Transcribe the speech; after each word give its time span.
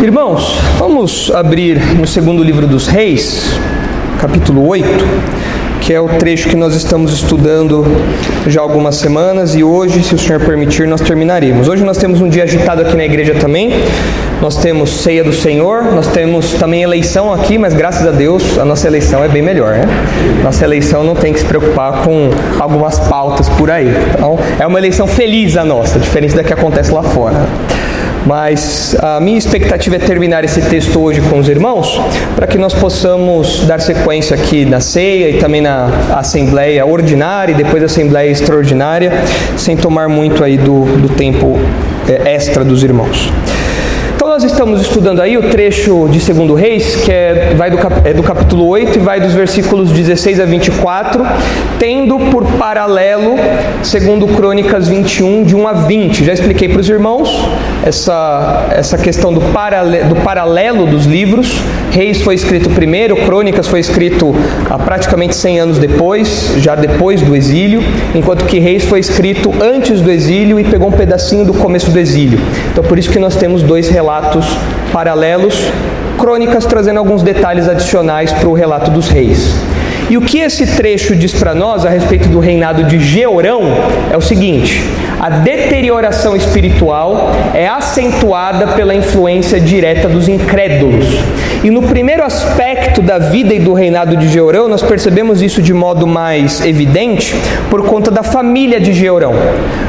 Irmãos, 0.00 0.58
vamos 0.78 1.30
abrir 1.32 1.78
no 1.94 2.06
segundo 2.06 2.42
livro 2.42 2.66
dos 2.66 2.88
Reis, 2.88 3.44
capítulo 4.18 4.66
8, 4.66 4.88
que 5.80 5.92
é 5.92 6.00
o 6.00 6.08
trecho 6.08 6.48
que 6.48 6.56
nós 6.56 6.74
estamos 6.74 7.12
estudando 7.12 7.84
já 8.48 8.60
algumas 8.60 8.96
semanas 8.96 9.54
e 9.54 9.62
hoje, 9.62 10.02
se 10.02 10.14
o 10.14 10.18
Senhor 10.18 10.40
permitir, 10.40 10.88
nós 10.88 11.00
terminaremos. 11.02 11.68
Hoje 11.68 11.84
nós 11.84 11.98
temos 11.98 12.20
um 12.20 12.28
dia 12.28 12.42
agitado 12.42 12.82
aqui 12.82 12.96
na 12.96 13.04
igreja 13.04 13.34
também. 13.34 13.70
Nós 14.40 14.56
temos 14.56 14.90
ceia 14.90 15.22
do 15.22 15.32
Senhor, 15.32 15.84
nós 15.92 16.08
temos 16.08 16.54
também 16.54 16.82
eleição 16.82 17.32
aqui, 17.32 17.56
mas 17.56 17.72
graças 17.74 18.04
a 18.04 18.10
Deus 18.10 18.58
a 18.58 18.64
nossa 18.64 18.88
eleição 18.88 19.22
é 19.22 19.28
bem 19.28 19.42
melhor, 19.42 19.74
né? 19.74 19.84
Nossa 20.42 20.64
eleição 20.64 21.04
não 21.04 21.14
tem 21.14 21.32
que 21.32 21.38
se 21.38 21.44
preocupar 21.44 22.02
com 22.02 22.30
algumas 22.58 22.98
pautas 22.98 23.48
por 23.50 23.70
aí. 23.70 23.94
Então, 24.14 24.36
é 24.58 24.66
uma 24.66 24.80
eleição 24.80 25.06
feliz 25.06 25.56
a 25.56 25.64
nossa, 25.64 26.00
diferente 26.00 26.34
da 26.34 26.42
que 26.42 26.52
acontece 26.52 26.90
lá 26.90 27.04
fora. 27.04 27.46
Mas 28.26 28.96
a 29.00 29.18
minha 29.18 29.38
expectativa 29.38 29.96
é 29.96 29.98
terminar 29.98 30.44
esse 30.44 30.62
texto 30.62 31.00
hoje 31.00 31.20
com 31.22 31.38
os 31.38 31.48
irmãos, 31.48 32.00
para 32.36 32.46
que 32.46 32.56
nós 32.56 32.72
possamos 32.72 33.66
dar 33.66 33.80
sequência 33.80 34.36
aqui 34.36 34.64
na 34.64 34.80
ceia 34.80 35.30
e 35.30 35.38
também 35.38 35.60
na 35.60 35.88
assembleia 36.14 36.86
ordinária 36.86 37.52
e 37.52 37.56
depois 37.56 37.82
a 37.82 37.86
assembleia 37.86 38.30
extraordinária, 38.30 39.12
sem 39.56 39.76
tomar 39.76 40.08
muito 40.08 40.44
aí 40.44 40.56
do, 40.56 40.84
do 40.98 41.08
tempo 41.08 41.58
é, 42.08 42.34
extra 42.34 42.64
dos 42.64 42.84
irmãos. 42.84 43.30
Então 44.14 44.30
nós 44.30 44.44
estamos 44.44 44.80
estudando 44.80 45.20
aí 45.20 45.36
o 45.36 45.50
trecho 45.50 46.08
de 46.08 46.20
2 46.20 46.60
Reis, 46.60 46.94
que 46.94 47.10
é, 47.10 47.54
vai 47.56 47.72
do, 47.72 47.78
é 48.04 48.14
do 48.14 48.22
capítulo 48.22 48.68
8 48.68 48.96
e 48.96 49.00
vai 49.00 49.20
dos 49.20 49.34
versículos 49.34 49.90
16 49.90 50.38
a 50.38 50.44
24, 50.44 51.26
tendo 51.82 52.16
por 52.30 52.44
paralelo, 52.44 53.34
segundo 53.82 54.28
Crônicas 54.28 54.86
21, 54.86 55.42
de 55.42 55.56
1 55.56 55.66
a 55.66 55.72
20. 55.72 56.24
Já 56.24 56.32
expliquei 56.32 56.68
para 56.68 56.78
os 56.78 56.88
irmãos 56.88 57.28
essa, 57.84 58.68
essa 58.70 58.96
questão 58.96 59.34
do, 59.34 59.40
paralelo, 59.40 60.10
do 60.10 60.14
paralelo 60.20 60.86
dos 60.86 61.06
livros. 61.06 61.60
Reis 61.90 62.22
foi 62.22 62.36
escrito 62.36 62.70
primeiro, 62.70 63.16
Crônicas 63.16 63.66
foi 63.66 63.80
escrito 63.80 64.32
há 64.70 64.78
praticamente 64.78 65.34
100 65.34 65.58
anos 65.58 65.78
depois, 65.78 66.54
já 66.58 66.76
depois 66.76 67.20
do 67.20 67.34
exílio, 67.34 67.82
enquanto 68.14 68.44
que 68.44 68.60
Reis 68.60 68.84
foi 68.84 69.00
escrito 69.00 69.52
antes 69.60 70.00
do 70.00 70.08
exílio 70.08 70.60
e 70.60 70.62
pegou 70.62 70.86
um 70.86 70.92
pedacinho 70.92 71.44
do 71.44 71.52
começo 71.52 71.90
do 71.90 71.98
exílio. 71.98 72.38
Então 72.70 72.84
por 72.84 72.96
isso 72.96 73.10
que 73.10 73.18
nós 73.18 73.34
temos 73.34 73.60
dois 73.60 73.88
relatos 73.88 74.46
paralelos, 74.92 75.60
Crônicas 76.16 76.64
trazendo 76.64 76.98
alguns 76.98 77.24
detalhes 77.24 77.68
adicionais 77.68 78.30
para 78.30 78.48
o 78.48 78.52
relato 78.52 78.88
dos 78.88 79.08
reis. 79.08 79.71
E 80.12 80.16
o 80.18 80.20
que 80.20 80.40
esse 80.40 80.66
trecho 80.66 81.16
diz 81.16 81.32
para 81.32 81.54
nós 81.54 81.86
a 81.86 81.88
respeito 81.88 82.28
do 82.28 82.38
reinado 82.38 82.84
de 82.84 83.00
Georão 83.00 83.62
é 84.12 84.14
o 84.14 84.20
seguinte: 84.20 84.84
a 85.18 85.30
deterioração 85.30 86.36
espiritual 86.36 87.30
é 87.54 87.66
acentuada 87.66 88.66
pela 88.74 88.94
influência 88.94 89.58
direta 89.58 90.10
dos 90.10 90.28
incrédulos. 90.28 91.06
E 91.64 91.70
no 91.70 91.80
primeiro 91.80 92.22
aspecto 92.24 93.00
da 93.00 93.18
vida 93.18 93.54
e 93.54 93.58
do 93.58 93.72
reinado 93.72 94.14
de 94.18 94.28
Georão, 94.28 94.68
nós 94.68 94.82
percebemos 94.82 95.40
isso 95.40 95.62
de 95.62 95.72
modo 95.72 96.06
mais 96.06 96.62
evidente 96.62 97.34
por 97.70 97.86
conta 97.86 98.10
da 98.10 98.22
família 98.22 98.78
de 98.78 98.92
Georão. 98.92 99.32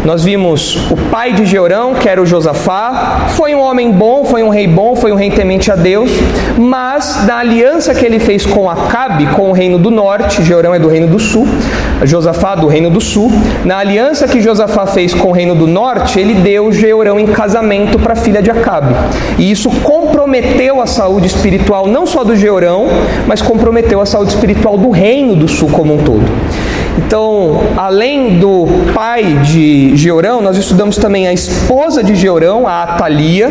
Nós 0.05 0.23
vimos 0.23 0.89
o 0.89 0.95
pai 1.11 1.33
de 1.33 1.45
Georão, 1.45 1.95
que 1.95 2.07
era 2.07 2.21
o 2.21 2.25
Josafá, 2.25 3.25
foi 3.35 3.53
um 3.53 3.59
homem 3.59 3.91
bom, 3.91 4.23
foi 4.23 4.41
um 4.41 4.49
rei 4.49 4.67
bom, 4.67 4.95
foi 4.95 5.11
um 5.11 5.15
rei 5.15 5.31
temente 5.31 5.69
a 5.69 5.75
Deus, 5.75 6.11
mas 6.57 7.25
na 7.25 7.39
aliança 7.39 7.93
que 7.93 8.05
ele 8.05 8.19
fez 8.19 8.45
com 8.45 8.69
Acabe, 8.69 9.25
com 9.27 9.49
o 9.49 9.51
reino 9.51 9.79
do 9.79 9.89
norte, 9.89 10.12
Georão 10.43 10.73
é 10.73 10.79
do 10.79 10.87
reino 10.87 11.07
do 11.07 11.19
sul, 11.19 11.47
Josafá 12.03 12.55
do 12.55 12.67
reino 12.67 12.89
do 12.89 13.01
sul, 13.01 13.31
na 13.65 13.77
aliança 13.77 14.27
que 14.27 14.41
Josafá 14.41 14.85
fez 14.85 15.13
com 15.13 15.29
o 15.29 15.31
reino 15.31 15.55
do 15.55 15.67
norte, 15.67 16.19
ele 16.19 16.35
deu 16.35 16.71
Georão 16.71 17.19
em 17.19 17.27
casamento 17.27 17.97
para 17.99 18.13
a 18.13 18.15
filha 18.15 18.41
de 18.41 18.51
Acabe. 18.51 18.93
E 19.37 19.49
isso 19.51 19.69
comprometeu 19.81 20.81
a 20.81 20.85
saúde 20.85 21.27
espiritual 21.27 21.87
não 21.87 22.05
só 22.05 22.23
do 22.23 22.35
Georão, 22.35 22.87
mas 23.27 23.41
comprometeu 23.41 24.01
a 24.01 24.05
saúde 24.05 24.31
espiritual 24.31 24.77
do 24.77 24.89
reino 24.89 25.35
do 25.35 25.47
sul 25.47 25.69
como 25.69 25.93
um 25.93 25.97
todo. 26.03 26.23
Então, 26.97 27.61
além 27.75 28.39
do 28.39 28.67
pai 28.93 29.23
de 29.43 29.95
Georão, 29.95 30.41
nós 30.41 30.57
estudamos 30.57 30.97
também 30.97 31.27
a 31.27 31.33
esposa 31.33 32.03
de 32.03 32.15
Georão, 32.15 32.67
a 32.67 32.83
Atalia, 32.83 33.49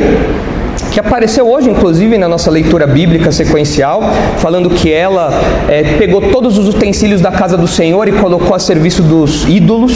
que 0.93 1.01
apareceu 1.01 1.51
hoje, 1.51 1.71
inclusive, 1.71 2.19
na 2.19 2.29
nossa 2.29 2.51
leitura 2.51 2.87
bíblica 2.87 3.33
sequencial, 3.33 4.03
falando 4.37 4.69
que 4.69 4.93
ela 4.93 5.31
é, 5.67 5.97
pegou 5.97 6.21
todos 6.21 6.59
os 6.59 6.69
utensílios 6.69 7.23
da 7.23 7.33
casa 7.33 7.57
do 7.57 7.67
Senhor 7.67 8.07
e 8.09 8.13
colocou 8.13 8.55
a 8.55 8.59
serviço 8.59 9.03
dos 9.03 9.49
ídolos. 9.49 9.95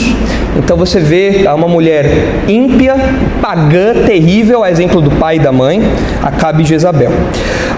Então 0.57 0.75
você 0.75 0.99
vê 0.99 1.45
uma 1.55 1.67
mulher 1.67 2.05
ímpia, 2.47 2.95
pagã, 3.39 3.93
terrível, 4.07 4.63
a 4.63 4.71
exemplo 4.71 4.99
do 4.99 5.11
pai 5.11 5.35
e 5.35 5.39
da 5.39 5.51
mãe, 5.51 5.79
Acabe 6.23 6.63
e 6.63 6.65
Jezabel. 6.65 7.11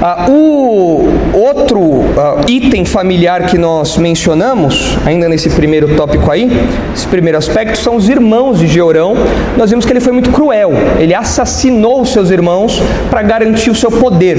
Ah, 0.02 0.28
o 0.30 1.10
outro 1.34 2.06
ah, 2.18 2.42
item 2.48 2.86
familiar 2.86 3.48
que 3.48 3.58
nós 3.58 3.98
mencionamos, 3.98 4.98
ainda 5.06 5.28
nesse 5.28 5.50
primeiro 5.50 5.94
tópico 5.96 6.32
aí, 6.32 6.50
esse 6.96 7.06
primeiro 7.06 7.38
aspecto, 7.38 7.78
são 7.78 7.98
os 7.98 8.08
irmãos 8.08 8.60
de 8.60 8.68
Georão. 8.68 9.14
Nós 9.58 9.70
vimos 9.70 9.86
que 9.86 9.92
ele 9.92 10.00
foi 10.00 10.14
muito 10.14 10.32
cruel, 10.32 10.72
ele 10.98 11.14
assassinou 11.14 12.06
seus 12.06 12.30
irmãos 12.32 12.82
para 13.10 13.22
garantir 13.22 13.70
o 13.70 13.76
seu 13.76 13.92
poder. 13.92 14.38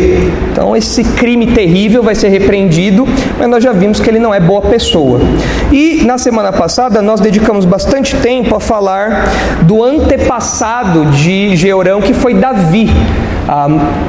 Então, 0.50 0.74
esse 0.74 1.04
crime 1.04 1.48
terrível 1.48 2.02
vai 2.02 2.14
ser 2.14 2.28
repreendido, 2.28 3.06
mas 3.38 3.46
nós 3.46 3.62
já 3.62 3.72
vimos 3.72 4.00
que 4.00 4.08
ele 4.08 4.18
não 4.18 4.34
é 4.34 4.40
boa 4.40 4.62
pessoa. 4.62 5.20
E 5.70 6.02
na 6.06 6.16
semana 6.16 6.52
passada 6.52 7.02
nós 7.02 7.20
dedicamos 7.20 7.66
bastante 7.66 8.16
tempo 8.16 8.56
a 8.56 8.60
falar 8.60 9.28
do 9.62 9.84
antepassado 9.84 11.04
de 11.10 11.54
Georão, 11.54 12.00
que 12.00 12.14
foi 12.14 12.32
Davi 12.32 12.88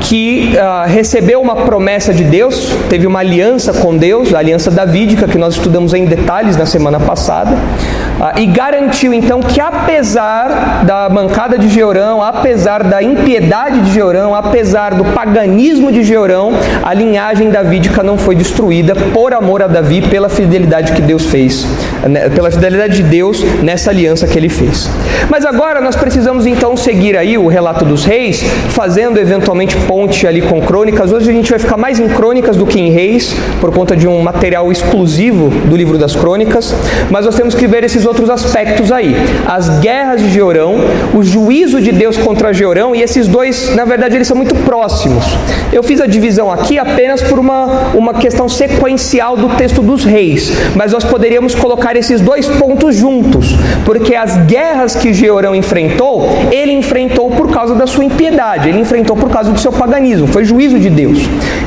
que 0.02 0.54
recebeu 0.88 1.42
uma 1.42 1.56
promessa 1.56 2.14
de 2.14 2.24
Deus, 2.24 2.72
teve 2.90 3.08
uma 3.08 3.20
aliança 3.20 3.74
com 3.74 3.96
Deus, 3.98 4.34
a 4.34 4.40
aliança 4.40 4.70
davídica, 4.70 5.28
que 5.28 5.38
nós 5.38 5.56
estudamos 5.56 5.94
em 5.94 6.06
detalhes 6.06 6.56
na 6.56 6.66
semana 6.66 7.00
passada, 7.00 7.52
uh, 7.52 8.40
e 8.40 8.46
garantiu 8.46 9.14
então 9.14 9.40
que, 9.40 9.60
apesar 9.60 10.84
da 10.86 11.10
mancada 11.10 11.58
de 11.58 11.68
Georão, 11.70 12.22
apesar 12.22 12.84
da 12.84 13.02
impiedade 13.02 13.82
de 13.82 13.92
Georão, 13.92 14.36
apesar 14.36 14.94
do 14.94 15.06
paganismo 15.06 15.92
de 15.92 16.04
Georão, 16.04 16.54
a 16.84 16.94
linhagem 16.94 17.50
davídica 17.50 18.04
não 18.04 18.18
foi 18.18 18.36
destruída 18.36 18.96
por 18.96 19.34
amor 19.34 19.64
a 19.64 19.68
Davi, 19.68 20.02
pela 20.02 20.30
fidelidade 20.30 20.92
que 20.92 21.02
Deus 21.02 21.26
fez, 21.26 21.66
né, 22.08 22.30
pela 22.30 22.52
fidelidade 22.52 22.98
de 22.98 23.04
Deus 23.04 23.44
nessa 23.62 23.90
aliança 23.90 24.28
que 24.28 24.38
ele 24.38 24.50
fez. 24.50 24.90
Mas 25.30 25.46
agora 25.46 25.82
nós 25.82 25.96
precisamos 25.96 26.46
então 26.46 26.76
seguir 26.78 27.18
aí 27.18 27.38
o 27.38 27.48
relato 27.48 27.86
dos 27.86 28.06
reis, 28.06 28.44
fazendo 28.70 29.20
eventualmente 29.32 29.78
ponte 29.88 30.28
ali 30.28 30.42
com 30.42 30.60
crônicas. 30.62 31.12
Hoje 31.12 31.30
a 31.30 31.34
gente 31.34 31.50
vai 31.50 31.58
ficar 31.58 31.78
mais 31.78 32.00
em 32.00 32.10
crônicas 32.10 32.58
do 32.58 32.66
que 32.66 32.80
em 32.80 32.90
reis, 32.90 33.34
por 33.62 33.74
conta 33.74 33.96
de 33.96 34.06
um 34.06 34.22
material 34.22 34.70
exclusivo 34.72 35.50
do 35.68 35.76
livro 35.76 35.98
das 35.98 36.16
crônicas, 36.16 36.76
mas 37.10 37.26
nós 37.26 37.36
temos 37.36 37.56
que 37.56 37.66
ver 37.66 37.84
esses 37.84 38.06
outros 38.06 38.30
aspectos 38.30 38.92
aí. 38.92 39.16
As 39.48 39.80
guerras 39.80 40.22
de 40.22 40.30
Georão, 40.30 40.76
o 41.14 41.24
juízo 41.24 41.80
de 41.80 41.94
Deus 41.94 42.18
contra 42.18 42.54
Georão, 42.54 42.94
e 42.94 43.02
esses 43.02 43.28
dois, 43.28 43.74
na 43.74 43.86
verdade, 43.86 44.16
eles 44.16 44.28
são 44.28 44.36
muito 44.36 44.54
próximos. 44.66 45.24
Eu 45.72 45.82
fiz 45.82 46.02
a 46.02 46.08
divisão 46.08 46.52
aqui 46.52 46.78
apenas 46.78 47.22
por 47.22 47.40
uma, 47.40 47.92
uma 47.94 48.14
questão 48.14 48.50
sequencial 48.50 49.38
do 49.38 49.50
texto 49.56 49.82
dos 49.82 50.04
reis, 50.04 50.52
mas 50.76 50.92
nós 50.92 51.06
poderíamos 51.06 51.56
colocar 51.56 51.96
esses 51.96 52.20
dois 52.20 52.48
pontos 52.48 52.96
juntos, 52.96 53.56
porque 53.86 54.14
as 54.14 54.36
guerras 54.46 54.94
que 54.94 55.14
Georão 55.14 55.56
enfrentou, 55.56 56.28
ele 56.52 56.74
enfrentou 56.74 57.30
por 57.32 57.50
causa 57.50 57.74
da 57.76 57.88
sua 57.88 58.04
impiedade, 58.04 58.68
ele 58.68 58.80
enfrentou 58.80 59.21
por 59.22 59.30
causa 59.30 59.52
do 59.52 59.60
seu 59.60 59.72
paganismo, 59.72 60.26
foi 60.28 60.44
juízo 60.44 60.80
de 60.80 60.90
Deus. 60.90 61.20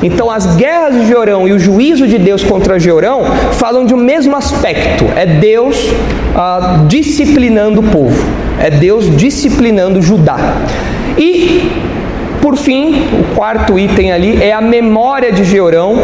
Então 0.02 0.28
as 0.28 0.56
guerras 0.56 0.94
de 0.96 1.06
Georão 1.06 1.46
e 1.46 1.52
o 1.52 1.58
juízo 1.58 2.06
de 2.06 2.18
Deus 2.18 2.42
contra 2.42 2.80
Georão 2.80 3.22
falam 3.52 3.86
de 3.86 3.94
um 3.94 3.96
mesmo 3.96 4.36
aspecto: 4.36 5.06
é 5.16 5.24
Deus 5.24 5.76
ah, 6.34 6.84
disciplinando 6.88 7.80
o 7.80 7.84
povo, 7.84 8.20
é 8.60 8.68
Deus 8.68 9.16
disciplinando 9.16 10.02
Judá. 10.02 10.56
E 11.16 11.70
por 12.42 12.56
fim, 12.56 12.94
o 13.20 13.34
quarto 13.34 13.78
item 13.78 14.12
ali 14.12 14.42
é 14.42 14.52
a 14.52 14.60
memória 14.60 15.32
de 15.32 15.44
Georão, 15.44 15.96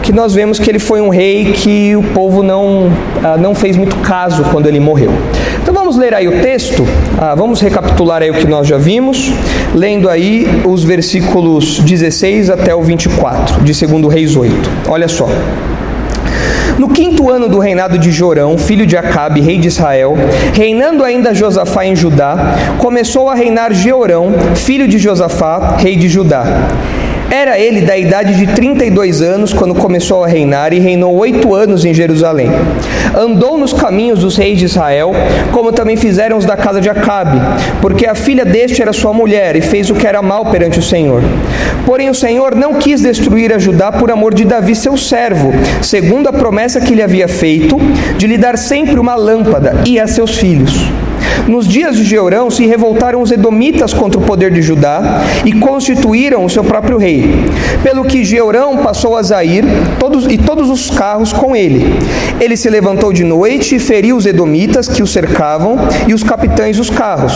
que 0.00 0.12
nós 0.12 0.32
vemos 0.32 0.56
que 0.56 0.70
ele 0.70 0.78
foi 0.78 1.00
um 1.00 1.08
rei 1.08 1.52
que 1.52 1.96
o 1.96 2.02
povo 2.02 2.40
não, 2.40 2.92
ah, 3.24 3.36
não 3.36 3.54
fez 3.54 3.76
muito 3.76 3.96
caso 3.96 4.44
quando 4.52 4.68
ele 4.68 4.78
morreu. 4.78 5.10
Então 5.62 5.74
vamos 5.74 5.96
ler 5.96 6.14
aí 6.14 6.28
o 6.28 6.40
texto, 6.40 6.86
ah, 7.18 7.34
vamos 7.34 7.60
recapitular 7.60 8.22
aí 8.22 8.30
o 8.30 8.34
que 8.34 8.46
nós 8.46 8.66
já 8.66 8.78
vimos, 8.78 9.32
lendo 9.74 10.08
aí 10.08 10.46
os 10.64 10.84
versículos 10.84 11.80
16 11.80 12.50
até 12.50 12.74
o 12.74 12.82
24 12.82 13.62
de 13.62 13.86
2 13.86 14.12
Reis 14.12 14.36
8. 14.36 14.70
Olha 14.88 15.08
só. 15.08 15.28
No 16.78 16.88
quinto 16.88 17.28
ano 17.28 17.48
do 17.48 17.58
reinado 17.58 17.98
de 17.98 18.12
Jorão, 18.12 18.56
filho 18.56 18.86
de 18.86 18.96
Acabe, 18.96 19.40
rei 19.40 19.58
de 19.58 19.66
Israel, 19.66 20.16
reinando 20.54 21.02
ainda 21.02 21.34
Josafá 21.34 21.84
em 21.84 21.96
Judá, 21.96 22.54
começou 22.78 23.28
a 23.28 23.34
reinar 23.34 23.74
Jeorão, 23.74 24.32
filho 24.54 24.86
de 24.86 24.96
Josafá, 24.96 25.76
rei 25.76 25.96
de 25.96 26.08
Judá. 26.08 26.44
Era 27.30 27.58
ele 27.58 27.82
da 27.82 27.96
idade 27.96 28.34
de 28.34 28.46
32 28.54 29.20
anos 29.20 29.52
quando 29.52 29.74
começou 29.74 30.24
a 30.24 30.26
reinar 30.26 30.72
e 30.72 30.78
reinou 30.78 31.14
oito 31.16 31.54
anos 31.54 31.84
em 31.84 31.92
Jerusalém. 31.92 32.48
Andou 33.14 33.58
nos 33.58 33.74
caminhos 33.74 34.20
dos 34.20 34.36
reis 34.36 34.58
de 34.58 34.64
Israel, 34.64 35.12
como 35.52 35.70
também 35.70 35.96
fizeram 35.96 36.38
os 36.38 36.46
da 36.46 36.56
casa 36.56 36.80
de 36.80 36.88
Acabe, 36.88 37.38
porque 37.82 38.06
a 38.06 38.14
filha 38.14 38.46
deste 38.46 38.80
era 38.80 38.94
sua 38.94 39.12
mulher 39.12 39.56
e 39.56 39.60
fez 39.60 39.90
o 39.90 39.94
que 39.94 40.06
era 40.06 40.22
mal 40.22 40.46
perante 40.46 40.78
o 40.78 40.82
Senhor. 40.82 41.22
Porém, 41.84 42.08
o 42.08 42.14
Senhor 42.14 42.54
não 42.54 42.74
quis 42.74 43.02
destruir 43.02 43.52
a 43.52 43.58
Judá 43.58 43.92
por 43.92 44.10
amor 44.10 44.32
de 44.32 44.46
Davi, 44.46 44.74
seu 44.74 44.96
servo, 44.96 45.52
segundo 45.82 46.28
a 46.28 46.32
promessa 46.32 46.80
que 46.80 46.94
lhe 46.94 47.02
havia 47.02 47.28
feito, 47.28 47.76
de 48.16 48.26
lhe 48.26 48.38
dar 48.38 48.56
sempre 48.56 48.98
uma 48.98 49.14
lâmpada 49.14 49.74
e 49.86 50.00
a 50.00 50.06
seus 50.06 50.36
filhos. 50.36 50.90
Nos 51.46 51.66
dias 51.66 51.96
de 51.96 52.04
Jeurão 52.04 52.50
se 52.50 52.66
revoltaram 52.66 53.22
os 53.22 53.30
edomitas 53.30 53.92
contra 53.92 54.20
o 54.20 54.24
poder 54.24 54.52
de 54.52 54.62
Judá 54.62 55.22
e 55.44 55.52
constituíram 55.52 56.44
o 56.44 56.50
seu 56.50 56.62
próprio 56.62 56.98
rei. 56.98 57.46
Pelo 57.82 58.04
que 58.04 58.24
Jeurão 58.24 58.78
passou 58.78 59.16
a 59.16 59.22
Zair 59.22 59.64
todos, 59.98 60.26
e 60.26 60.36
todos 60.36 60.68
os 60.70 60.90
carros 60.90 61.32
com 61.32 61.54
ele. 61.54 61.98
Ele 62.40 62.56
se 62.56 62.68
levantou 62.68 63.12
de 63.12 63.24
noite 63.24 63.76
e 63.76 63.78
feriu 63.78 64.16
os 64.16 64.26
edomitas 64.26 64.88
que 64.88 65.02
o 65.02 65.06
cercavam 65.06 65.76
e 66.06 66.14
os 66.14 66.22
capitães 66.22 66.76
dos 66.76 66.90
carros. 66.90 67.34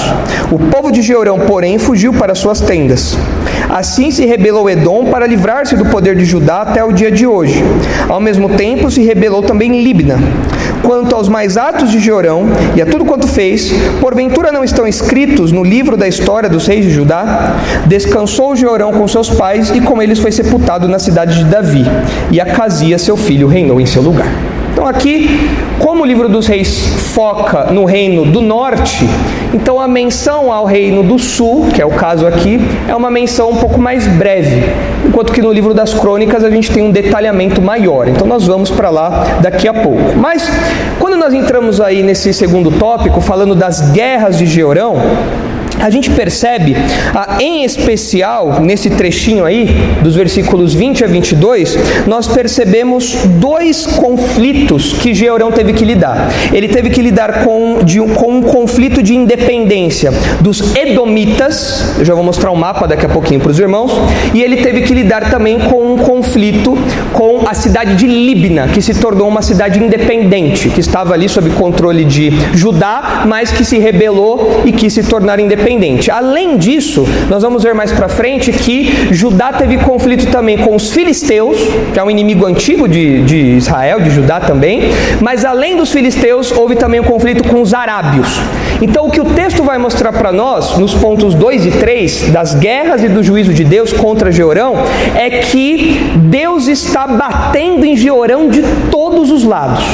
O 0.51 0.59
povo 0.59 0.91
de 0.91 1.03
Jeurão, 1.03 1.41
porém, 1.41 1.79
fugiu 1.79 2.13
para 2.13 2.35
suas 2.35 2.61
tendas. 2.61 3.17
Assim 3.69 4.11
se 4.11 4.27
rebelou 4.27 4.69
Edom 4.69 5.07
para 5.07 5.27
livrar-se 5.27 5.77
do 5.77 5.87
poder 5.87 6.17
de 6.17 6.25
Judá 6.25 6.63
até 6.63 6.85
o 6.85 6.93
dia 6.93 7.11
de 7.11 7.27
hoje. 7.27 7.63
Ao 8.09 8.21
mesmo 8.21 8.51
tempo 8.51 8.91
se 8.91 9.03
rebelou 9.03 9.43
também 9.43 9.83
Libna. 9.83 10.19
Quanto 10.83 11.15
aos 11.15 11.29
mais 11.29 11.57
atos 11.57 11.91
de 11.91 12.01
Jeorão 12.01 12.47
e 12.75 12.83
a 12.83 12.87
tudo 12.87 13.05
quanto 13.05 13.29
fez, 13.29 13.73
porventura 14.01 14.51
não 14.51 14.65
estão 14.65 14.87
escritos 14.87 15.53
no 15.53 15.63
livro 15.63 15.97
da 15.97 16.09
história 16.09 16.49
dos 16.49 16.67
reis 16.67 16.85
de 16.85 16.91
Judá? 16.91 17.57
Descansou 17.87 18.57
Jeorão 18.57 18.93
com 18.93 19.07
seus 19.07 19.31
pais 19.31 19.71
e 19.71 19.81
com 19.81 20.03
eles 20.03 20.19
foi 20.19 20.33
sepultado 20.33 20.89
na 20.89 20.99
cidade 20.99 21.39
de 21.39 21.45
Davi, 21.45 21.85
e 22.31 22.41
Acasias, 22.41 23.03
seu 23.03 23.17
filho, 23.17 23.47
reinou 23.47 23.81
em 23.81 23.87
seu 23.87 24.03
lugar. 24.03 24.29
Então, 24.73 24.87
aqui, 24.87 25.51
como 25.79 26.03
o 26.03 26.07
livro 26.07 26.29
dos 26.29 26.47
reis 26.47 26.87
foca 27.15 27.65
no 27.65 27.85
reino 27.85 28.25
do 28.25 28.41
norte, 28.41 29.07
então 29.55 29.81
a 29.81 29.87
menção 29.87 30.53
ao 30.53 30.65
reino 30.65 31.03
do 31.03 31.19
sul, 31.19 31.69
que 31.75 31.81
é 31.81 31.87
o 31.87 31.91
caso 31.91 32.27
aqui, 32.27 32.61
é 32.89 32.95
uma 32.95 33.11
menção 33.11 33.51
um 33.51 33.57
pouco 33.57 33.81
mais 33.81 34.07
breve, 34.07 34.63
enquanto 35.07 35.33
que 35.33 35.43
no 35.43 35.53
livro 35.53 35.75
das 35.75 35.93
crônicas 35.93 36.43
a 36.43 36.51
gente 36.51 36.71
tem 36.71 36.83
um 36.83 36.91
detalhamento 36.91 37.61
maior. 37.61 38.09
Então, 38.09 38.27
nós 38.27 38.47
vamos 38.47 38.71
para 38.71 38.91
lá 38.91 39.39
daqui 39.41 39.69
a 39.69 39.75
pouco. 39.75 40.17
Mas, 40.17 40.49
quando 40.99 41.17
nós 41.17 41.35
entramos 41.35 41.81
aí 41.81 42.03
nesse 42.03 42.33
segundo 42.33 42.71
tópico, 42.71 43.21
falando 43.21 43.55
das 43.55 43.93
guerras 43.93 44.39
de 44.39 44.47
Georão, 44.47 44.97
a 45.81 45.91
gente 45.91 46.11
percebe, 46.11 46.77
em 47.41 47.65
especial 47.65 48.61
nesse 48.61 48.91
trechinho 48.91 49.45
aí, 49.45 49.69
dos 50.03 50.15
versículos 50.15 50.75
20 50.75 51.05
a 51.05 51.07
22, 51.07 51.79
nós 52.07 52.27
percebemos 52.29 53.15
dois 53.39 53.87
conflitos 53.87 54.93
que 54.93 55.15
Georão 55.15 55.51
teve 55.51 55.73
que 55.73 55.85
lidar. 55.85 56.31
Ele 56.53 56.69
teve 56.69 56.91
que 56.91 57.01
lidar 57.01 57.45
com, 57.45 57.79
de, 57.85 58.01
com 58.01 58.39
um 58.39 58.43
conflito 58.43 59.03
de 59.03 59.15
independência 59.15 60.13
dos 60.41 60.75
Edomitas, 60.77 61.97
eu 61.99 62.05
já 62.05 62.15
vou 62.15 62.25
mostrar 62.25 62.51
o 62.51 62.55
um 62.55 62.57
mapa 62.57 62.87
daqui 62.87 63.07
a 63.07 63.09
pouquinho 63.09 63.41
para 63.41 63.51
os 63.51 63.59
irmãos, 63.59 63.93
e 64.35 64.43
ele 64.43 64.59
teve 64.59 64.83
que 64.83 64.95
lidar 64.95 65.31
também 65.31 65.59
com 65.59 65.95
um 65.95 65.99
conflito 65.99 66.77
com 67.13 67.43
a 67.47 67.55
cidade 67.55 67.97
de 67.97 68.07
Libna, 68.07 68.69
que 68.69 68.83
se 68.83 68.95
tornou 68.95 69.29
uma 69.29 69.43
cidade 69.43 69.79
independente, 69.79 70.69
que 70.69 70.81
estava 70.81 71.15
ali 71.15 71.29
sob 71.29 71.51
controle 71.51 72.05
de 72.05 72.31
Judá, 72.55 73.25
mas 73.27 73.51
que 73.51 73.65
se 73.65 73.79
rebelou 73.79 74.63
e 74.65 74.73
quis 74.73 74.93
se 74.93 75.03
tornar 75.03 75.41
independente 75.41 75.62
independente. 75.63 76.11
Além 76.11 76.57
disso, 76.57 77.07
nós 77.31 77.43
vamos 77.43 77.63
ver 77.63 77.75
mais 77.75 77.93
para 77.93 78.09
frente 78.09 78.53
que 78.53 79.09
Judá 79.13 79.53
teve 79.53 79.79
conflito 79.79 80.31
também 80.31 80.59
com 80.59 80.75
os 80.75 80.93
filisteus, 80.93 81.57
que 81.93 81.99
é 81.99 82.05
um 82.05 82.11
inimigo 82.11 82.45
antigo 82.45 82.89
de, 82.89 83.23
de 83.23 83.37
Israel, 83.57 84.01
de 84.01 84.11
Judá 84.11 84.41
também, 84.41 84.83
mas 85.21 85.45
além 85.45 85.77
dos 85.77 85.93
filisteus, 85.93 86.51
houve 86.51 86.75
também 86.77 87.01
um 87.01 87.05
conflito 87.05 87.49
com 87.49 87.61
os 87.61 87.73
arábios. 87.73 88.29
Então, 88.81 89.07
o 89.07 89.11
que 89.11 89.21
o 89.21 89.25
texto 89.25 89.63
vai 89.63 89.79
mostrar 89.79 90.13
para 90.13 90.33
nós, 90.33 90.77
nos 90.77 90.95
pontos 90.95 91.35
2 91.35 91.67
e 91.67 91.71
3, 91.71 92.31
das 92.31 92.55
guerras 92.55 93.05
e 93.05 93.09
do 93.09 93.23
juízo 93.23 93.55
de 93.55 93.65
Deus 93.65 93.93
contra 93.93 94.33
Jeorão, 94.33 94.75
é 95.15 95.31
que 95.31 96.01
Deus 96.17 96.67
está 96.67 97.07
batendo 97.07 97.85
em 97.85 97.97
Jeorão 97.97 98.49
de 98.49 98.63
todos 98.91 99.31
os 99.31 99.45
lados. 99.45 99.85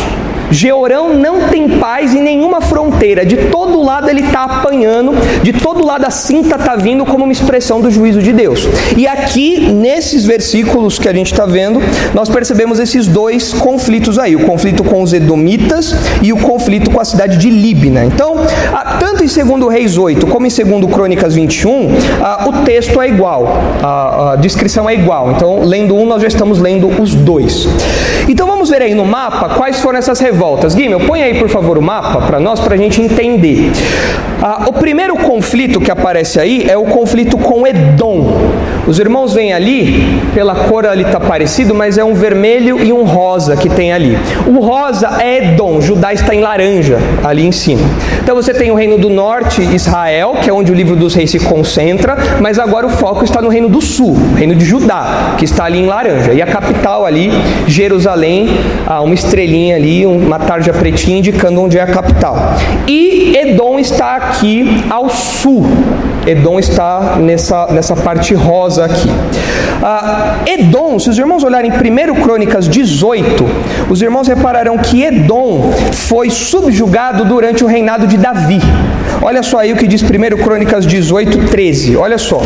Georão 0.51 1.15
não 1.15 1.49
tem 1.49 1.69
paz 1.79 2.15
em 2.15 2.23
nenhuma 2.23 2.61
fronteira, 2.61 3.25
de 3.25 3.37
todo 3.37 3.83
lado 3.83 4.09
ele 4.09 4.23
está 4.23 4.45
apanhando, 4.45 5.13
de 5.43 5.53
todo 5.53 5.85
lado 5.85 6.07
a 6.07 6.11
cinta 6.11 6.57
está 6.57 6.75
vindo 6.75 7.05
como 7.05 7.25
uma 7.25 7.33
expressão 7.33 7.81
do 7.81 7.91
juízo 7.91 8.23
de 8.23 8.33
Deus. 8.33 8.67
E 8.97 9.07
aqui, 9.07 9.61
nesses 9.73 10.25
versículos 10.25 10.99
que 10.99 11.09
a 11.09 11.13
gente 11.13 11.33
está 11.33 11.45
vendo, 11.45 11.81
nós 12.15 12.29
percebemos 12.29 12.79
esses 12.79 13.07
dois 13.07 13.53
conflitos 13.53 14.19
aí: 14.19 14.35
o 14.35 14.47
conflito 14.47 14.83
com 14.83 15.03
os 15.03 15.13
Edomitas 15.13 15.95
e 16.23 16.33
o 16.33 16.39
conflito 16.39 16.91
com 16.91 17.01
a 17.01 17.05
cidade 17.05 17.37
de 17.37 17.51
Líbina. 17.51 18.05
Então, 18.05 18.37
tanto 18.99 19.23
em 19.23 19.59
2 19.59 19.73
Reis 19.73 19.99
8 19.99 20.27
como 20.27 20.47
em 20.47 20.51
2 20.51 20.93
Crônicas 20.93 21.35
21, 21.35 21.91
o 22.47 22.53
texto 22.65 23.01
é 23.01 23.09
igual, 23.09 23.61
a 23.83 24.37
descrição 24.41 24.89
é 24.89 24.95
igual. 24.95 25.33
Então, 25.33 25.61
lendo 25.63 25.95
um, 25.95 26.07
nós 26.07 26.23
já 26.23 26.29
estamos 26.29 26.59
lendo 26.59 26.89
os 27.01 27.15
dois. 27.15 27.69
Então, 28.29 28.47
vamos 28.47 28.71
ver 28.71 28.83
aí 28.83 28.95
no 28.95 29.05
mapa 29.05 29.51
quais 29.51 29.81
foram 29.81 29.99
essas 29.99 30.19
revoltas 30.19 30.38
revoltas. 30.39 30.73
Guimel, 30.73 31.01
põe 31.01 31.21
aí 31.21 31.37
por 31.37 31.49
favor 31.49 31.77
o 31.77 31.83
mapa 31.83 32.21
para 32.21 32.39
nós, 32.39 32.61
para 32.61 32.75
a 32.75 32.79
gente 32.79 33.03
entender. 33.03 33.73
Ah, 34.41 34.67
o 34.69 34.73
primeiro 34.73 35.17
conflito 35.17 35.81
que 35.81 35.91
aparece 35.91 36.39
aí 36.39 36.65
é 36.69 36.77
o 36.77 36.85
conflito 36.85 37.37
com 37.37 37.67
Edom. 37.67 38.53
Os 38.87 38.99
irmãos 38.99 39.35
veem 39.35 39.53
ali, 39.53 40.21
pela 40.33 40.55
cor 40.55 40.87
ali 40.87 41.03
está 41.03 41.19
parecido, 41.19 41.75
mas 41.75 41.99
é 41.99 42.05
um 42.05 42.15
vermelho 42.15 42.83
e 42.83 42.93
um 42.93 43.03
rosa 43.03 43.57
que 43.57 43.69
tem 43.69 43.93
ali. 43.93 44.17
O 44.47 44.61
rosa 44.61 45.19
é 45.21 45.53
Edom, 45.53 45.81
Judá 45.81 46.13
está 46.13 46.35
em 46.35 46.41
laranja 46.41 46.99
ali 47.25 47.45
em 47.45 47.53
cima. 47.53 47.83
Então 48.23 48.37
você 48.37 48.55
tem 48.55 48.71
o 48.71 48.75
reino 48.75 48.97
do 48.97 49.11
norte, 49.11 49.61
Israel, 49.61 50.37
que 50.41 50.49
é 50.49 50.53
onde 50.53 50.71
o 50.71 50.75
livro 50.75 50.95
dos 50.95 51.15
reis 51.15 51.31
se 51.31 51.41
concentra, 51.41 52.17
mas 52.41 52.59
agora 52.59 52.87
o 52.87 52.91
foco 52.91 53.25
está 53.25 53.43
no 53.43 53.49
reino 53.49 53.69
do 53.69 53.81
sul, 53.81 54.17
reino 54.37 54.55
de 54.55 54.65
Judá, 54.65 55.35
que 55.37 55.45
está 55.45 55.65
ali 55.65 55.81
em 55.81 55.87
laranja. 55.87 56.33
E 56.33 56.41
a 56.41 56.47
capital 56.47 57.05
ali, 57.05 57.31
Jerusalém, 57.67 58.49
ah, 58.87 59.03
uma 59.03 59.15
estrelinha 59.15 59.77
ali, 59.77 60.07
uma 60.07 60.39
tarja 60.39 60.73
pretinha 60.73 61.19
indicando 61.19 61.61
onde 61.61 61.77
é 61.77 61.83
a 61.83 61.87
capital. 61.87 62.55
E 62.87 63.37
Edom 63.37 63.79
está 63.79 64.28
aqui 64.29 64.85
ao 64.91 65.09
sul. 65.09 65.65
Edom 66.27 66.59
está 66.59 67.17
nessa, 67.19 67.69
nessa 67.69 67.97
parte 67.97 68.35
rosa 68.35 68.85
aqui. 68.85 69.09
Ah, 69.83 70.41
Edom, 70.47 70.99
se 70.99 71.09
os 71.09 71.19
irmãos 71.19 71.43
olharem 71.43 71.71
1 71.71 72.23
Crônicas 72.23 72.69
18, 72.69 73.45
os 73.89 74.03
irmãos 74.03 74.29
repararão 74.29 74.77
que 74.77 75.05
Edom 75.05 75.73
foi 75.93 76.29
subjugado 76.29 77.25
durante 77.25 77.65
o 77.65 77.67
reinado 77.67 78.07
de 78.07 78.19
Davi. 78.19 78.61
Olha 79.23 79.43
só 79.43 79.61
aí 79.61 79.73
o 79.73 79.77
que 79.77 79.87
diz 79.87 80.03
1 80.03 80.07
Crônicas 80.43 80.85
18, 80.85 81.47
13. 81.47 81.97
Olha 81.97 82.19
só. 82.19 82.43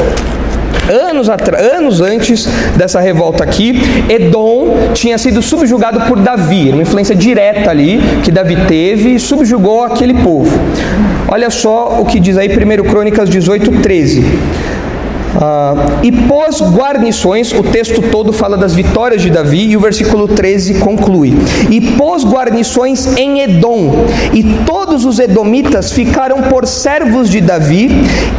Anos, 0.89 1.29
anos 1.29 2.01
antes 2.01 2.47
dessa 2.77 3.01
revolta 3.01 3.45
aqui, 3.45 3.81
Edom 4.09 4.93
tinha 4.93 5.17
sido 5.17 5.41
subjugado 5.41 6.01
por 6.03 6.19
Davi, 6.19 6.71
uma 6.71 6.83
influência 6.83 7.15
direta 7.15 7.71
ali 7.71 8.01
que 8.23 8.33
Davi 8.33 8.57
teve 8.67 9.15
e 9.15 9.21
subjugou 9.21 9.85
aquele 9.85 10.15
povo. 10.15 10.51
Olha 11.33 11.49
só 11.49 11.99
o 11.99 12.05
que 12.05 12.21
diz 12.21 12.37
aí 12.37 12.47
1 12.47 12.91
Crônicas 12.91 13.27
18, 13.27 13.81
13. 13.81 14.23
Ah, 15.41 15.75
e 16.03 16.13
pós 16.13 16.61
guarnições, 16.61 17.53
o 17.53 17.63
texto 17.63 18.03
todo 18.11 18.35
fala 18.35 18.55
das 18.55 18.75
vitórias 18.75 19.23
de 19.23 19.31
Davi 19.31 19.71
e 19.71 19.75
o 19.75 19.81
versículo 19.81 20.29
13 20.29 20.75
conclui: 20.75 21.33
E 21.71 21.81
pós 21.97 22.23
guarnições 22.23 23.17
em 23.17 23.41
Edom, 23.41 24.05
e 24.35 24.43
todos 24.67 25.07
os 25.07 25.19
edomitas 25.19 25.91
ficaram 25.91 26.43
por 26.43 26.67
servos 26.67 27.31
de 27.31 27.41
Davi, 27.41 27.89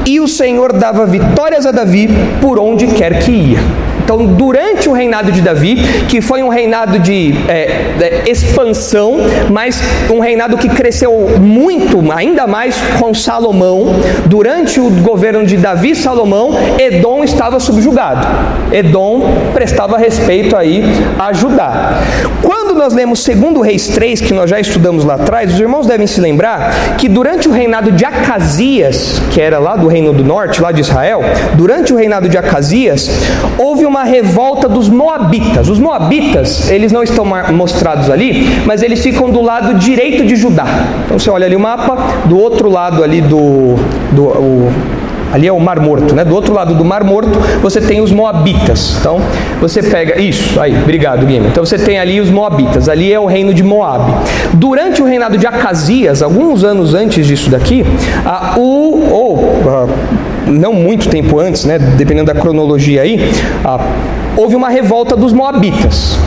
e 0.05 0.19
o 0.19 0.27
Senhor 0.27 0.71
dava 0.71 1.07
vitórias 1.07 1.65
a 1.65 1.71
Davi 1.71 2.07
por 2.39 2.59
onde 2.59 2.85
quer 2.85 3.23
que 3.23 3.31
ia. 3.31 3.59
Então, 4.03 4.25
durante 4.25 4.89
o 4.89 4.93
reinado 4.93 5.31
de 5.31 5.41
Davi, 5.41 5.77
que 6.09 6.21
foi 6.21 6.43
um 6.43 6.49
reinado 6.49 6.99
de 6.99 7.33
é, 7.47 7.93
é, 7.99 8.29
expansão, 8.29 9.17
mas 9.49 9.81
um 10.09 10.19
reinado 10.19 10.57
que 10.57 10.67
cresceu 10.69 11.39
muito, 11.39 12.03
ainda 12.11 12.45
mais 12.45 12.75
com 12.99 13.13
Salomão, 13.13 13.95
durante 14.25 14.79
o 14.79 14.89
governo 14.89 15.45
de 15.45 15.57
Davi 15.57 15.91
e 15.91 15.95
Salomão, 15.95 16.51
Edom 16.77 17.23
estava 17.23 17.59
subjugado. 17.59 18.27
Edom 18.71 19.21
prestava 19.53 19.97
respeito 19.97 20.55
aí 20.55 20.83
a 21.17 21.31
Judá. 21.31 22.01
Quando 22.41 22.62
nós 22.75 22.93
lemos 22.93 23.23
2 23.23 23.65
Reis 23.65 23.87
3, 23.89 24.21
que 24.21 24.33
nós 24.33 24.49
já 24.49 24.59
estudamos 24.59 25.03
lá 25.03 25.15
atrás, 25.15 25.53
os 25.53 25.59
irmãos 25.59 25.85
devem 25.85 26.07
se 26.07 26.19
lembrar 26.19 26.95
que 26.97 27.07
durante 27.07 27.47
o 27.47 27.51
reinado 27.51 27.91
de 27.91 28.05
Acasias, 28.05 29.21
que 29.31 29.41
era 29.41 29.59
lá 29.59 29.75
do 29.75 29.87
reino 29.87 30.13
do 30.13 30.23
norte, 30.23 30.61
lá 30.61 30.71
de 30.71 30.81
Israel, 30.81 31.21
durante 31.55 31.93
o 31.93 31.95
reinado 31.95 32.29
de 32.29 32.37
Acasias, 32.37 33.09
houve 33.57 33.85
uma 33.85 34.03
revolta 34.03 34.67
dos 34.67 34.89
moabitas. 34.89 35.69
Os 35.69 35.79
moabitas, 35.79 36.69
eles 36.69 36.91
não 36.91 37.03
estão 37.03 37.25
mostrados 37.53 38.09
ali, 38.09 38.61
mas 38.65 38.81
eles 38.81 39.01
ficam 39.01 39.29
do 39.29 39.41
lado 39.41 39.75
direito 39.75 40.25
de 40.25 40.35
Judá. 40.35 40.65
Então 41.05 41.19
você 41.19 41.29
olha 41.29 41.45
ali 41.45 41.55
o 41.55 41.59
mapa, 41.59 41.97
do 42.25 42.37
outro 42.37 42.69
lado 42.69 43.03
ali 43.03 43.21
do, 43.21 43.75
do 44.11 44.23
o, 44.23 44.73
Ali 45.33 45.47
é 45.47 45.51
o 45.51 45.59
Mar 45.59 45.79
Morto, 45.79 46.13
né? 46.13 46.23
Do 46.23 46.35
outro 46.35 46.53
lado 46.53 46.75
do 46.75 46.85
Mar 46.85 47.03
Morto 47.03 47.39
você 47.59 47.81
tem 47.81 48.01
os 48.01 48.11
Moabitas. 48.11 48.97
Então 48.99 49.19
você 49.59 49.81
pega 49.81 50.21
isso 50.21 50.61
aí, 50.61 50.77
obrigado, 50.77 51.25
Guilherme. 51.25 51.47
Então 51.47 51.65
você 51.65 51.79
tem 51.79 51.97
ali 51.97 52.21
os 52.21 52.29
Moabitas. 52.29 52.87
Ali 52.87 53.11
é 53.11 53.19
o 53.19 53.25
reino 53.25 53.51
de 53.51 53.63
Moab. 53.63 54.13
Durante 54.53 55.01
o 55.01 55.05
reinado 55.05 55.35
de 55.35 55.47
Acasias, 55.47 56.21
alguns 56.21 56.63
anos 56.63 56.93
antes 56.93 57.25
disso 57.25 57.49
daqui, 57.49 57.83
a, 58.23 58.53
o 58.59 59.09
ou 59.11 59.63
não 60.45 60.71
muito 60.71 61.09
tempo 61.09 61.39
antes, 61.39 61.65
né, 61.65 61.79
dependendo 61.79 62.31
da 62.31 62.39
cronologia 62.39 63.01
aí, 63.01 63.31
ah, 63.65 63.79
houve 64.37 64.55
uma 64.55 64.69
revolta 64.69 65.15
dos 65.15 65.33
Moabitas. 65.33 66.19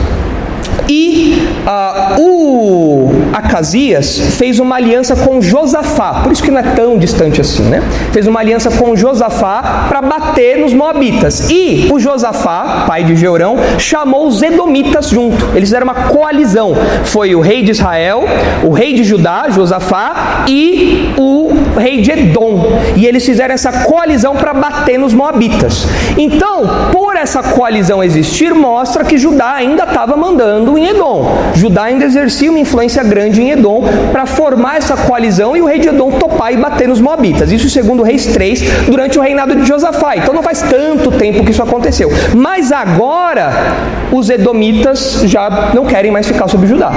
E 0.89 1.47
uh, 1.65 2.21
o 2.21 3.11
Acasias 3.33 4.19
fez 4.37 4.59
uma 4.59 4.77
aliança 4.77 5.15
com 5.15 5.41
Josafá, 5.41 6.21
por 6.23 6.31
isso 6.31 6.41
que 6.41 6.49
não 6.49 6.59
é 6.59 6.63
tão 6.63 6.97
distante 6.97 7.41
assim, 7.41 7.63
né? 7.63 7.81
Fez 8.11 8.25
uma 8.25 8.39
aliança 8.39 8.71
com 8.71 8.95
Josafá 8.95 9.85
para 9.89 10.01
bater 10.01 10.57
nos 10.57 10.73
Moabitas. 10.73 11.49
E 11.49 11.89
o 11.91 11.99
Josafá, 11.99 12.85
pai 12.87 13.03
de 13.03 13.15
Jeurão, 13.15 13.57
chamou 13.77 14.27
os 14.27 14.41
Edomitas 14.41 15.09
junto. 15.09 15.45
Eles 15.47 15.69
fizeram 15.69 15.85
uma 15.85 15.93
coalizão. 15.93 16.73
Foi 17.05 17.35
o 17.35 17.41
rei 17.41 17.63
de 17.63 17.71
Israel, 17.71 18.23
o 18.63 18.71
rei 18.71 18.93
de 18.93 19.03
Judá, 19.03 19.47
Josafá, 19.49 20.45
e 20.47 21.13
o 21.17 21.51
rei 21.77 22.01
de 22.01 22.11
Edom. 22.11 22.79
E 22.95 23.05
eles 23.05 23.25
fizeram 23.25 23.53
essa 23.53 23.71
coalizão 23.83 24.35
para 24.35 24.53
bater 24.53 24.97
nos 24.97 25.13
Moabitas. 25.13 25.85
Então, 26.17 26.91
por 26.91 27.15
essa 27.15 27.43
coalizão 27.43 28.03
existir, 28.03 28.53
mostra 28.53 29.03
que 29.03 29.17
Judá 29.17 29.53
ainda 29.53 29.83
estava 29.83 30.15
mandando 30.15 30.76
em 30.77 30.87
Edom. 30.87 31.25
Judá 31.55 31.83
ainda 31.83 32.05
exercia 32.05 32.49
uma 32.49 32.59
influência 32.59 33.03
grande 33.03 33.41
em 33.41 33.51
Edom 33.51 33.83
para 34.11 34.25
formar 34.25 34.77
essa 34.77 34.95
coalizão 34.95 35.55
e 35.55 35.61
o 35.61 35.65
rei 35.65 35.79
de 35.79 35.89
Edom 35.89 36.11
topar 36.11 36.53
e 36.53 36.57
bater 36.57 36.87
nos 36.87 37.01
Moabitas. 37.01 37.51
Isso 37.51 37.69
segundo 37.69 38.03
Reis 38.03 38.27
3, 38.27 38.61
durante 38.87 39.17
o 39.17 39.21
reinado 39.21 39.55
de 39.55 39.65
Josafá. 39.65 40.15
Então 40.15 40.33
não 40.33 40.43
faz 40.43 40.61
tanto 40.61 41.11
tempo 41.11 41.43
que 41.43 41.51
isso 41.51 41.63
aconteceu. 41.63 42.09
Mas 42.35 42.71
agora 42.71 43.51
os 44.11 44.29
edomitas 44.29 45.21
já 45.25 45.71
não 45.73 45.85
querem 45.85 46.11
mais 46.11 46.27
ficar 46.27 46.47
sob 46.47 46.65
Judá. 46.67 46.91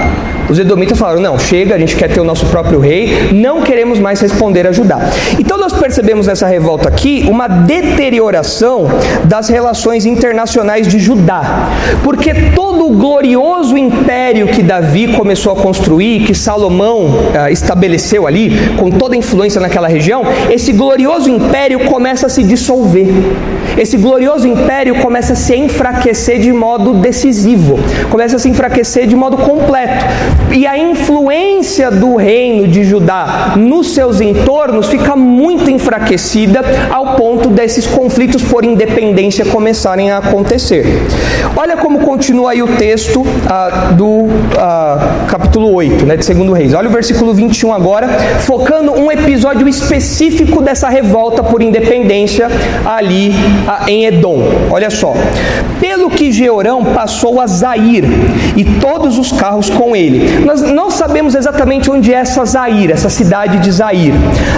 Os 0.50 0.58
edomitas 0.58 0.98
falaram: 0.98 1.20
não, 1.20 1.38
chega, 1.38 1.76
a 1.76 1.78
gente 1.78 1.94
quer 1.94 2.08
ter 2.08 2.20
o 2.20 2.24
nosso 2.24 2.44
próprio 2.46 2.80
rei, 2.80 3.30
não 3.32 3.62
queremos 3.62 4.00
mais 4.00 4.20
responder 4.20 4.66
a 4.66 4.72
Judá. 4.72 4.98
Então 5.38 5.56
nós 5.56 5.72
percebemos 5.72 6.26
nessa 6.26 6.46
revolta 6.46 6.88
aqui 6.88 7.24
uma 7.28 7.46
deterioração 7.46 8.88
das 9.24 9.48
relações 9.48 10.04
internacionais 10.04 10.88
de 10.88 10.98
Judá, 10.98 11.70
porque 12.02 12.34
todo 12.54 12.86
o 12.86 12.96
glorioso 12.96 13.78
império 13.78 14.48
que 14.48 14.62
Davi 14.62 15.14
começou 15.14 15.52
a 15.52 15.56
construir, 15.56 16.24
que 16.24 16.34
Salomão 16.34 17.30
ah, 17.38 17.50
estabeleceu 17.50 18.26
ali, 18.26 18.50
com 18.76 18.90
toda 18.90 19.14
a 19.14 19.18
influência 19.18 19.60
naquela 19.60 19.86
região, 19.86 20.24
esse 20.50 20.72
glorioso 20.72 21.30
império 21.30 21.80
começa 21.84 22.26
a 22.26 22.28
se 22.28 22.42
dissolver. 22.42 23.06
Esse 23.78 23.96
glorioso 23.96 24.46
império 24.46 24.96
começa 24.96 25.32
a 25.32 25.36
se 25.36 25.54
enfraquecer 25.56 26.40
de 26.40 26.52
modo 26.52 26.94
decisivo, 26.94 27.78
começa 28.10 28.36
a 28.36 28.38
se 28.38 28.48
enfraquecer 28.48 29.06
de 29.06 29.16
modo 29.16 29.36
completo. 29.38 30.04
E 30.52 30.66
a 30.66 30.76
influência 30.76 31.90
do 31.90 32.16
reino 32.16 32.66
de 32.66 32.84
Judá 32.84 33.54
nos 33.56 33.94
seus 33.94 34.20
entornos 34.20 34.88
fica 34.88 35.14
muito 35.14 35.70
enfraquecida 35.70 36.60
ao 36.90 37.14
ponto 37.14 37.48
desses 37.48 37.86
conflitos 37.86 38.42
por 38.42 38.64
independência 38.64 39.44
começarem 39.44 40.10
a 40.10 40.18
acontecer. 40.18 40.84
Olha 41.56 41.76
como 41.76 42.00
continua 42.00 42.52
aí 42.52 42.62
o 42.62 42.68
texto 42.76 43.24
ah, 43.48 43.92
do 43.92 44.26
ah, 44.58 45.26
capítulo 45.28 45.72
8, 45.74 46.04
né, 46.04 46.16
de 46.16 46.34
2 46.34 46.52
Reis. 46.52 46.74
Olha 46.74 46.88
o 46.88 46.92
versículo 46.92 47.32
21 47.32 47.72
agora, 47.72 48.08
focando 48.40 48.92
um 48.92 49.10
episódio 49.10 49.68
específico 49.68 50.62
dessa 50.62 50.88
revolta 50.88 51.42
por 51.42 51.62
independência 51.62 52.48
ali 52.84 53.32
em 53.86 54.04
Edom. 54.04 54.42
Olha 54.70 54.90
só. 54.90 55.14
Pelo 55.80 56.10
que 56.10 56.30
Georão 56.30 56.84
passou 56.84 57.40
a 57.40 57.46
Zair 57.46 58.04
e 58.56 58.64
todos 58.80 59.18
os 59.18 59.32
carros 59.32 59.70
com 59.70 59.96
ele. 59.96 60.44
Nós 60.44 60.60
não 60.62 60.90
sabemos 60.90 61.34
exatamente 61.34 61.90
onde 61.90 62.12
é 62.12 62.18
essa 62.18 62.44
Zair, 62.44 62.90
essa 62.90 63.08
cidade 63.08 63.58
de 63.58 63.70
Zair. 63.70 64.12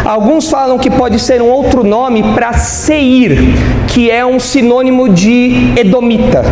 Alguns 0.05 0.51
falam 0.51 0.79
que 0.79 0.91
pode 0.91 1.19
ser 1.19 1.41
um 1.41 1.51
outro 1.51 1.85
nome 1.85 2.23
para 2.35 2.53
Seir, 2.55 3.39
que 3.93 4.11
é 4.11 4.25
um 4.25 4.41
sinônimo 4.41 5.07
de 5.07 5.73
Edomita, 5.77 6.43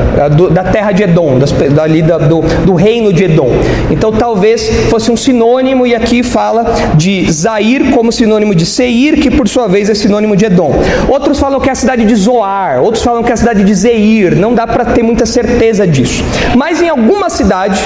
da 0.52 0.64
terra 0.64 0.92
de 0.92 1.04
Edom, 1.04 1.38
dali 1.74 2.02
do, 2.02 2.42
do 2.66 2.74
reino 2.74 3.12
de 3.14 3.24
Edom. 3.24 3.48
Então 3.90 4.12
talvez 4.12 4.68
fosse 4.90 5.10
um 5.10 5.16
sinônimo, 5.16 5.86
e 5.86 5.94
aqui 5.94 6.22
fala 6.22 6.70
de 6.94 7.30
Zair 7.32 7.92
como 7.92 8.12
sinônimo 8.12 8.54
de 8.54 8.66
Seir, 8.66 9.18
que 9.18 9.30
por 9.30 9.48
sua 9.48 9.66
vez 9.68 9.88
é 9.88 9.94
sinônimo 9.94 10.36
de 10.36 10.44
Edom. 10.44 10.70
Outros 11.08 11.40
falam 11.40 11.58
que 11.58 11.70
é 11.70 11.72
a 11.72 11.74
cidade 11.74 12.04
de 12.04 12.14
Zoar, 12.14 12.82
outros 12.82 13.02
falam 13.02 13.22
que 13.22 13.30
é 13.30 13.32
a 13.32 13.38
cidade 13.38 13.64
de 13.64 13.74
Zeir, 13.74 14.36
não 14.36 14.52
dá 14.52 14.66
para 14.66 14.84
ter 14.84 15.02
muita 15.02 15.24
certeza 15.24 15.86
disso. 15.86 16.22
Mas 16.54 16.82
em 16.82 16.90
alguma 16.90 17.30
cidade 17.30 17.80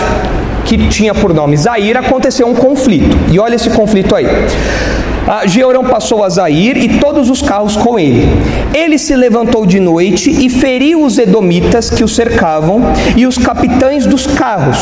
que 0.64 0.88
tinha 0.88 1.14
por 1.14 1.32
nome 1.32 1.56
Zair 1.56 1.96
aconteceu 1.96 2.48
um 2.48 2.54
conflito, 2.54 3.16
e 3.30 3.38
olha 3.38 3.54
esse 3.54 3.70
conflito 3.70 4.16
aí. 4.16 4.26
Georão 5.46 5.84
passou 5.84 6.22
a 6.22 6.28
Zair 6.28 6.76
e 6.76 6.98
todos 6.98 7.30
os 7.30 7.40
carros 7.40 7.76
com 7.76 7.98
ele. 7.98 8.28
Ele 8.74 8.98
se 8.98 9.14
levantou 9.14 9.64
de 9.64 9.78
noite 9.78 10.28
e 10.28 10.50
feriu 10.50 11.04
os 11.04 11.16
edomitas 11.16 11.90
que 11.90 12.02
o 12.02 12.08
cercavam 12.08 12.80
e 13.14 13.24
os 13.24 13.38
capitães 13.38 14.04
dos 14.04 14.26
carros. 14.26 14.78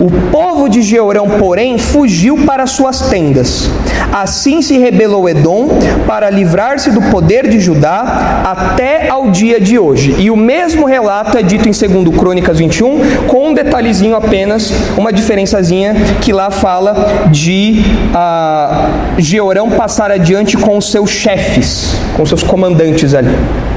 O 0.00 0.10
povo 0.30 0.66
de 0.66 0.80
Georão, 0.80 1.28
porém, 1.38 1.76
fugiu 1.76 2.38
para 2.46 2.66
suas 2.66 3.02
tendas. 3.10 3.68
Assim 4.10 4.62
se 4.62 4.78
rebelou 4.78 5.28
Edom 5.28 5.68
para 6.06 6.30
livrar-se 6.30 6.90
do 6.90 7.02
poder 7.02 7.48
de 7.48 7.60
Judá 7.60 8.42
até 8.44 9.10
ao 9.10 9.30
dia 9.30 9.60
de 9.60 9.78
hoje. 9.78 10.14
E 10.18 10.30
o 10.30 10.36
mesmo 10.36 10.86
relato 10.86 11.36
é 11.36 11.42
dito 11.42 11.68
em 11.68 11.72
2 11.72 12.16
Crônicas 12.16 12.58
21, 12.58 13.26
com 13.26 13.48
um 13.48 13.54
detalhezinho 13.54 14.16
apenas, 14.16 14.72
uma 14.96 15.12
diferençazinha 15.12 15.94
que 16.22 16.32
lá 16.32 16.50
fala 16.50 17.26
de 17.30 17.82
ah, 18.14 18.88
Georão 19.18 19.68
passar 19.70 20.10
adiante 20.10 20.56
com 20.56 20.78
os 20.78 20.90
seus 20.90 21.10
chefes, 21.10 21.94
com 22.16 22.24
seus 22.24 22.42
comandantes 22.42 23.14
ali. 23.18 23.67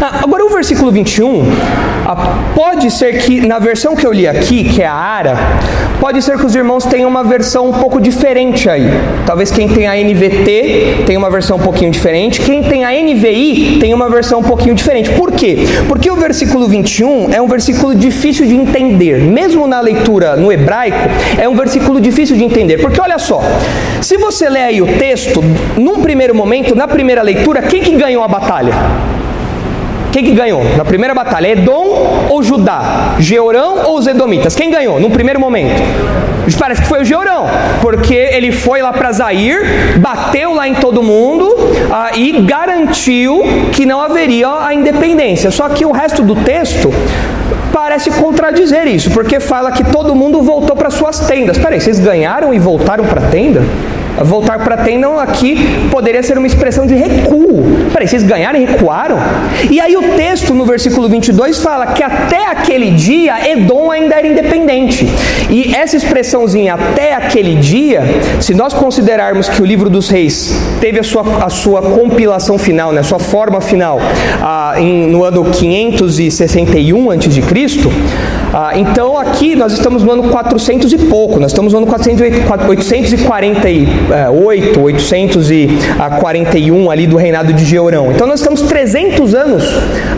Ah, 0.00 0.20
agora 0.24 0.44
o 0.44 0.50
versículo 0.50 0.92
21, 0.92 1.42
ah, 2.04 2.38
pode 2.54 2.90
ser 2.90 3.18
que 3.18 3.40
na 3.46 3.58
versão 3.58 3.96
que 3.96 4.06
eu 4.06 4.12
li 4.12 4.28
aqui, 4.28 4.64
que 4.64 4.82
é 4.82 4.86
a 4.86 4.92
Ara, 4.92 5.36
pode 5.98 6.20
ser 6.20 6.36
que 6.36 6.44
os 6.44 6.54
irmãos 6.54 6.84
tenham 6.84 7.08
uma 7.08 7.24
versão 7.24 7.70
um 7.70 7.72
pouco 7.72 7.98
diferente 7.98 8.68
aí. 8.68 8.90
Talvez 9.24 9.50
quem 9.50 9.68
tem 9.68 9.86
a 9.86 9.94
NVT 9.94 11.04
tenha 11.06 11.18
uma 11.18 11.30
versão 11.30 11.56
um 11.56 11.60
pouquinho 11.60 11.90
diferente, 11.90 12.42
quem 12.42 12.62
tem 12.62 12.84
a 12.84 12.90
NVI 12.90 13.78
tem 13.80 13.94
uma 13.94 14.10
versão 14.10 14.40
um 14.40 14.42
pouquinho 14.42 14.74
diferente. 14.74 15.10
Por 15.12 15.32
quê? 15.32 15.60
Porque 15.88 16.10
o 16.10 16.16
versículo 16.16 16.68
21 16.68 17.32
é 17.32 17.40
um 17.40 17.48
versículo 17.48 17.94
difícil 17.94 18.46
de 18.46 18.54
entender, 18.54 19.18
mesmo 19.18 19.66
na 19.66 19.80
leitura 19.80 20.36
no 20.36 20.52
hebraico, 20.52 21.08
é 21.40 21.48
um 21.48 21.54
versículo 21.54 22.02
difícil 22.02 22.36
de 22.36 22.44
entender. 22.44 22.78
Porque 22.82 23.00
olha 23.00 23.18
só, 23.18 23.40
se 24.02 24.18
você 24.18 24.48
ler 24.50 24.62
aí 24.62 24.82
o 24.82 24.98
texto, 24.98 25.42
num 25.76 26.02
primeiro 26.02 26.34
momento, 26.34 26.74
na 26.74 26.86
primeira 26.86 27.22
leitura, 27.22 27.62
quem 27.62 27.82
que 27.82 27.96
ganhou 27.96 28.22
a 28.22 28.28
batalha? 28.28 28.74
Quem 30.16 30.24
que 30.24 30.32
ganhou? 30.32 30.64
Na 30.78 30.82
primeira 30.82 31.12
batalha, 31.12 31.48
Edom 31.48 32.26
ou 32.30 32.42
Judá? 32.42 33.16
Georão 33.18 33.84
ou 33.84 33.98
os 33.98 34.06
Edomitas? 34.06 34.56
Quem 34.56 34.70
ganhou 34.70 34.98
no 34.98 35.10
primeiro 35.10 35.38
momento? 35.38 35.82
Parece 36.58 36.80
que 36.80 36.88
foi 36.88 37.02
o 37.02 37.04
Georão, 37.04 37.44
porque 37.82 38.14
ele 38.14 38.50
foi 38.50 38.80
lá 38.80 38.94
para 38.94 39.12
Zair, 39.12 39.98
bateu 39.98 40.54
lá 40.54 40.66
em 40.66 40.72
todo 40.72 41.02
mundo 41.02 41.54
ah, 41.92 42.12
e 42.14 42.32
garantiu 42.40 43.42
que 43.72 43.84
não 43.84 44.00
haveria 44.00 44.48
a 44.48 44.72
independência. 44.72 45.50
Só 45.50 45.68
que 45.68 45.84
o 45.84 45.92
resto 45.92 46.22
do 46.22 46.34
texto 46.34 46.90
parece 47.70 48.10
contradizer 48.12 48.86
isso, 48.86 49.10
porque 49.10 49.38
fala 49.38 49.70
que 49.70 49.84
todo 49.84 50.14
mundo 50.14 50.40
voltou 50.40 50.74
para 50.74 50.88
suas 50.88 51.20
tendas. 51.20 51.58
Peraí, 51.58 51.78
vocês 51.78 51.98
ganharam 51.98 52.54
e 52.54 52.58
voltaram 52.58 53.04
para 53.04 53.20
a 53.20 53.28
tenda? 53.28 53.60
Voltar 54.24 54.60
para 54.60 54.78
Tendon 54.78 55.18
aqui 55.18 55.56
poderia 55.90 56.22
ser 56.22 56.38
uma 56.38 56.46
expressão 56.46 56.86
de 56.86 56.94
recuo. 56.94 57.64
Peraí, 57.92 58.08
vocês 58.08 58.22
ganharam 58.22 58.58
e 58.58 58.64
recuaram? 58.64 59.18
E 59.70 59.80
aí 59.80 59.96
o 59.96 60.02
texto 60.16 60.54
no 60.54 60.64
versículo 60.64 61.08
22 61.08 61.58
fala 61.58 61.88
que 61.88 62.02
até 62.02 62.46
aquele 62.46 62.90
dia 62.92 63.50
Edom 63.50 63.90
ainda 63.90 64.16
era 64.16 64.26
independente. 64.26 65.06
E 65.50 65.74
essa 65.74 65.96
expressãozinha 65.96 66.74
até 66.74 67.14
aquele 67.14 67.56
dia, 67.56 68.02
se 68.40 68.54
nós 68.54 68.72
considerarmos 68.72 69.48
que 69.48 69.60
o 69.62 69.64
livro 69.64 69.90
dos 69.90 70.08
reis 70.08 70.54
teve 70.80 70.98
a 70.98 71.02
sua, 71.02 71.44
a 71.44 71.50
sua 71.50 71.82
compilação 71.82 72.58
final, 72.58 72.92
né, 72.92 73.00
a 73.00 73.04
sua 73.04 73.18
forma 73.18 73.60
final, 73.60 73.98
ah, 74.42 74.74
em, 74.78 75.06
no 75.08 75.24
ano 75.24 75.44
561 75.44 77.10
a.C., 77.10 77.42
ah, 78.52 78.72
então 78.76 79.18
aqui 79.18 79.54
nós 79.54 79.72
estamos 79.72 80.02
no 80.02 80.12
ano 80.12 80.24
400 80.30 80.92
e 80.92 80.98
pouco, 80.98 81.38
nós 81.38 81.50
estamos 81.50 81.72
no 81.72 81.78
ano 81.78 81.86
400, 81.86 82.22
840 82.68 83.68
8, 84.30 84.80
841 84.80 86.90
ali 86.90 87.06
do 87.06 87.16
reinado 87.16 87.52
de 87.52 87.64
Georão. 87.64 88.12
Então 88.12 88.26
nós 88.26 88.40
estamos 88.40 88.62
300 88.62 89.34
anos 89.34 89.64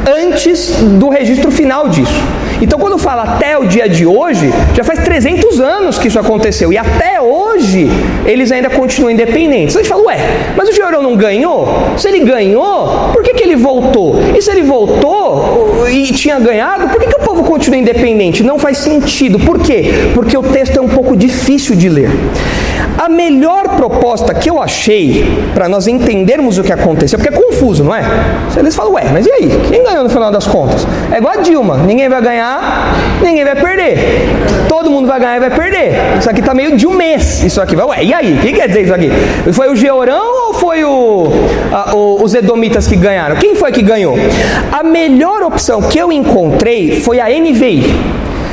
antes 0.07 0.75
do 0.99 1.09
registro 1.09 1.51
final 1.51 1.89
disso. 1.89 2.13
Então 2.61 2.79
quando 2.79 2.99
fala 2.99 3.23
até 3.23 3.57
o 3.57 3.67
dia 3.67 3.89
de 3.89 4.05
hoje, 4.05 4.53
já 4.75 4.83
faz 4.83 4.99
300 5.01 5.61
anos 5.61 5.99
que 5.99 6.09
isso 6.09 6.19
aconteceu 6.19 6.73
e 6.73 6.79
até 6.79 7.21
hoje 7.21 7.89
eles 8.27 8.51
ainda 8.51 8.69
continuam 8.69 9.13
independentes. 9.13 9.77
A 9.77 9.81
gente 9.81 9.89
fala, 9.89 10.03
ué, 10.07 10.19
mas 10.57 10.69
o 10.69 10.73
Georão 10.73 11.03
não 11.03 11.17
ganhou? 11.17 11.69
Se 11.97 12.09
ele 12.09 12.21
ganhou, 12.21 13.11
por 13.13 13.23
que, 13.23 13.35
que 13.35 13.45
ele 13.45 13.57
voltou? 13.57 14.17
E 14.37 14.43
se 14.43 14.51
ele 14.51 14.63
voltou 14.63 15.87
e 15.89 16.13
tinha 16.13 16.39
ganhado, 16.39 16.89
por 16.89 17.01
que, 17.01 17.07
que 17.07 17.17
o 17.17 17.25
povo 17.25 17.45
continua 17.45 17.79
independente? 17.79 18.43
Não 18.43 18.59
faz 18.59 18.79
sentido. 18.79 19.39
Por 19.39 19.61
quê? 19.61 20.11
Porque 20.15 20.37
o 20.37 20.43
texto 20.43 20.77
é 20.77 20.81
um 20.81 20.89
pouco 20.89 21.17
difícil 21.17 21.77
de 21.77 21.89
ler. 21.89 22.11
A 22.97 23.09
melhor 23.09 23.77
proposta 23.77 24.35
que 24.35 24.49
eu 24.51 24.61
achei 24.61 25.27
para 25.55 25.69
nós 25.69 25.87
entendermos 25.87 26.59
o 26.59 26.63
que 26.63 26.73
aconteceu, 26.73 27.19
porque 27.19 27.35
é 27.35 27.37
confuso, 27.37 27.85
não 27.85 27.95
é? 27.95 28.03
Eles 28.57 28.75
falam, 28.75 28.93
ué, 28.95 29.05
mas 29.13 29.27
e 29.27 29.31
aí? 29.31 29.61
Quem 29.71 29.85
ganhou 29.85 30.05
no 30.05 30.11
final 30.11 30.31
das 30.31 30.47
contas? 30.47 30.87
É 31.13 31.19
igual 31.19 31.35
a 31.35 31.43
Dilma: 31.43 31.77
ninguém 31.79 32.09
vai 32.09 32.21
ganhar, 32.21 32.95
ninguém 33.23 33.45
vai 33.45 33.57
perder. 33.57 33.99
Todo 34.69 34.91
mundo 34.91 35.07
vai 35.07 35.21
ganhar 35.21 35.37
e 35.37 35.41
vai 35.41 35.51
perder. 35.51 36.19
Isso 36.19 36.29
aqui 36.29 36.41
está 36.41 36.55
meio 36.55 36.77
de 36.77 36.87
um 36.87 36.95
mês. 36.95 37.43
Isso 37.43 37.61
aqui 37.61 37.77
vai, 37.77 37.87
ué, 37.87 38.05
e 38.05 38.15
aí? 38.15 38.35
O 38.35 38.41
que 38.41 38.53
quer 38.53 38.69
dizer 38.69 38.83
isso 38.83 38.95
aqui? 38.95 39.11
Foi 39.53 39.71
o 39.71 39.77
Georão 39.77 40.49
ou 40.49 40.55
foi 40.55 40.85
o, 40.85 41.29
a, 41.73 41.95
o, 41.95 42.23
os 42.23 42.35
Edomitas 42.35 42.87
que 42.87 42.97
ganharam? 42.97 43.37
Quem 43.37 43.55
foi 43.55 43.73
que 43.73 43.83
ganhou? 43.83 44.17
A 44.73 44.83
melhor 44.83 45.43
opção 45.43 45.83
que 45.83 45.99
eu 45.99 46.13
encontrei 46.13 47.01
foi 47.01 47.21
a 47.21 47.27
NVI. 47.29 47.85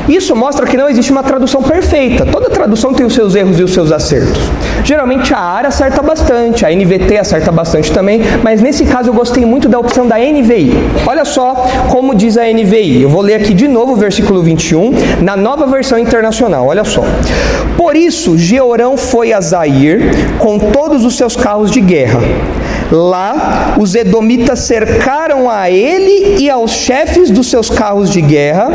Isso 0.07 0.35
mostra 0.35 0.65
que 0.65 0.77
não 0.77 0.87
existe 0.87 1.11
uma 1.11 1.23
tradução 1.23 1.61
perfeita. 1.63 2.25
Toda 2.25 2.49
tradução 2.49 2.93
tem 2.93 3.05
os 3.05 3.13
seus 3.13 3.35
erros 3.35 3.59
e 3.59 3.63
os 3.63 3.73
seus 3.73 3.91
acertos. 3.91 4.39
Geralmente 4.83 5.33
a 5.33 5.39
ARA 5.39 5.69
acerta 5.69 6.01
bastante, 6.01 6.65
a 6.65 6.69
NVT 6.69 7.17
acerta 7.17 7.51
bastante 7.51 7.91
também, 7.91 8.21
mas 8.43 8.61
nesse 8.61 8.85
caso 8.85 9.09
eu 9.09 9.13
gostei 9.13 9.45
muito 9.45 9.67
da 9.67 9.79
opção 9.79 10.07
da 10.07 10.17
NVI. 10.17 10.73
Olha 11.07 11.25
só 11.25 11.53
como 11.89 12.13
diz 12.13 12.37
a 12.37 12.43
NVI. 12.43 13.01
Eu 13.01 13.09
vou 13.09 13.21
ler 13.21 13.35
aqui 13.35 13.53
de 13.53 13.67
novo 13.67 13.93
o 13.93 13.95
versículo 13.95 14.43
21, 14.43 14.91
na 15.21 15.35
nova 15.35 15.65
versão 15.65 15.97
internacional. 15.97 16.67
Olha 16.67 16.83
só. 16.83 17.03
Por 17.77 17.95
isso, 17.95 18.37
Georão 18.37 18.97
foi 18.97 19.33
a 19.33 19.41
Zair 19.41 20.01
com 20.37 20.59
todos 20.59 21.03
os 21.03 21.15
seus 21.17 21.35
carros 21.35 21.71
de 21.71 21.81
guerra. 21.81 22.19
Lá, 22.91 23.75
os 23.79 23.95
edomitas 23.95 24.59
cercaram 24.59 25.49
a 25.49 25.69
ele 25.71 26.37
e 26.39 26.49
aos 26.49 26.71
chefes 26.71 27.31
dos 27.31 27.47
seus 27.47 27.69
carros 27.69 28.09
de 28.11 28.21
guerra, 28.21 28.69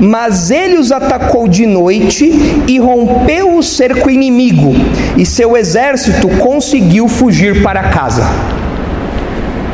mas 0.00 0.50
ele 0.50 0.76
os 0.76 0.92
atacou 0.92 1.48
de 1.48 1.64
noite 1.64 2.30
e 2.68 2.78
rompeu 2.78 3.56
o 3.56 3.62
cerco 3.62 4.10
inimigo, 4.10 4.74
e 5.16 5.24
seu 5.24 5.56
exército 5.56 6.28
conseguiu 6.38 7.08
fugir 7.08 7.62
para 7.62 7.84
casa. 7.84 8.24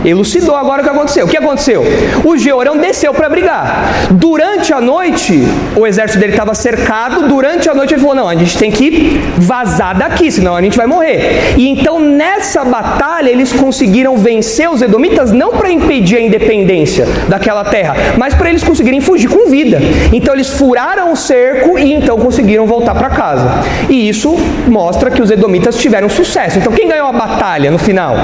Elucidou 0.04 0.56
agora 0.56 0.82
o 0.82 0.84
que 0.84 0.90
aconteceu. 0.90 1.26
O 1.26 1.28
que 1.28 1.36
aconteceu? 1.36 1.84
O 2.24 2.36
Georão 2.36 2.76
desceu 2.76 3.14
para 3.14 3.28
brigar. 3.28 4.08
Durante 4.10 4.72
a 4.72 4.80
noite, 4.80 5.44
o 5.76 5.86
exército 5.86 6.18
dele 6.18 6.32
estava 6.32 6.54
cercado. 6.54 7.28
Durante 7.28 7.68
a 7.68 7.74
noite, 7.74 7.94
ele 7.94 8.00
falou: 8.00 8.16
Não, 8.16 8.28
a 8.28 8.34
gente 8.34 8.56
tem 8.58 8.70
que 8.70 9.20
vazar 9.36 9.96
daqui, 9.96 10.30
senão 10.30 10.56
a 10.56 10.62
gente 10.62 10.76
vai 10.76 10.86
morrer. 10.86 11.54
E 11.56 11.68
então, 11.68 12.00
nessa 12.00 12.64
batalha, 12.64 13.30
eles 13.30 13.52
conseguiram 13.52 14.16
vencer 14.16 14.68
os 14.68 14.82
Edomitas, 14.82 15.32
não 15.32 15.52
para 15.52 15.70
impedir 15.70 16.16
a 16.16 16.20
independência 16.20 17.06
daquela 17.28 17.64
terra, 17.64 17.94
mas 18.18 18.34
para 18.34 18.50
eles 18.50 18.64
conseguirem 18.64 19.00
fugir 19.00 19.28
com 19.28 19.48
vida. 19.48 19.78
Então, 20.12 20.34
eles 20.34 20.50
furaram 20.50 21.12
o 21.12 21.16
cerco 21.16 21.78
e 21.78 21.92
então 21.92 22.18
conseguiram 22.18 22.66
voltar 22.66 22.94
para 22.94 23.10
casa. 23.10 23.48
E 23.88 24.08
isso 24.08 24.36
mostra 24.66 25.10
que 25.10 25.22
os 25.22 25.30
Edomitas 25.30 25.76
tiveram 25.76 26.08
sucesso. 26.08 26.58
Então, 26.58 26.72
quem 26.72 26.88
ganhou 26.88 27.06
a 27.06 27.12
batalha 27.12 27.70
no 27.70 27.78
final? 27.78 28.16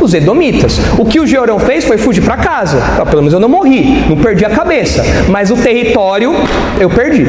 Os 0.00 0.14
Edomitas. 0.14 0.78
O 0.98 1.04
que 1.04 1.17
que 1.18 1.20
o 1.20 1.26
Georão 1.26 1.58
fez 1.58 1.84
foi 1.84 1.98
fugir 1.98 2.22
para 2.22 2.36
casa. 2.36 2.80
Então, 2.92 3.04
pelo 3.04 3.22
menos 3.22 3.32
eu 3.32 3.40
não 3.40 3.48
morri, 3.48 4.04
não 4.08 4.16
perdi 4.16 4.44
a 4.44 4.50
cabeça, 4.50 5.02
mas 5.28 5.50
o 5.50 5.56
território 5.56 6.32
eu 6.78 6.88
perdi. 6.88 7.26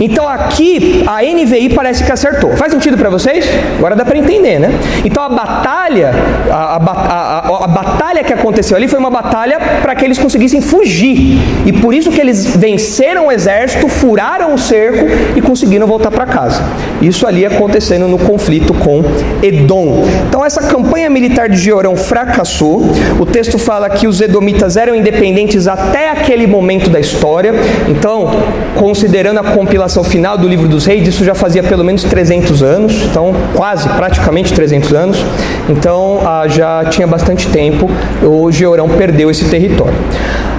Então 0.00 0.28
aqui 0.28 1.04
a 1.06 1.22
NVI 1.22 1.70
parece 1.74 2.04
que 2.04 2.12
acertou. 2.12 2.56
Faz 2.56 2.72
sentido 2.72 2.96
para 2.96 3.10
vocês? 3.10 3.44
Agora 3.78 3.96
dá 3.96 4.04
para 4.04 4.16
entender, 4.16 4.60
né? 4.60 4.70
Então 5.04 5.22
a 5.24 5.28
batalha, 5.28 6.12
a, 6.50 6.54
a, 6.54 6.76
a, 6.76 7.64
a, 7.64 7.66
batalha 7.66 8.22
que 8.22 8.32
aconteceu 8.32 8.76
ali 8.76 8.86
foi 8.86 8.98
uma 8.98 9.10
batalha 9.10 9.58
para 9.82 9.94
que 9.96 10.04
eles 10.04 10.18
conseguissem 10.18 10.60
fugir. 10.60 11.38
E 11.66 11.72
por 11.72 11.92
isso 11.92 12.12
que 12.12 12.20
eles 12.20 12.54
venceram 12.54 13.26
o 13.26 13.32
exército, 13.32 13.88
furaram 13.88 14.54
o 14.54 14.58
cerco 14.58 15.06
e 15.36 15.40
conseguiram 15.40 15.86
voltar 15.86 16.12
para 16.12 16.26
casa. 16.26 16.62
Isso 17.00 17.26
ali 17.26 17.44
acontecendo 17.44 18.06
no 18.06 18.18
conflito 18.18 18.72
com 18.72 19.02
Edom. 19.42 20.04
Então 20.28 20.44
essa 20.44 20.62
campanha 20.62 21.10
militar 21.10 21.48
de 21.48 21.56
Georão 21.56 21.96
fracassou. 21.96 22.82
O 23.18 23.31
texto 23.32 23.58
fala 23.58 23.88
que 23.88 24.06
os 24.06 24.20
edomitas 24.20 24.76
eram 24.76 24.94
independentes 24.94 25.66
até 25.66 26.10
aquele 26.10 26.46
momento 26.46 26.90
da 26.90 27.00
história. 27.00 27.52
Então, 27.88 28.30
considerando 28.76 29.38
a 29.38 29.42
compilação 29.42 30.04
final 30.04 30.36
do 30.36 30.46
livro 30.46 30.68
dos 30.68 30.84
reis, 30.84 31.08
isso 31.08 31.24
já 31.24 31.34
fazia 31.34 31.62
pelo 31.62 31.82
menos 31.82 32.04
300 32.04 32.62
anos, 32.62 32.92
então 33.10 33.34
quase, 33.56 33.88
praticamente 33.88 34.52
300 34.52 34.92
anos. 34.92 35.24
Então, 35.68 36.20
ah, 36.24 36.46
já 36.46 36.84
tinha 36.90 37.06
bastante 37.06 37.48
tempo. 37.48 37.90
O 38.22 38.52
Georão 38.52 38.88
perdeu 38.90 39.30
esse 39.30 39.46
território. 39.46 39.94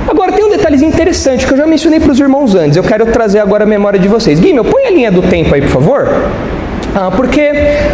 Agora, 0.10 0.32
tem 0.32 0.44
um 0.44 0.50
detalhezinho 0.50 0.92
interessante 0.92 1.46
que 1.46 1.54
eu 1.54 1.58
já 1.58 1.68
mencionei 1.68 2.00
para 2.00 2.12
os 2.12 2.20
irmãos 2.20 2.56
antes. 2.56 2.76
Eu 2.76 2.84
quero 2.84 3.06
trazer 3.06 3.40
agora 3.40 3.64
a 3.64 3.68
memória 3.68 4.00
de 4.00 4.08
vocês. 4.08 4.40
Guilherme, 4.40 4.70
põe 4.70 4.86
a 4.86 4.92
linha 4.92 5.12
do 5.12 5.22
tempo 5.22 5.54
aí, 5.54 5.62
por 5.62 5.70
favor. 5.70 6.08
Ah, 6.96 7.10
porque 7.10 7.52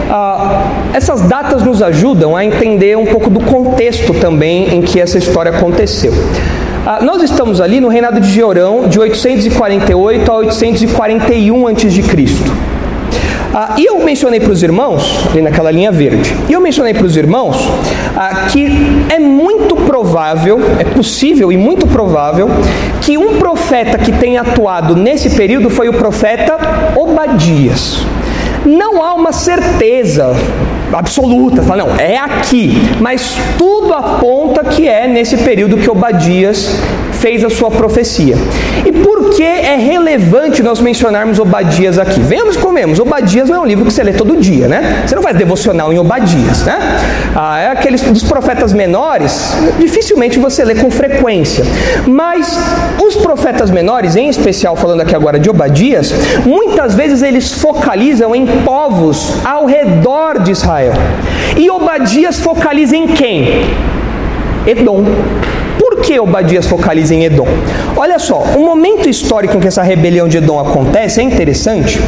ah, 0.10 0.64
essas 0.94 1.22
datas 1.22 1.64
nos 1.64 1.82
ajudam 1.82 2.36
a 2.36 2.44
entender 2.44 2.98
um 2.98 3.06
pouco 3.06 3.30
do 3.30 3.40
contexto 3.40 4.14
também 4.14 4.76
em 4.76 4.82
que 4.82 5.00
essa 5.00 5.18
história 5.18 5.52
aconteceu. 5.52 6.14
Ah, 6.86 7.00
nós 7.02 7.22
estamos 7.22 7.62
ali 7.62 7.80
no 7.80 7.88
reinado 7.88 8.20
de 8.20 8.30
Georão, 8.30 8.88
de 8.88 9.00
848 9.00 10.32
a 10.32 10.36
841 10.36 11.68
a.C. 11.68 12.04
Ah, 13.54 13.76
e 13.78 13.86
eu 13.86 14.04
mencionei 14.04 14.40
para 14.40 14.52
os 14.52 14.62
irmãos, 14.62 15.28
ali 15.32 15.42
naquela 15.42 15.72
linha 15.72 15.92
verde, 15.92 16.36
e 16.48 16.54
eu 16.54 16.62
mencionei 16.62 16.94
para 16.94 17.06
os 17.06 17.18
irmãos 17.18 17.58
ah, 18.16 18.48
que 18.52 18.68
é 19.10 19.18
muito 19.18 19.76
provável, 19.76 20.60
é 20.78 20.84
possível 20.84 21.52
e 21.52 21.58
muito 21.58 21.88
provável, 21.88 22.50
que 23.02 23.18
um 23.18 23.38
profeta 23.38 23.98
que 23.98 24.12
tenha 24.12 24.42
atuado 24.42 24.96
nesse 24.96 25.32
período 25.32 25.70
foi 25.70 25.90
o 25.90 25.94
profeta 25.94 26.58
Obadias. 26.96 28.06
Não 28.70 29.02
há 29.02 29.16
uma 29.16 29.32
certeza 29.32 30.36
absoluta, 30.94 31.64
fala, 31.64 31.86
não, 31.86 31.96
é 31.96 32.18
aqui, 32.18 32.74
mas 33.02 33.36
tudo 33.58 33.92
aponta 33.94 34.64
que 34.64 34.88
é 34.88 35.08
nesse 35.08 35.38
período 35.38 35.78
que 35.78 35.90
Obadias 35.90 36.70
fez 37.20 37.44
a 37.44 37.50
sua 37.50 37.70
profecia. 37.70 38.36
E 38.86 38.92
por 38.92 39.30
que 39.32 39.44
é 39.44 39.76
relevante 39.76 40.64
nós 40.64 40.80
mencionarmos 40.80 41.40
Obadias 41.40 41.98
aqui? 41.98 42.20
Vemos 42.20 42.58
comemos. 42.58 43.00
Obadias 43.00 43.50
não 43.50 43.58
é 43.58 43.60
um 43.60 43.66
livro 43.66 43.86
que 43.86 43.94
você 43.94 44.04
lê 44.04 44.14
todo 44.14 44.38
dia, 44.38 44.68
né? 44.68 45.04
Você 45.06 45.16
não 45.16 45.22
faz 45.22 45.38
devocional 45.38 45.92
em 45.92 46.00
Obadias, 46.00 46.64
né? 46.64 46.80
Ah, 47.36 47.60
é 47.60 47.68
aqueles 47.68 48.02
dos 48.02 48.24
profetas 48.24 48.74
menores, 48.74 49.54
dificilmente 49.80 50.40
você 50.40 50.64
lê 50.64 50.76
com 50.76 50.90
frequência. 50.90 51.64
Mas 52.08 52.58
os 53.02 53.16
profetas 53.18 53.70
menores, 53.70 54.16
em 54.16 54.30
especial 54.30 54.76
falando 54.76 55.02
aqui 55.02 55.16
agora 55.16 55.40
de 55.40 55.50
Obadias, 55.50 56.14
muitas 56.46 56.96
vezes 56.96 57.22
eles 57.22 57.52
focalizam 57.54 58.36
em 58.36 58.46
povos 58.64 59.34
ao 59.46 59.66
redor 59.66 60.40
de 60.40 60.52
Israel. 60.52 60.94
E 61.58 61.70
Obadias 61.70 62.40
focaliza 62.40 62.96
em 62.96 63.08
quem? 63.08 63.66
Edom. 64.66 65.04
Por 66.00 66.06
que 66.06 66.18
Obadias 66.18 66.66
focaliza 66.66 67.14
em 67.14 67.26
Edom? 67.26 67.46
Olha 67.98 68.18
só, 68.18 68.40
o 68.56 68.60
momento 68.62 69.10
histórico 69.10 69.58
em 69.58 69.60
que 69.60 69.68
essa 69.68 69.84
rebelião 69.84 70.30
de 70.30 70.38
Edom 70.38 70.58
acontece 70.58 71.20
é 71.20 71.24
interessante, 71.24 72.00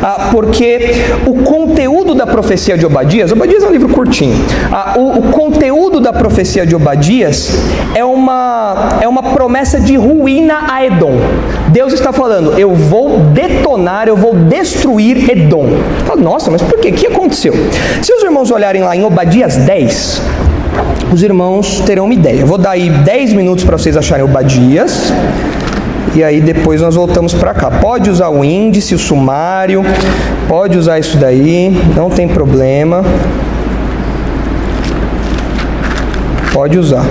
ah, 0.00 0.28
porque 0.30 0.92
o 1.26 1.42
conteúdo 1.42 2.14
da 2.14 2.28
profecia 2.28 2.78
de 2.78 2.86
Obadias, 2.86 3.32
Obadias 3.32 3.64
é 3.64 3.66
um 3.66 3.72
livro 3.72 3.88
curtinho, 3.88 4.36
ah, 4.70 4.94
o, 4.96 5.32
conteúdo 5.32 5.98
da 5.98 6.12
profecia 6.12 6.64
de 6.64 6.76
Obadias 6.76 7.50
é 7.92 8.04
uma, 8.04 8.98
é 9.00 9.08
uma 9.08 9.22
promessa 9.22 9.80
de 9.80 9.96
ruína 9.96 10.66
a 10.70 10.86
Edom. 10.86 11.14
Deus 11.70 11.92
está 11.92 12.12
falando, 12.12 12.56
eu 12.56 12.72
vou 12.72 13.18
detonar, 13.18 14.06
eu 14.06 14.16
vou 14.16 14.32
destruir 14.32 15.28
Edom. 15.28 15.66
Nossa, 16.16 16.52
mas 16.52 16.62
por 16.62 16.78
quê? 16.78 16.90
O 16.90 16.92
que 16.92 17.08
aconteceu? 17.08 17.52
Se 18.00 18.14
os 18.14 18.22
irmãos 18.22 18.52
olharem 18.52 18.82
lá 18.82 18.94
em 18.94 19.04
Obadias 19.04 19.56
10, 19.56 20.22
os 21.12 21.22
irmãos 21.22 21.80
terão 21.80 22.04
uma 22.04 22.14
ideia. 22.14 22.40
Eu 22.40 22.46
vou 22.46 22.58
dar 22.58 22.70
aí 22.70 22.88
10 22.88 23.32
minutos 23.32 23.64
para 23.64 23.76
vocês 23.76 23.96
acharem 23.96 24.24
o 24.24 24.28
Badias. 24.28 25.12
E 26.14 26.24
aí 26.24 26.40
depois 26.40 26.80
nós 26.80 26.94
voltamos 26.94 27.34
para 27.34 27.54
cá. 27.54 27.70
Pode 27.70 28.10
usar 28.10 28.28
o 28.28 28.44
índice, 28.44 28.94
o 28.94 28.98
sumário, 28.98 29.84
pode 30.48 30.76
usar 30.76 30.98
isso 30.98 31.16
daí, 31.16 31.70
não 31.94 32.10
tem 32.10 32.26
problema. 32.26 33.04
Pode 36.52 36.78
usar. 36.78 37.06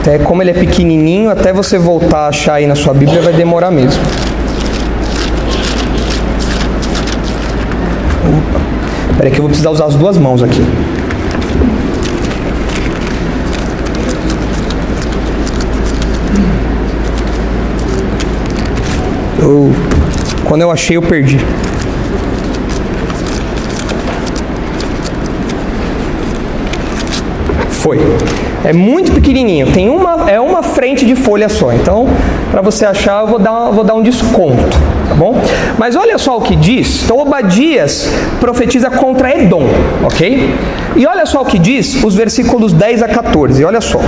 Até 0.00 0.18
como 0.18 0.42
ele 0.42 0.50
é 0.50 0.54
pequenininho, 0.54 1.28
até 1.30 1.52
você 1.52 1.76
voltar 1.76 2.20
a 2.20 2.28
achar 2.28 2.54
aí 2.54 2.66
na 2.66 2.74
sua 2.76 2.94
Bíblia 2.94 3.20
vai 3.20 3.32
demorar 3.32 3.70
mesmo. 3.70 4.00
Espera 9.16 9.30
que 9.30 9.38
eu 9.38 9.42
vou 9.44 9.48
precisar 9.48 9.70
usar 9.70 9.86
as 9.86 9.94
duas 9.94 10.18
mãos 10.18 10.42
aqui. 10.42 10.60
Eu, 19.40 19.72
quando 20.44 20.60
eu 20.60 20.70
achei, 20.70 20.98
eu 20.98 21.02
perdi. 21.02 21.38
Foi. 27.70 27.98
É 28.66 28.74
muito 28.74 29.12
pequenininho. 29.12 29.72
Tem 29.72 29.88
uma, 29.88 30.30
é 30.30 30.38
uma 30.38 30.62
frente 30.62 31.06
de 31.06 31.16
folha 31.16 31.48
só. 31.48 31.72
Então, 31.72 32.06
para 32.50 32.60
você 32.60 32.84
achar, 32.84 33.22
eu 33.22 33.28
vou 33.28 33.38
dar, 33.38 33.70
vou 33.70 33.82
dar 33.82 33.94
um 33.94 34.02
desconto. 34.02 34.95
Tá 35.08 35.14
bom? 35.14 35.40
Mas 35.78 35.96
olha 35.96 36.18
só 36.18 36.36
o 36.38 36.40
que 36.40 36.56
diz. 36.56 37.04
Então 37.04 37.18
Obadias 37.18 38.08
profetiza 38.40 38.90
contra 38.90 39.36
Edom, 39.36 39.64
ok? 40.04 40.54
E 40.96 41.06
olha 41.06 41.26
só 41.26 41.42
o 41.42 41.44
que 41.44 41.58
diz 41.58 42.02
os 42.02 42.14
versículos 42.14 42.72
10 42.72 43.02
a 43.02 43.08
14. 43.08 43.64
Olha 43.64 43.80
só. 43.80 44.00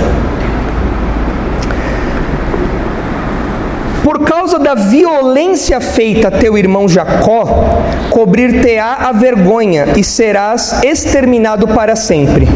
Por 4.03 4.21
causa 4.21 4.57
da 4.57 4.73
violência 4.73 5.79
feita 5.79 6.29
a 6.29 6.31
teu 6.31 6.57
irmão 6.57 6.87
Jacó, 6.87 7.83
cobrir-te-á 8.09 9.07
a 9.07 9.11
vergonha 9.11 9.89
e 9.95 10.03
serás 10.03 10.83
exterminado 10.83 11.67
para 11.67 11.95
sempre. 11.95 12.47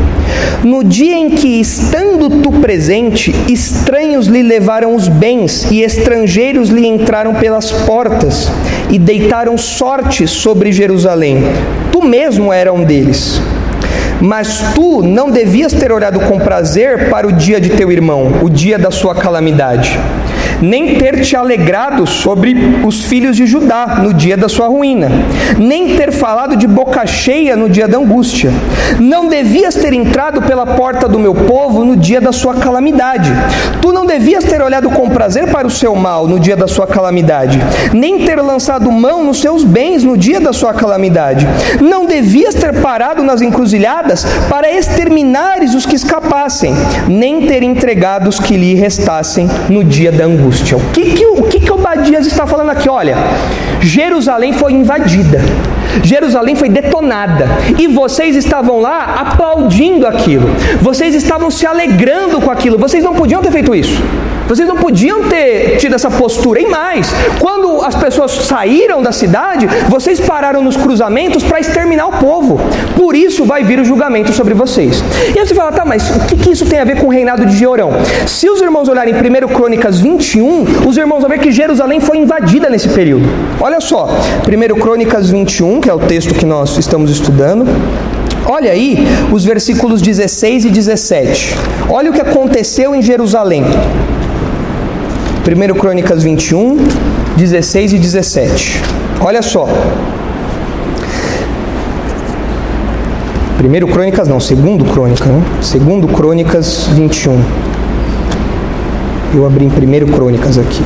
No 0.63 0.83
dia 0.83 1.15
em 1.15 1.29
que, 1.29 1.59
estando 1.59 2.29
tu 2.41 2.51
presente, 2.53 3.33
estranhos 3.49 4.27
lhe 4.27 4.41
levaram 4.41 4.95
os 4.95 5.07
bens 5.07 5.69
e 5.69 5.81
estrangeiros 5.81 6.69
lhe 6.69 6.87
entraram 6.87 7.35
pelas 7.35 7.71
portas 7.71 8.51
e 8.89 8.97
deitaram 8.97 9.57
sorte 9.57 10.27
sobre 10.27 10.71
Jerusalém. 10.71 11.43
Tu 11.91 12.01
mesmo 12.01 12.51
era 12.51 12.71
um 12.71 12.83
deles. 12.83 13.41
Mas 14.21 14.63
tu 14.73 15.01
não 15.01 15.29
devias 15.29 15.73
ter 15.73 15.91
olhado 15.91 16.19
com 16.21 16.39
prazer 16.39 17.09
para 17.09 17.27
o 17.27 17.31
dia 17.31 17.59
de 17.59 17.71
teu 17.71 17.91
irmão, 17.91 18.39
o 18.41 18.49
dia 18.49 18.79
da 18.79 18.91
sua 18.91 19.13
calamidade 19.13 19.99
nem 20.63 20.95
ter 20.95 21.19
te 21.19 21.35
alegrado 21.35 22.07
sobre 22.07 22.55
os 22.85 23.03
filhos 23.03 23.35
de 23.35 23.45
Judá 23.45 23.99
no 24.01 24.13
dia 24.13 24.37
da 24.37 24.47
sua 24.47 24.67
ruína, 24.67 25.11
nem 25.57 25.97
ter 25.97 26.09
falado 26.13 26.55
de 26.55 26.65
boca 26.65 27.05
cheia 27.05 27.53
no 27.57 27.69
dia 27.69 27.85
da 27.85 27.97
angústia. 27.97 28.49
Não 28.97 29.27
devias 29.27 29.75
ter 29.75 29.91
entrado 29.91 30.41
pela 30.41 30.65
porta 30.65 31.05
do 31.05 31.19
meu 31.19 31.35
povo 31.35 31.83
no 31.83 31.97
dia 31.97 32.21
da 32.21 32.31
sua 32.31 32.53
calamidade. 32.55 33.29
Tu 33.81 33.91
não 33.91 34.05
devias 34.05 34.45
ter 34.45 34.61
olhado 34.61 34.89
com 34.89 35.09
prazer 35.09 35.51
para 35.51 35.67
o 35.67 35.71
seu 35.71 35.95
mal 35.95 36.27
no 36.27 36.39
dia 36.39 36.55
da 36.55 36.67
sua 36.67 36.87
calamidade, 36.87 37.59
nem 37.93 38.25
ter 38.25 38.39
lançado 38.41 38.89
mão 38.89 39.21
nos 39.21 39.41
seus 39.41 39.65
bens 39.65 40.01
no 40.01 40.15
dia 40.15 40.39
da 40.39 40.53
sua 40.53 40.73
calamidade. 40.73 41.45
Não 41.81 42.05
devias 42.05 42.55
ter 42.55 42.79
parado 42.79 43.21
nas 43.21 43.41
encruzilhadas 43.41 44.25
para 44.49 44.71
exterminares 44.71 45.75
os 45.75 45.85
que 45.85 45.95
escapassem, 45.95 46.73
nem 47.09 47.45
ter 47.47 47.63
entregado 47.63 48.29
os 48.29 48.39
que 48.39 48.55
lhe 48.55 48.75
restassem 48.75 49.49
no 49.69 49.83
dia 49.83 50.11
da 50.11 50.23
angústia 50.23 50.52
angústia. 50.53 50.77
O 50.77 50.91
que, 50.91 51.13
que, 51.13 51.25
o 51.25 51.43
que, 51.43 51.59
que 51.59 51.71
está 52.27 52.45
falando 52.45 52.69
aqui? 52.69 52.87
Olha, 52.87 53.15
Jerusalém 53.81 54.53
foi 54.53 54.73
invadida, 54.73 55.41
Jerusalém 56.01 56.55
foi 56.55 56.69
detonada, 56.69 57.47
e 57.77 57.87
vocês 57.87 58.35
estavam 58.35 58.79
lá 58.79 59.15
aplaudindo 59.19 60.07
aquilo, 60.07 60.47
vocês 60.81 61.13
estavam 61.15 61.51
se 61.51 61.65
alegrando 61.65 62.41
com 62.41 62.49
aquilo, 62.49 62.77
vocês 62.77 63.03
não 63.03 63.13
podiam 63.13 63.41
ter 63.41 63.51
feito 63.51 63.75
isso. 63.75 64.01
Vocês 64.47 64.67
não 64.67 64.75
podiam 64.75 65.23
ter 65.29 65.77
tido 65.77 65.95
essa 65.95 66.09
postura. 66.09 66.59
E 66.59 66.67
mais, 66.67 67.09
quando 67.39 67.81
as 67.83 67.95
pessoas 67.95 68.31
saíram 68.31 69.01
da 69.01 69.11
cidade, 69.11 69.67
vocês 69.87 70.19
pararam 70.19 70.61
nos 70.61 70.75
cruzamentos 70.75 71.43
para 71.43 71.59
exterminar 71.59 72.07
o 72.07 72.13
povo. 72.13 72.59
Por 72.95 73.15
isso 73.15 73.45
vai 73.45 73.63
vir 73.63 73.79
o 73.79 73.85
julgamento 73.85 74.33
sobre 74.33 74.53
vocês. 74.53 75.03
E 75.33 75.39
aí 75.39 75.47
você 75.47 75.55
fala, 75.55 75.71
tá, 75.71 75.85
mas 75.85 76.09
o 76.09 76.19
que, 76.25 76.35
que 76.35 76.51
isso 76.51 76.65
tem 76.65 76.79
a 76.79 76.83
ver 76.83 76.99
com 76.99 77.07
o 77.07 77.09
reinado 77.09 77.45
de 77.45 77.55
Jeorão? 77.55 77.91
Se 78.27 78.49
os 78.49 78.61
irmãos 78.61 78.89
olharem 78.89 79.13
1 79.13 79.47
Crônicas 79.53 79.99
21, 79.99 80.87
os 80.87 80.97
irmãos 80.97 81.21
vão 81.21 81.29
ver 81.29 81.39
que 81.39 81.51
Jerusalém 81.51 81.99
foi 81.99 82.17
invadida 82.17 82.69
nesse 82.69 82.89
período. 82.89 83.27
Olha 83.61 83.79
só, 83.79 84.09
1 84.47 84.79
Crônicas 84.79 85.29
21, 85.29 85.79
que 85.83 85.89
é 85.89 85.93
o 85.93 85.99
texto 85.99 86.33
que 86.33 86.45
nós 86.45 86.77
estamos 86.77 87.11
estudando. 87.11 87.65
Olha 88.45 88.71
aí 88.71 89.05
os 89.33 89.43
versículos 89.43 90.01
16 90.01 90.63
e 90.63 90.69
17. 90.69 91.57
Olha 91.89 92.09
o 92.09 92.13
que 92.13 92.21
aconteceu 92.21 92.95
em 92.95 93.01
Jerusalém. 93.01 93.65
1 95.45 95.77
Crônicas 95.77 96.23
21, 96.23 96.77
16 97.35 97.93
e 97.93 97.99
17. 97.99 98.81
Olha 99.19 99.41
só. 99.41 99.67
1 103.61 103.87
Crônicas 103.91 104.29
não, 104.29 104.37
2 104.37 104.89
Crônica, 104.89 105.25
né? 105.25 105.43
2 105.59 106.15
Crônicas 106.15 106.87
21. 106.93 107.43
Eu 109.35 109.45
abri 109.45 109.65
em 109.65 109.67
1 109.67 110.11
Crônicas 110.13 110.57
aqui. 110.57 110.81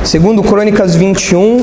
2 0.00 0.44
Crônicas 0.44 0.96
21, 0.96 1.58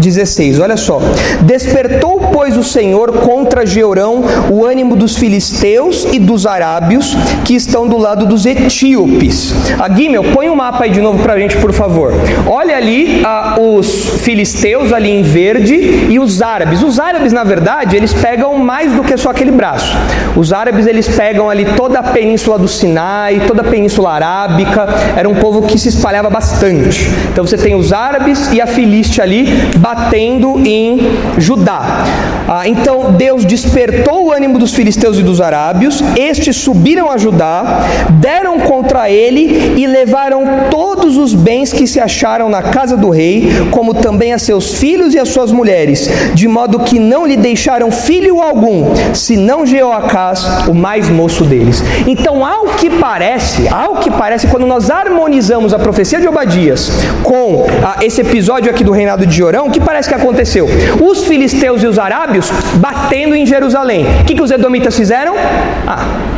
16, 0.00 0.58
olha 0.58 0.76
só. 0.76 1.00
Despertou, 1.42 2.20
pois, 2.32 2.56
o 2.56 2.64
Senhor 2.64 3.12
contra 3.18 3.64
Jeorão 3.66 4.24
o 4.50 4.64
ânimo 4.64 4.96
dos 4.96 5.16
filisteus 5.16 6.06
e 6.12 6.18
dos 6.18 6.46
arábios 6.46 7.16
que 7.44 7.54
estão 7.54 7.86
do 7.86 7.96
lado 7.96 8.26
dos 8.26 8.46
etíopes. 8.46 9.54
Aguimel, 9.78 10.24
põe 10.32 10.48
o 10.48 10.52
um 10.52 10.56
mapa 10.56 10.84
aí 10.84 10.90
de 10.90 11.00
novo 11.00 11.22
para 11.22 11.34
a 11.34 11.38
gente, 11.38 11.56
por 11.58 11.72
favor. 11.72 12.12
Olha 12.46 12.76
ali 12.76 13.22
ah, 13.24 13.56
os 13.60 14.20
filisteus 14.22 14.92
ali 14.92 15.10
em 15.10 15.22
verde 15.22 15.74
e 16.08 16.18
os 16.18 16.42
árabes. 16.42 16.82
Os 16.82 16.98
árabes, 16.98 17.32
na 17.32 17.44
verdade, 17.44 17.96
eles 17.96 18.12
pegam 18.12 18.58
mais 18.58 18.92
do 18.92 19.02
que 19.02 19.16
só 19.16 19.30
aquele 19.30 19.50
braço. 19.50 19.96
Os 20.36 20.52
árabes, 20.52 20.86
eles 20.86 21.08
pegam 21.08 21.50
ali 21.50 21.64
toda 21.76 21.98
a 21.98 22.02
península 22.02 22.58
do 22.58 22.68
Sinai, 22.68 23.42
toda 23.46 23.62
a 23.62 23.64
península 23.64 24.12
arábica. 24.12 24.88
Era 25.16 25.28
um 25.28 25.34
povo 25.34 25.62
que 25.62 25.78
se 25.78 25.88
espalhava 25.88 26.30
bastante. 26.30 27.10
Então 27.32 27.46
você 27.46 27.56
tem 27.56 27.74
os 27.74 27.92
árabes 27.92 28.50
e 28.52 28.60
a 28.60 28.66
Filiste 28.66 29.20
ali 29.20 29.46
batendo 29.90 30.60
em 30.64 30.98
Judá. 31.36 32.04
Ah, 32.48 32.68
então 32.68 33.12
Deus 33.12 33.44
despertou 33.44 34.26
o 34.26 34.32
ânimo 34.32 34.58
dos 34.58 34.72
filisteus 34.72 35.18
e 35.18 35.22
dos 35.22 35.40
arábios, 35.40 36.02
estes 36.16 36.56
subiram 36.56 37.10
a 37.10 37.18
Judá, 37.18 37.80
deram 38.20 38.60
contra 38.60 39.10
ele 39.10 39.74
e 39.76 39.86
levaram 39.86 40.42
todos 40.70 41.16
os 41.16 41.34
bens 41.34 41.72
que 41.72 41.86
se 41.86 41.98
acharam 41.98 42.48
na 42.48 42.62
casa 42.62 42.96
do 42.96 43.10
rei, 43.10 43.50
como 43.70 43.94
também 43.94 44.32
a 44.32 44.38
seus 44.38 44.74
filhos 44.74 45.14
e 45.14 45.18
as 45.18 45.28
suas 45.28 45.50
mulheres, 45.50 46.08
de 46.34 46.46
modo 46.46 46.80
que 46.80 46.98
não 46.98 47.26
lhe 47.26 47.36
deixaram 47.36 47.90
filho 47.90 48.40
algum, 48.40 48.94
senão 49.14 49.66
Jeoacás, 49.66 50.68
o 50.68 50.74
mais 50.74 51.08
moço 51.08 51.44
deles. 51.44 51.82
Então, 52.06 52.44
ao 52.44 52.66
que 52.76 52.90
parece, 52.90 53.68
ao 53.68 53.96
que 53.96 54.10
parece, 54.10 54.46
quando 54.46 54.66
nós 54.66 54.90
harmonizamos 54.90 55.72
a 55.74 55.78
profecia 55.78 56.20
de 56.20 56.28
Obadias 56.28 56.90
com 57.22 57.66
ah, 57.84 57.96
esse 58.02 58.20
episódio 58.20 58.70
aqui 58.70 58.84
do 58.84 58.92
reinado 58.92 59.26
de 59.26 59.36
Jorão, 59.36 59.66
o 59.66 59.70
que 59.70 59.79
parece 59.80 60.08
que 60.08 60.14
aconteceu? 60.14 60.66
Os 61.00 61.24
filisteus 61.24 61.82
e 61.82 61.86
os 61.86 61.98
arábios 61.98 62.50
batendo 62.76 63.34
em 63.34 63.44
Jerusalém. 63.46 64.04
O 64.22 64.24
que, 64.24 64.34
que 64.34 64.42
os 64.42 64.50
edomitas 64.50 64.96
fizeram? 64.96 65.34
Ah, 65.86 66.29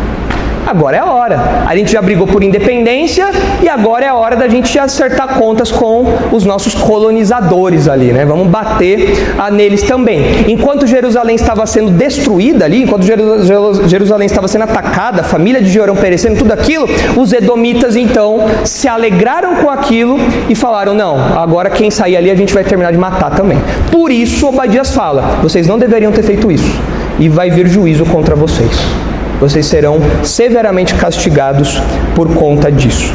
agora 0.72 0.96
é 0.96 1.00
a 1.00 1.06
hora. 1.06 1.38
A 1.66 1.76
gente 1.76 1.92
já 1.92 2.00
brigou 2.00 2.26
por 2.26 2.42
independência 2.42 3.30
e 3.62 3.68
agora 3.68 4.06
é 4.06 4.08
a 4.08 4.14
hora 4.14 4.34
da 4.34 4.48
gente 4.48 4.78
acertar 4.78 5.38
contas 5.38 5.70
com 5.70 6.04
os 6.32 6.44
nossos 6.44 6.74
colonizadores 6.74 7.88
ali, 7.88 8.10
né? 8.12 8.24
Vamos 8.24 8.48
bater 8.48 9.34
neles 9.52 9.82
também. 9.82 10.46
Enquanto 10.48 10.86
Jerusalém 10.86 11.36
estava 11.36 11.66
sendo 11.66 11.90
destruída 11.90 12.64
ali, 12.64 12.82
enquanto 12.82 13.04
Jerusalém 13.04 14.26
estava 14.26 14.48
sendo 14.48 14.64
atacada, 14.64 15.20
a 15.20 15.24
família 15.24 15.60
de 15.60 15.68
Jeorão 15.68 15.94
perecendo, 15.94 16.38
tudo 16.38 16.52
aquilo, 16.52 16.88
os 17.16 17.32
edomitas 17.32 17.94
então 17.94 18.38
se 18.64 18.88
alegraram 18.88 19.56
com 19.56 19.70
aquilo 19.70 20.18
e 20.48 20.54
falaram: 20.54 20.94
não, 20.94 21.16
agora 21.38 21.68
quem 21.68 21.90
sair 21.90 22.16
ali 22.16 22.30
a 22.30 22.34
gente 22.34 22.54
vai 22.54 22.64
terminar 22.64 22.92
de 22.92 22.98
matar 22.98 23.30
também. 23.30 23.58
Por 23.90 24.10
isso 24.10 24.48
Obadias 24.48 24.94
fala: 24.94 25.38
vocês 25.42 25.66
não 25.66 25.78
deveriam 25.78 26.10
ter 26.10 26.22
feito 26.22 26.50
isso 26.50 26.80
e 27.18 27.28
vai 27.28 27.50
vir 27.50 27.68
juízo 27.68 28.06
contra 28.06 28.34
vocês 28.34 29.01
vocês 29.42 29.66
serão 29.66 29.98
severamente 30.22 30.94
castigados 30.94 31.82
por 32.14 32.32
conta 32.32 32.70
disso. 32.70 33.12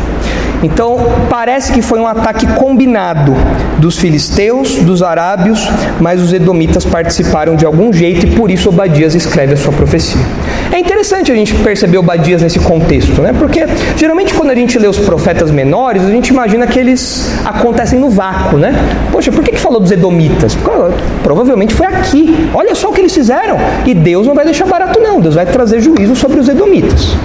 Então, 0.61 0.97
parece 1.29 1.71
que 1.71 1.81
foi 1.81 1.99
um 1.99 2.07
ataque 2.07 2.45
combinado 2.47 3.33
dos 3.77 3.97
filisteus, 3.97 4.75
dos 4.75 5.01
arábios, 5.01 5.65
mas 6.01 6.21
os 6.21 6.33
edomitas 6.33 6.83
participaram 6.83 7.55
de 7.55 7.65
algum 7.65 7.93
jeito 7.93 8.25
e 8.25 8.35
por 8.35 8.51
isso 8.51 8.67
Obadias 8.67 9.15
escreve 9.15 9.53
a 9.53 9.57
sua 9.57 9.71
profecia. 9.71 10.19
É 10.77 10.79
interessante 10.79 11.31
a 11.31 11.35
gente 11.35 11.55
perceber 11.55 11.97
Obadias 11.97 12.43
nesse 12.43 12.59
contexto, 12.59 13.19
né? 13.19 13.33
Porque 13.33 13.65
geralmente 13.95 14.31
quando 14.35 14.51
a 14.51 14.55
gente 14.55 14.77
lê 14.77 14.87
os 14.87 14.99
profetas 14.99 15.49
menores, 15.49 16.03
a 16.03 16.11
gente 16.11 16.27
imagina 16.27 16.67
que 16.67 16.77
eles 16.77 17.31
acontecem 17.43 17.97
no 17.97 18.11
vácuo, 18.11 18.59
né? 18.59 18.75
Poxa, 19.11 19.31
por 19.31 19.43
que, 19.43 19.53
que 19.53 19.59
falou 19.59 19.79
dos 19.79 19.89
edomitas? 19.89 20.55
Provavelmente 21.23 21.73
foi 21.73 21.87
aqui. 21.87 22.47
Olha 22.53 22.75
só 22.75 22.89
o 22.89 22.93
que 22.93 23.01
eles 23.01 23.11
fizeram. 23.11 23.57
E 23.87 23.95
Deus 23.95 24.27
não 24.27 24.35
vai 24.35 24.45
deixar 24.45 24.67
barato, 24.67 24.99
não. 24.99 25.19
Deus 25.19 25.33
vai 25.33 25.47
trazer 25.47 25.81
juízo 25.81 26.15
sobre 26.15 26.39
os 26.39 26.47
edomitas. 26.47 27.17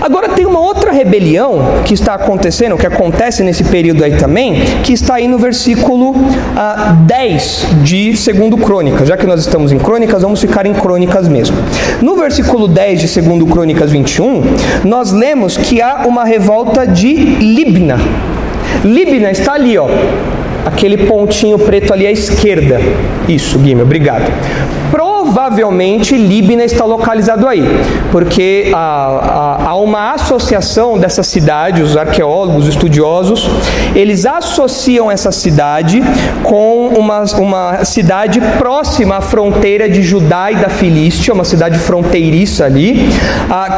Agora 0.00 0.30
tem 0.30 0.46
uma 0.46 0.60
outra 0.60 0.90
rebelião 0.90 1.82
que 1.84 1.92
está 1.92 2.14
acontecendo, 2.14 2.76
que 2.76 2.86
acontece 2.86 3.42
nesse 3.42 3.64
período 3.64 4.02
aí 4.02 4.16
também, 4.16 4.62
que 4.82 4.94
está 4.94 5.16
aí 5.16 5.28
no 5.28 5.38
versículo 5.38 6.14
ah, 6.56 6.96
10 7.06 7.66
de 7.82 8.12
2 8.12 8.64
Crônicas. 8.64 9.06
Já 9.06 9.16
que 9.16 9.26
nós 9.26 9.40
estamos 9.40 9.72
em 9.72 9.78
Crônicas, 9.78 10.22
vamos 10.22 10.40
ficar 10.40 10.64
em 10.64 10.72
Crônicas 10.72 11.28
mesmo. 11.28 11.56
No 12.00 12.16
versículo 12.16 12.66
10 12.66 13.00
de 13.00 13.20
2 13.20 13.50
Crônicas 13.50 13.90
21, 13.90 14.42
nós 14.84 15.12
lemos 15.12 15.58
que 15.58 15.82
há 15.82 16.06
uma 16.06 16.24
revolta 16.24 16.86
de 16.86 17.14
Libna. 17.14 17.98
Libna 18.82 19.30
está 19.30 19.52
ali, 19.52 19.76
ó. 19.76 19.86
Aquele 20.64 21.06
pontinho 21.06 21.58
preto 21.58 21.92
ali 21.92 22.06
à 22.06 22.12
esquerda. 22.12 22.80
Isso, 23.28 23.58
Guilherme, 23.58 23.82
obrigado 23.82 24.30
provavelmente 25.30 26.16
Líbina 26.16 26.64
está 26.64 26.84
localizado 26.84 27.46
aí, 27.46 27.62
porque 28.10 28.72
há, 28.74 29.76
uma 29.76 30.12
associação 30.12 30.98
dessa 30.98 31.22
cidade, 31.22 31.82
os 31.82 31.96
arqueólogos, 31.96 32.64
os 32.64 32.68
estudiosos, 32.70 33.48
eles 33.94 34.26
associam 34.26 35.08
essa 35.08 35.30
cidade 35.30 36.02
com 36.42 36.88
uma, 36.88 37.22
uma 37.38 37.84
cidade 37.84 38.40
próxima 38.58 39.18
à 39.18 39.20
fronteira 39.20 39.88
de 39.88 40.02
Judá 40.02 40.50
e 40.50 40.56
da 40.56 40.68
Filístia, 40.68 41.32
uma 41.32 41.44
cidade 41.44 41.78
fronteiriça 41.78 42.64
ali, 42.64 43.08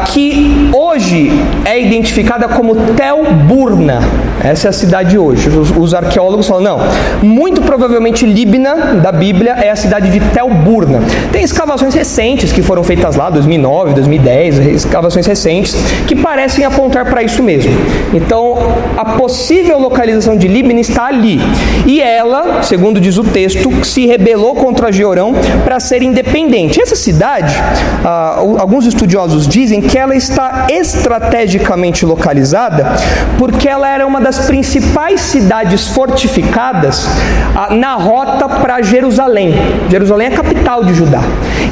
que 0.07 0.71
hoje 0.73 1.31
é 1.67 1.79
identificada 1.81 2.49
como 2.49 2.75
Telburna. 2.95 4.01
Essa 4.43 4.69
é 4.69 4.71
a 4.71 4.73
cidade 4.73 5.17
hoje. 5.17 5.49
Os, 5.49 5.71
os 5.71 5.95
arqueólogos 5.95 6.49
falam, 6.49 6.62
não, 6.62 6.79
muito 7.23 7.62
provavelmente 7.62 8.27
Líbina, 8.27 8.95
da 8.95 9.12
Bíblia, 9.12 9.53
é 9.53 9.71
a 9.71 9.77
cidade 9.77 10.11
de 10.11 10.19
Telburna. 10.31 11.01
Tem 11.31 11.41
escavações 11.42 11.94
recentes 11.94 12.52
que 12.52 12.62
foram 12.62 12.83
feitas 12.83 13.16
lá, 13.16 13.31
2009, 13.31 13.94
2010, 13.94 14.59
escavações 14.74 15.26
recentes, 15.26 15.74
que 16.07 16.14
parecem 16.14 16.64
apontar 16.64 17.05
para 17.07 17.22
isso 17.22 17.42
mesmo. 17.42 17.72
Então, 18.12 18.57
a 18.96 19.05
possível 19.05 19.78
localização 19.78 20.37
de 20.37 20.48
Líbina 20.48 20.81
está 20.81 21.07
ali. 21.07 21.40
E 21.87 22.00
ela, 22.00 22.62
segundo 22.62 23.00
diz 23.00 23.18
o 23.18 23.24
texto, 23.24 23.85
se 23.85 24.07
rebelou 24.07 24.55
contra 24.55 24.92
Georão 24.92 25.35
para 25.64 25.81
ser 25.81 26.02
independente. 26.02 26.81
Essa 26.81 26.96
cidade, 26.96 27.55
ah, 28.05 28.37
alguns 28.59 28.87
estudiosos 28.87 29.46
dizem 29.46 29.81
que 29.81 29.98
ela 29.98 30.14
está 30.14 30.66
estrategicamente 30.70 32.05
localizada 32.05 32.92
porque 33.38 33.68
ela 33.68 33.88
era 33.88 34.07
uma 34.07 34.20
das 34.20 34.46
principais 34.46 35.20
cidades 35.20 35.88
fortificadas 35.88 37.07
ah, 37.55 37.74
na 37.74 37.94
rota 37.94 38.48
para 38.48 38.83
Jerusalém. 38.83 39.55
Jerusalém 39.90 40.28
é 40.28 40.33
a 40.33 40.37
capital 40.37 40.85
de 40.85 40.94
Judá. 40.94 41.20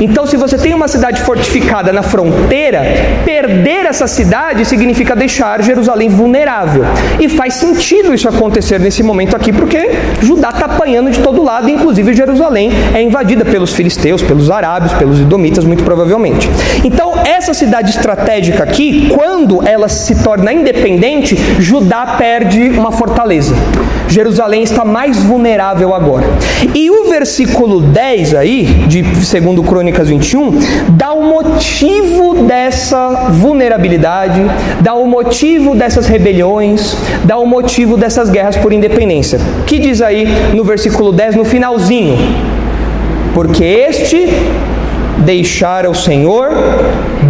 Então, 0.01 0.27
se 0.27 0.37
você 0.37 0.57
tem 0.57 0.73
uma 0.75 0.89
cidade 0.89 1.21
fortificada 1.23 1.93
na 1.93 2.03
fronteira, 2.03 2.83
perder 3.25 3.87
essa 3.87 4.07
cidade 4.07 4.65
significa 4.65 5.15
deixar 5.15 5.63
Jerusalém 5.63 6.09
vulnerável. 6.09 6.85
E 7.19 7.29
faz 7.29 7.55
sentido 7.55 8.15
isso 8.15 8.29
acontecer 8.29 8.81
nesse 8.81 9.03
momento 9.03 9.37
aqui, 9.37 9.53
porque 9.53 9.91
Judá 10.21 10.51
está 10.51 10.67
apanhando 10.67 11.11
de 11.11 11.21
todo 11.21 11.43
lado, 11.43 11.69
inclusive 11.69 12.15
Jerusalém 12.15 12.71
é 12.95 13.03
invadida 13.03 13.45
pelos 13.45 13.73
filisteus, 13.73 14.23
pelos 14.23 14.51
arábios, 14.51 14.93
pelos 14.95 15.21
idomitas, 15.21 15.65
muito 15.65 15.85
provavelmente. 15.85 16.49
Então, 16.85 17.15
essa 17.25 17.53
cidade 17.53 17.91
estratégica 17.91 18.63
aqui, 18.63 19.11
quando 19.15 19.67
ela 19.67 19.89
se 19.89 20.23
torna 20.23 20.53
independente, 20.53 21.37
Judá 21.59 22.17
perde 22.19 22.71
uma 22.71 22.93
fortaleza. 22.93 23.55
Jerusalém 24.11 24.63
está 24.63 24.85
mais 24.85 25.17
vulnerável 25.23 25.95
agora. 25.95 26.27
E 26.75 26.91
o 26.91 27.09
versículo 27.09 27.81
10 27.81 28.35
aí, 28.35 28.65
de 28.89 29.03
2 29.03 29.33
Crônicas 29.67 30.09
21, 30.09 30.59
dá 30.91 31.13
o 31.13 31.23
motivo 31.23 32.43
dessa 32.43 33.31
vulnerabilidade, 33.31 34.41
dá 34.81 34.95
o 34.95 35.07
motivo 35.07 35.75
dessas 35.75 36.07
rebeliões, 36.07 36.97
dá 37.25 37.39
o 37.39 37.47
motivo 37.47 37.97
dessas 37.97 38.29
guerras 38.29 38.57
por 38.57 38.73
independência. 38.73 39.39
Que 39.67 39.79
diz 39.79 40.03
aí 40.03 40.27
no 40.55 40.65
versículo 40.65 41.13
10, 41.13 41.37
no 41.37 41.45
finalzinho? 41.45 42.19
Porque 43.33 43.63
este 43.63 44.29
deixara 45.19 45.89
o 45.89 45.95
Senhor, 45.95 46.51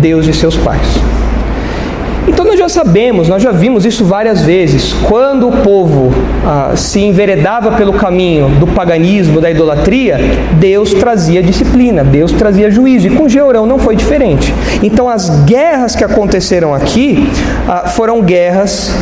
Deus 0.01 0.25
de 0.25 0.33
seus 0.33 0.57
pais. 0.57 1.20
Então 2.29 2.45
nós 2.45 2.59
já 2.59 2.69
sabemos, 2.69 3.29
nós 3.29 3.43
já 3.43 3.51
vimos 3.51 3.85
isso 3.85 4.05
várias 4.05 4.43
vezes. 4.43 4.93
Quando 5.09 5.49
o 5.49 5.53
povo 5.53 6.13
ah, 6.45 6.73
se 6.77 7.01
enveredava 7.01 7.73
pelo 7.73 7.95
caminho 7.95 8.49
do 8.59 8.67
paganismo, 8.67 9.41
da 9.41 9.51
idolatria, 9.51 10.19
Deus 10.59 10.93
trazia 10.95 11.43
disciplina, 11.43 12.05
Deus 12.05 12.33
trazia 12.33 12.71
juízo. 12.71 13.07
E 13.07 13.11
com 13.11 13.29
Georão 13.29 13.67
não 13.67 13.79
foi 13.79 13.97
diferente. 13.97 14.55
Então 14.83 15.09
as 15.09 15.29
guerras 15.45 15.97
que 15.97 16.05
aconteceram 16.05 16.75
aqui 16.75 17.29
ah, 17.69 17.89
foram 17.89 18.23
guerras 18.23 18.95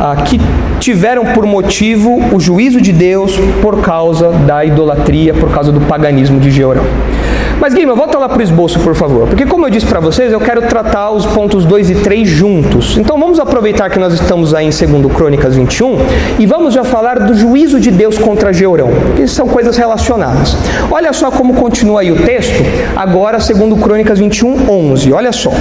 ah, 0.00 0.16
que 0.16 0.40
tiveram 0.80 1.26
por 1.26 1.46
motivo 1.46 2.20
o 2.32 2.40
juízo 2.40 2.80
de 2.80 2.92
Deus 2.92 3.38
por 3.62 3.80
causa 3.80 4.30
da 4.30 4.64
idolatria, 4.64 5.32
por 5.32 5.50
causa 5.50 5.70
do 5.70 5.80
paganismo 5.80 6.40
de 6.40 6.50
Georão. 6.50 6.84
Mas 7.60 7.72
Guilherme, 7.72 7.94
volta 7.94 8.18
lá 8.18 8.28
para 8.28 8.38
o 8.38 8.42
esboço, 8.42 8.78
por 8.80 8.94
favor. 8.94 9.28
Porque 9.28 9.46
como 9.46 9.66
eu 9.66 9.70
disse 9.70 9.86
para 9.86 10.00
vocês, 10.00 10.32
eu 10.32 10.40
quero 10.40 10.62
tratar 10.62 11.10
os 11.10 11.24
pontos 11.26 11.64
2 11.64 11.90
e 11.90 11.94
3 11.96 12.28
juntos. 12.28 12.98
Então 12.98 13.18
vamos 13.18 13.38
aproveitar 13.38 13.88
que 13.90 13.98
nós 13.98 14.12
estamos 14.12 14.54
aí 14.54 14.66
em 14.66 14.70
2 14.70 15.14
Crônicas 15.14 15.54
21 15.54 15.96
e 16.38 16.46
vamos 16.46 16.74
já 16.74 16.84
falar 16.84 17.18
do 17.20 17.34
juízo 17.34 17.80
de 17.80 17.90
Deus 17.90 18.18
contra 18.18 18.52
Georão. 18.52 18.90
Que 19.16 19.26
são 19.26 19.48
coisas 19.48 19.76
relacionadas. 19.76 20.56
Olha 20.90 21.12
só 21.12 21.30
como 21.30 21.54
continua 21.54 22.00
aí 22.00 22.10
o 22.10 22.16
texto, 22.16 22.62
agora 22.96 23.38
2 23.38 23.80
Crônicas 23.82 24.18
21, 24.18 24.70
11. 24.70 25.12
Olha 25.12 25.32
só. 25.32 25.52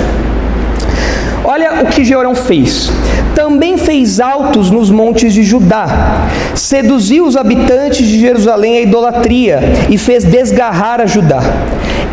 Olha 1.46 1.84
o 1.84 1.88
que 1.88 2.06
Georão 2.06 2.34
fez. 2.34 2.90
Também 3.36 3.78
fez 3.78 4.20
altos 4.20 4.70
nos 4.72 4.90
montes 4.90 5.34
de 5.34 5.44
Judá, 5.44 6.28
seduziu 6.56 7.26
os 7.26 7.36
habitantes 7.36 8.08
de 8.08 8.20
Jerusalém 8.20 8.78
à 8.78 8.82
idolatria 8.82 9.60
e 9.90 9.98
fez 9.98 10.24
desgarrar 10.24 11.02
a 11.02 11.06
Judá. 11.06 11.42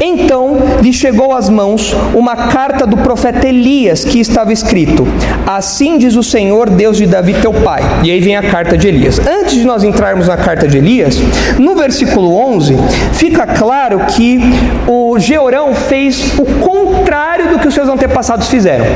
Então 0.00 0.56
lhe 0.82 0.92
chegou 0.92 1.34
às 1.34 1.48
mãos 1.48 1.94
uma 2.14 2.36
carta 2.36 2.86
do 2.86 2.96
profeta 2.96 3.48
Elias 3.48 4.04
que 4.04 4.20
estava 4.20 4.52
escrito: 4.52 5.06
Assim 5.46 5.98
diz 5.98 6.16
o 6.16 6.22
Senhor, 6.22 6.68
Deus 6.70 6.96
de 6.96 7.06
Davi 7.06 7.34
teu 7.34 7.52
pai. 7.52 7.82
E 8.04 8.10
aí 8.10 8.20
vem 8.20 8.36
a 8.36 8.42
carta 8.42 8.76
de 8.76 8.88
Elias. 8.88 9.18
Antes 9.18 9.54
de 9.54 9.64
nós 9.64 9.82
entrarmos 9.82 10.28
na 10.28 10.36
carta 10.36 10.68
de 10.68 10.78
Elias, 10.78 11.18
no 11.58 11.74
versículo 11.74 12.34
11, 12.34 12.76
fica 13.12 13.46
claro 13.46 14.00
que 14.06 14.40
o 14.86 15.18
Georão 15.18 15.74
fez 15.74 16.38
o 16.38 16.44
contrário 16.60 17.50
do 17.50 17.58
que 17.58 17.68
os 17.68 17.74
seus 17.74 17.88
antepassados 17.88 18.48
fizeram. 18.48 18.86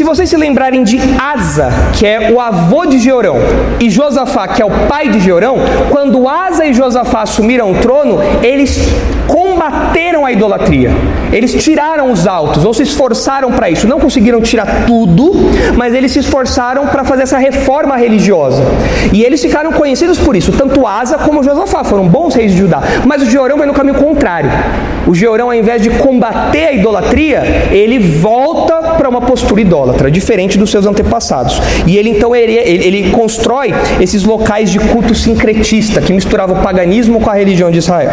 Se 0.00 0.04
vocês 0.04 0.30
se 0.30 0.36
lembrarem 0.38 0.82
de 0.82 0.98
Asa, 1.18 1.68
que 1.92 2.06
é 2.06 2.32
o 2.32 2.40
avô 2.40 2.86
de 2.86 2.98
Georão, 2.98 3.36
e 3.78 3.90
Josafá, 3.90 4.48
que 4.48 4.62
é 4.62 4.64
o 4.64 4.70
pai 4.88 5.10
de 5.10 5.20
Georão, 5.20 5.58
quando 5.90 6.26
Asa 6.26 6.64
e 6.64 6.72
Josafá 6.72 7.20
assumiram 7.20 7.70
o 7.70 7.74
trono, 7.74 8.18
eles 8.42 8.80
combateram 9.26 10.24
a 10.24 10.32
idolatria. 10.32 10.90
Eles 11.30 11.52
tiraram 11.52 12.10
os 12.10 12.26
altos, 12.26 12.64
ou 12.64 12.72
se 12.72 12.82
esforçaram 12.82 13.52
para 13.52 13.68
isso. 13.68 13.86
Não 13.86 14.00
conseguiram 14.00 14.40
tirar 14.40 14.86
tudo, 14.86 15.32
mas 15.76 15.92
eles 15.92 16.12
se 16.12 16.20
esforçaram 16.20 16.86
para 16.86 17.04
fazer 17.04 17.24
essa 17.24 17.36
reforma 17.36 17.94
religiosa. 17.94 18.62
E 19.12 19.22
eles 19.22 19.42
ficaram 19.42 19.70
conhecidos 19.70 20.18
por 20.18 20.34
isso. 20.34 20.50
Tanto 20.52 20.86
Asa 20.86 21.18
como 21.18 21.42
Josafá 21.42 21.84
foram 21.84 22.08
bons 22.08 22.34
reis 22.34 22.52
de 22.52 22.58
Judá. 22.58 22.82
Mas 23.04 23.20
o 23.20 23.26
Georão 23.26 23.58
vai 23.58 23.66
no 23.66 23.74
caminho 23.74 23.98
contrário. 23.98 24.50
O 25.06 25.14
Georão, 25.14 25.46
ao 25.46 25.54
invés 25.54 25.82
de 25.82 25.90
combater 25.90 26.68
a 26.68 26.72
idolatria, 26.72 27.68
ele 27.70 27.98
volta 27.98 28.80
para 28.96 29.08
uma 29.08 29.20
postura 29.20 29.60
idólatra, 29.60 29.89
diferente 30.10 30.58
dos 30.58 30.70
seus 30.70 30.86
antepassados. 30.86 31.60
E 31.86 31.96
ele 31.96 32.10
então 32.10 32.34
ele, 32.34 32.52
ele 32.52 33.10
constrói 33.10 33.72
esses 34.00 34.24
locais 34.24 34.70
de 34.70 34.78
culto 34.78 35.14
sincretista 35.14 36.00
que 36.00 36.12
misturava 36.12 36.52
o 36.52 36.62
paganismo 36.62 37.20
com 37.20 37.30
a 37.30 37.34
religião 37.34 37.70
de 37.70 37.78
Israel. 37.78 38.10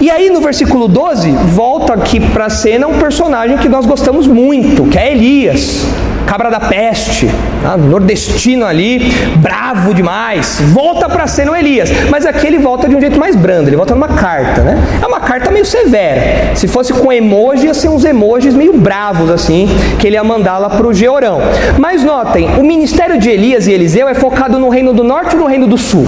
E 0.00 0.10
aí 0.10 0.30
no 0.30 0.40
versículo 0.40 0.88
12, 0.88 1.30
volta 1.48 1.94
aqui 1.94 2.20
para 2.20 2.46
a 2.46 2.50
cena 2.50 2.86
um 2.86 2.98
personagem 2.98 3.56
que 3.58 3.68
nós 3.68 3.86
gostamos 3.86 4.26
muito, 4.26 4.84
que 4.84 4.98
é 4.98 5.12
Elias 5.12 5.86
cabra 6.26 6.50
da 6.50 6.60
peste, 6.60 7.30
tá? 7.62 7.76
nordestino 7.76 8.66
ali, 8.66 9.12
bravo 9.36 9.94
demais, 9.94 10.60
volta 10.72 11.08
para 11.08 11.26
ser 11.26 11.46
no 11.46 11.54
Elias, 11.54 11.90
mas 12.10 12.26
aqui 12.26 12.46
ele 12.46 12.58
volta 12.58 12.88
de 12.88 12.96
um 12.96 13.00
jeito 13.00 13.18
mais 13.18 13.36
brando, 13.36 13.68
ele 13.68 13.76
volta 13.76 13.94
numa 13.94 14.08
carta, 14.08 14.62
né? 14.62 14.76
É 15.00 15.06
uma 15.06 15.20
carta 15.20 15.50
meio 15.50 15.64
severa. 15.64 16.54
Se 16.54 16.66
fosse 16.66 16.92
com 16.92 17.12
emoji, 17.12 17.66
ia 17.66 17.74
ser 17.74 17.88
uns 17.88 18.04
emojis 18.04 18.54
meio 18.54 18.72
bravos 18.72 19.30
assim, 19.30 19.68
que 19.98 20.06
ele 20.06 20.16
ia 20.16 20.24
mandar 20.24 20.58
lá 20.58 20.68
para 20.68 20.86
o 20.86 20.92
Georão. 20.92 21.40
Mas 21.78 22.02
notem, 22.02 22.48
o 22.58 22.62
ministério 22.62 23.18
de 23.18 23.30
Elias 23.30 23.66
e 23.66 23.72
Eliseu 23.72 24.08
é 24.08 24.14
focado 24.14 24.58
no 24.58 24.68
reino 24.68 24.92
do 24.92 25.04
norte 25.04 25.36
ou 25.36 25.42
no 25.42 25.46
reino 25.46 25.66
do 25.66 25.78
sul? 25.78 26.06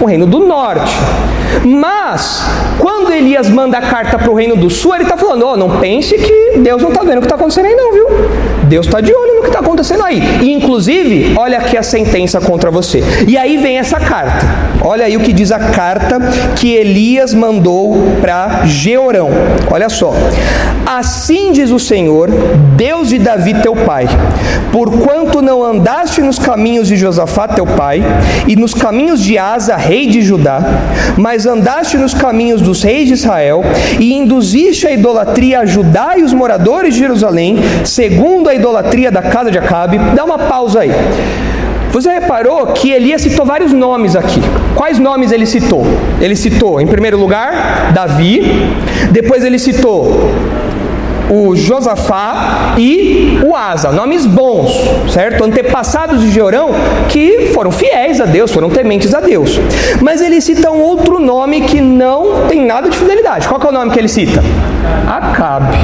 O 0.00 0.04
reino 0.04 0.26
do 0.26 0.46
norte. 0.46 0.94
Mas, 1.64 2.42
quando 2.78 3.12
Elias 3.12 3.48
manda 3.48 3.78
a 3.78 3.82
carta 3.82 4.18
para 4.18 4.30
o 4.30 4.34
reino 4.34 4.56
do 4.56 4.70
sul, 4.70 4.94
ele 4.94 5.04
está 5.04 5.16
falando: 5.16 5.46
oh, 5.46 5.56
não 5.56 5.78
pense 5.78 6.16
que 6.16 6.58
Deus 6.58 6.82
não 6.82 6.90
está 6.90 7.02
vendo 7.02 7.18
o 7.18 7.20
que 7.20 7.26
está 7.26 7.36
acontecendo 7.36 7.66
aí, 7.66 7.74
não, 7.74 7.92
viu? 7.92 8.06
Deus 8.64 8.86
está 8.86 9.00
de 9.00 9.12
no 9.36 9.42
que 9.42 9.48
está 9.48 9.60
acontecendo 9.60 10.02
aí. 10.02 10.20
E, 10.42 10.52
inclusive, 10.52 11.34
olha 11.36 11.58
aqui 11.58 11.76
a 11.76 11.82
sentença 11.82 12.40
contra 12.40 12.70
você. 12.70 13.02
E 13.26 13.36
aí 13.36 13.56
vem 13.56 13.78
essa 13.78 14.00
carta. 14.00 14.46
Olha 14.82 15.04
aí 15.04 15.16
o 15.16 15.20
que 15.20 15.32
diz 15.32 15.50
a 15.52 15.58
carta 15.58 16.18
que 16.56 16.72
Elias 16.72 17.34
mandou 17.34 17.96
para 18.20 18.64
Georão. 18.66 19.30
Olha 19.70 19.88
só. 19.88 20.12
Assim 20.86 21.50
diz 21.50 21.72
o 21.72 21.80
Senhor, 21.80 22.30
Deus 22.76 23.08
de 23.08 23.18
Davi 23.18 23.54
teu 23.54 23.74
pai: 23.74 24.06
Porquanto 24.70 25.42
não 25.42 25.64
andaste 25.64 26.22
nos 26.22 26.38
caminhos 26.38 26.86
de 26.86 26.96
Josafá 26.96 27.48
teu 27.48 27.66
pai, 27.66 28.04
e 28.46 28.54
nos 28.54 28.72
caminhos 28.72 29.20
de 29.20 29.36
Asa, 29.36 29.74
rei 29.74 30.06
de 30.06 30.22
Judá, 30.22 30.60
mas 31.16 31.44
andaste 31.44 31.96
nos 31.96 32.14
caminhos 32.14 32.62
dos 32.62 32.84
reis 32.84 33.08
de 33.08 33.14
Israel, 33.14 33.64
e 33.98 34.14
induziste 34.14 34.86
a 34.86 34.92
idolatria 34.92 35.60
a 35.60 35.66
Judá 35.66 36.14
e 36.16 36.22
os 36.22 36.32
moradores 36.32 36.94
de 36.94 37.00
Jerusalém, 37.00 37.58
segundo 37.84 38.48
a 38.48 38.54
idolatria 38.54 39.10
da 39.10 39.22
casa 39.26 39.50
de 39.50 39.58
Acabe. 39.58 39.98
Dá 40.14 40.24
uma 40.24 40.38
pausa 40.38 40.80
aí. 40.80 40.92
Você 41.90 42.10
reparou 42.10 42.66
que 42.68 42.90
Elias 42.90 43.22
citou 43.22 43.46
vários 43.46 43.72
nomes 43.72 44.16
aqui. 44.16 44.40
Quais 44.74 44.98
nomes 44.98 45.32
ele 45.32 45.46
citou? 45.46 45.84
Ele 46.20 46.36
citou, 46.36 46.80
em 46.80 46.86
primeiro 46.86 47.18
lugar, 47.18 47.92
Davi, 47.94 48.42
depois 49.10 49.44
ele 49.44 49.58
citou 49.58 50.30
o 51.30 51.56
Josafá 51.56 52.74
e 52.78 53.40
o 53.44 53.54
Asa, 53.54 53.90
nomes 53.90 54.26
bons, 54.26 54.70
certo? 55.10 55.44
Antepassados 55.44 56.20
de 56.20 56.30
Jeorão 56.30 56.70
que 57.08 57.50
foram 57.52 57.70
fiéis 57.70 58.20
a 58.20 58.26
Deus, 58.26 58.52
foram 58.52 58.70
tementes 58.70 59.14
a 59.14 59.20
Deus. 59.20 59.58
Mas 60.00 60.20
ele 60.20 60.40
cita 60.40 60.70
um 60.70 60.80
outro 60.82 61.18
nome 61.18 61.62
que 61.62 61.80
não 61.80 62.46
tem 62.46 62.64
nada 62.64 62.88
de 62.88 62.96
fidelidade. 62.96 63.48
Qual 63.48 63.60
é 63.60 63.68
o 63.68 63.72
nome 63.72 63.90
que 63.90 63.98
ele 63.98 64.08
cita? 64.08 64.42
Acabe. 65.08 65.78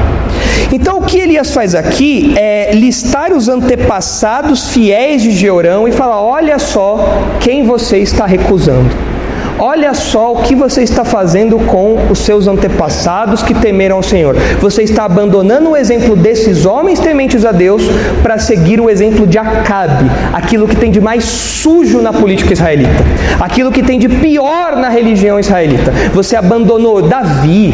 Então 0.70 0.98
o 0.98 1.02
que 1.02 1.18
Elias 1.18 1.52
faz 1.52 1.74
aqui 1.74 2.34
é 2.36 2.72
listar 2.74 3.32
os 3.32 3.48
antepassados 3.48 4.70
fiéis 4.70 5.22
de 5.22 5.30
Jeorão 5.30 5.88
e 5.88 5.92
falar: 5.92 6.20
olha 6.20 6.58
só 6.58 6.98
quem 7.40 7.64
você 7.64 7.98
está 7.98 8.26
recusando. 8.26 8.90
Olha 9.58 9.94
só 9.94 10.32
o 10.32 10.42
que 10.42 10.56
você 10.56 10.82
está 10.82 11.04
fazendo 11.04 11.56
com 11.56 11.96
os 12.10 12.18
seus 12.18 12.48
antepassados 12.48 13.44
que 13.44 13.54
temeram 13.54 13.94
ao 13.94 14.02
Senhor. 14.02 14.34
Você 14.60 14.82
está 14.82 15.04
abandonando 15.04 15.70
o 15.70 15.76
exemplo 15.76 16.16
desses 16.16 16.66
homens 16.66 16.98
tementes 16.98 17.44
a 17.44 17.52
Deus 17.52 17.82
para 18.24 18.38
seguir 18.38 18.80
o 18.80 18.90
exemplo 18.90 19.24
de 19.24 19.38
Acabe, 19.38 20.10
aquilo 20.32 20.66
que 20.66 20.74
tem 20.74 20.90
de 20.90 21.00
mais 21.00 21.22
sujo 21.22 22.00
na 22.00 22.12
política 22.12 22.52
israelita, 22.52 23.04
aquilo 23.38 23.70
que 23.70 23.84
tem 23.84 24.00
de 24.00 24.08
pior 24.08 24.74
na 24.74 24.88
religião 24.88 25.38
israelita. 25.38 25.92
Você 26.12 26.34
abandonou 26.34 27.00
Davi, 27.00 27.72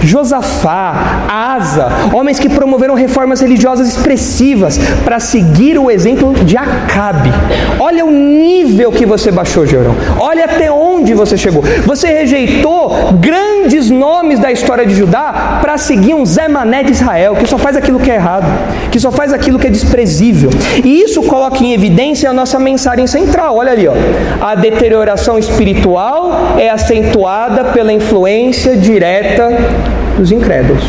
Josafá, 0.00 1.26
Asa, 1.28 1.88
homens 2.12 2.38
que 2.38 2.48
promoveram 2.48 2.94
reformas 2.94 3.40
religiosas 3.40 3.88
expressivas 3.88 4.78
para 5.04 5.20
seguir 5.20 5.78
o 5.78 5.90
exemplo 5.90 6.32
de 6.32 6.56
Acabe. 6.56 7.30
Olha 7.78 8.04
o 8.04 8.10
nível 8.10 8.92
que 8.92 9.04
você 9.04 9.30
baixou, 9.30 9.66
Georão. 9.66 9.94
Olha 10.18 10.44
até 10.44 10.70
onde 10.70 11.14
você 11.14 11.36
chegou. 11.36 11.62
Você 11.84 12.08
rejeitou 12.08 13.12
grandes 13.14 13.90
nomes 13.90 14.38
da 14.38 14.52
história 14.52 14.86
de 14.86 14.94
Judá 14.94 15.58
para 15.60 15.76
seguir 15.78 16.14
um 16.14 16.24
Zé 16.24 16.48
Mané 16.48 16.82
de 16.82 16.92
Israel, 16.92 17.36
que 17.36 17.46
só 17.46 17.58
faz 17.58 17.76
aquilo 17.76 17.98
que 17.98 18.10
é 18.10 18.14
errado, 18.14 18.46
que 18.90 19.00
só 19.00 19.10
faz 19.10 19.32
aquilo 19.32 19.58
que 19.58 19.66
é 19.66 19.70
desprezível. 19.70 20.50
E 20.84 21.02
isso 21.02 21.22
coloca 21.22 21.62
em 21.62 21.72
evidência 21.72 22.30
a 22.30 22.32
nossa 22.32 22.58
mensagem 22.58 23.06
central. 23.06 23.56
Olha 23.56 23.72
ali, 23.72 23.88
ó. 23.88 23.94
A 24.40 24.54
deterioração 24.54 25.38
espiritual 25.38 26.56
é 26.58 26.70
acentuada 26.70 27.64
pela 27.64 27.92
influência 27.92 28.76
direta 28.76 29.48
dos 30.18 30.32
incrédulos. 30.32 30.84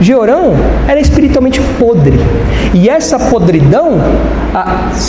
Georão 0.00 0.54
era 0.86 1.00
espiritualmente 1.00 1.60
podre. 1.78 2.18
E 2.74 2.88
essa 2.88 3.18
podridão 3.18 3.98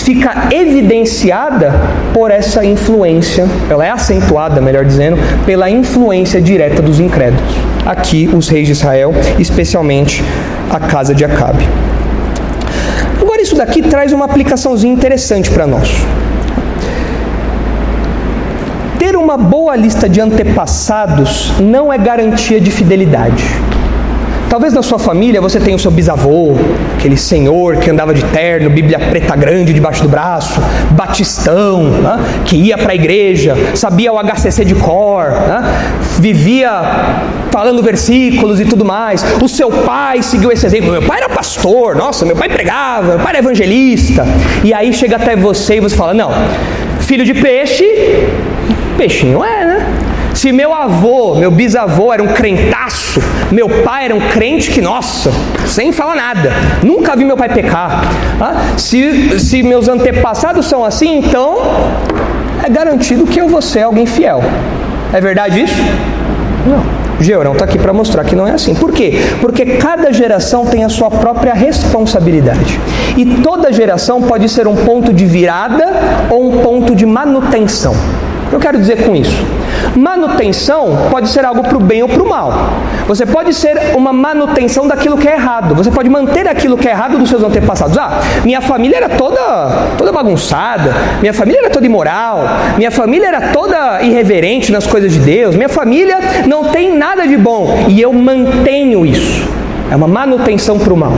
fica 0.04 0.48
evidenciada 0.52 1.74
por 2.14 2.32
essa 2.32 2.64
influência, 2.64 3.46
ela 3.70 3.86
é 3.86 3.90
acentuada, 3.90 4.62
melhor 4.62 4.86
dizendo, 4.86 5.18
pela 5.46 5.70
influência 5.70 6.42
direta 6.42 6.82
dos 6.82 7.00
incrédulos. 7.00 7.54
Aqui, 7.86 8.30
os 8.34 8.48
reis 8.48 8.68
de 8.68 8.74
Israel, 8.74 9.14
especialmente 9.38 10.24
a 10.70 10.80
casa 10.80 11.14
de 11.14 11.26
Acabe. 11.26 11.68
Agora, 13.22 13.42
isso 13.42 13.56
daqui 13.56 13.82
traz 13.82 14.14
uma 14.14 14.26
aplicaçãozinha 14.26 14.94
interessante 14.94 15.50
para 15.52 15.68
nós. 15.68 15.90
Ter 19.08 19.15
uma 19.15 19.38
boa 19.38 19.74
lista 19.74 20.10
de 20.10 20.20
antepassados 20.20 21.54
não 21.62 21.93
é 21.93 21.98
garantia 21.98 22.60
de 22.60 22.70
fidelidade. 22.70 23.41
Talvez 24.50 24.74
na 24.74 24.84
sua 24.84 25.00
família 25.00 25.39
você 25.39 25.62
tenha 25.62 25.78
o 25.78 25.80
seu 25.80 25.89
bisavô, 25.89 26.58
aquele 26.98 27.15
senhor 27.15 27.78
que 27.78 27.89
andava 27.89 28.13
de 28.13 28.22
terno, 28.26 28.70
Bíblia 28.70 29.00
preta 29.00 29.34
grande 29.38 29.72
debaixo 29.72 30.04
do 30.04 30.10
braço, 30.10 30.60
batistão, 30.91 31.84
né? 31.84 32.20
que 32.43 32.58
ia 32.58 32.78
para 32.78 32.91
a 32.91 32.96
igreja, 32.96 33.56
sabia 33.76 34.12
o 34.12 34.22
HCC 34.22 34.65
de 34.65 34.76
cor, 34.76 35.32
né? 35.32 35.63
vivia 36.20 36.70
falando 37.50 37.82
versículos 37.82 38.60
e 38.60 38.65
tudo 38.65 38.84
mais. 38.84 39.24
O 39.41 39.48
seu 39.48 39.72
pai 39.72 40.22
seguiu 40.22 40.52
esse 40.52 40.65
exemplo. 40.65 40.91
Meu 40.91 41.04
pai 41.04 41.20
era 41.20 41.30
pastor, 41.30 41.96
nossa, 41.96 42.26
meu 42.26 42.36
pai 42.36 42.50
pregava, 42.50 43.08
meu 43.08 43.20
pai 43.20 43.30
era 43.30 43.39
evangelista. 43.39 44.26
E 44.65 44.74
aí 44.74 44.91
chega 44.91 45.15
até 45.15 45.34
você 45.34 45.78
e 45.78 45.80
você 45.80 45.96
fala: 45.96 46.13
não, 46.13 46.30
filho 47.08 47.24
de 47.24 47.34
peixe, 47.34 47.86
peixinho 48.98 49.41
é, 49.41 49.65
né? 49.65 49.93
Se 50.34 50.52
meu 50.52 50.74
avô, 50.74 51.36
meu 51.36 51.50
bisavô 51.50 52.13
era 52.13 52.22
um 52.22 52.28
crentaço, 52.28 53.22
meu 53.50 53.70
pai 53.82 54.06
era 54.06 54.13
um 54.13 54.20
crente 54.20 54.70
que, 54.70 54.82
nossa, 54.82 55.32
sem 55.65 55.93
falar 55.93 56.15
nada, 56.15 56.52
nunca 56.84 57.15
vi 57.15 57.24
meu 57.24 57.38
pai 57.38 57.48
pecar. 57.48 58.02
Ah, 58.41 58.78
se, 58.78 59.39
se 59.39 59.63
meus 59.63 59.88
antepassados 59.88 60.65
são 60.65 60.84
assim, 60.84 61.20
então 61.20 61.58
é 62.62 62.70
garantido 62.70 63.26
que 63.26 63.39
eu 63.39 63.48
vou 63.48 63.62
ser 63.62 63.84
alguém 63.84 64.06
fiel. 64.06 64.43
É 65.13 65.22
verdade 65.22 65.62
isso? 65.62 65.82
Não. 66.67 66.97
Georão 67.20 67.54
está 67.54 67.66
aqui 67.66 67.78
para 67.78 67.94
mostrar 67.94 68.24
que 68.24 68.36
não 68.36 68.48
é 68.48 68.52
assim. 68.52 68.76
Por 68.76 68.92
quê? 68.92 69.14
Porque 69.42 69.66
cada 69.78 70.12
geração 70.12 70.66
tem 70.66 70.84
a 70.84 70.90
sua 70.90 71.10
própria 71.10 71.54
responsabilidade. 71.54 72.80
E 73.16 73.26
toda 73.42 73.72
geração 73.72 74.22
pode 74.22 74.48
ser 74.50 74.68
um 74.68 74.76
ponto 74.76 75.12
de 75.12 75.26
virada 75.26 75.86
ou 76.30 76.50
um 76.50 76.62
ponto 76.62 76.96
de 76.96 77.06
manutenção. 77.06 77.96
Eu 78.52 78.60
quero 78.60 78.78
dizer 78.78 79.06
com 79.06 79.16
isso. 79.16 79.46
Manutenção 79.96 81.08
pode 81.10 81.30
ser 81.30 81.44
algo 81.46 81.64
para 81.64 81.78
o 81.78 81.80
bem 81.80 82.02
ou 82.02 82.10
para 82.10 82.24
o 82.24 82.30
mal. 82.30 82.54
Você 83.08 83.26
pode 83.26 83.54
ser 83.54 83.96
uma 83.96 84.14
manutenção 84.14 84.88
daquilo 84.88 85.18
que 85.18 85.28
é 85.28 85.34
errado. 85.34 85.76
Você 85.76 85.92
pode 85.92 86.10
manter 86.10 86.48
aquilo 86.48 86.78
que 86.78 86.88
é 86.88 86.92
errado 86.92 87.18
dos 87.18 87.30
seus 87.30 87.44
antepassados. 87.44 87.98
Ah, 87.98 88.20
minha 88.44 88.62
família 88.62 88.98
era 88.98 89.10
toda, 89.10 89.40
toda 89.98 90.12
bagunçada. 90.12 90.94
Minha 91.20 91.34
família 91.34 91.62
era 91.62 91.70
toda 91.70 91.86
imoral. 91.86 92.44
Minha 92.78 92.92
família 92.92 93.28
era 93.28 93.42
toda 93.50 94.02
irreverente 94.02 94.72
nas 94.72 94.88
coisas 94.88 95.12
de 95.12 95.20
Deus. 95.20 95.56
Minha 95.56 95.70
família 95.70 96.18
não 96.46 96.66
tem 96.66 96.96
nada 96.96 97.28
de 97.28 97.38
bom. 97.38 97.86
E 97.88 98.02
eu 98.02 98.14
mantenho 98.14 99.06
isso. 99.06 99.48
É 99.90 99.96
uma 99.96 100.08
manutenção 100.08 100.78
para 100.78 100.94
o 100.94 100.98
mal. 100.98 101.14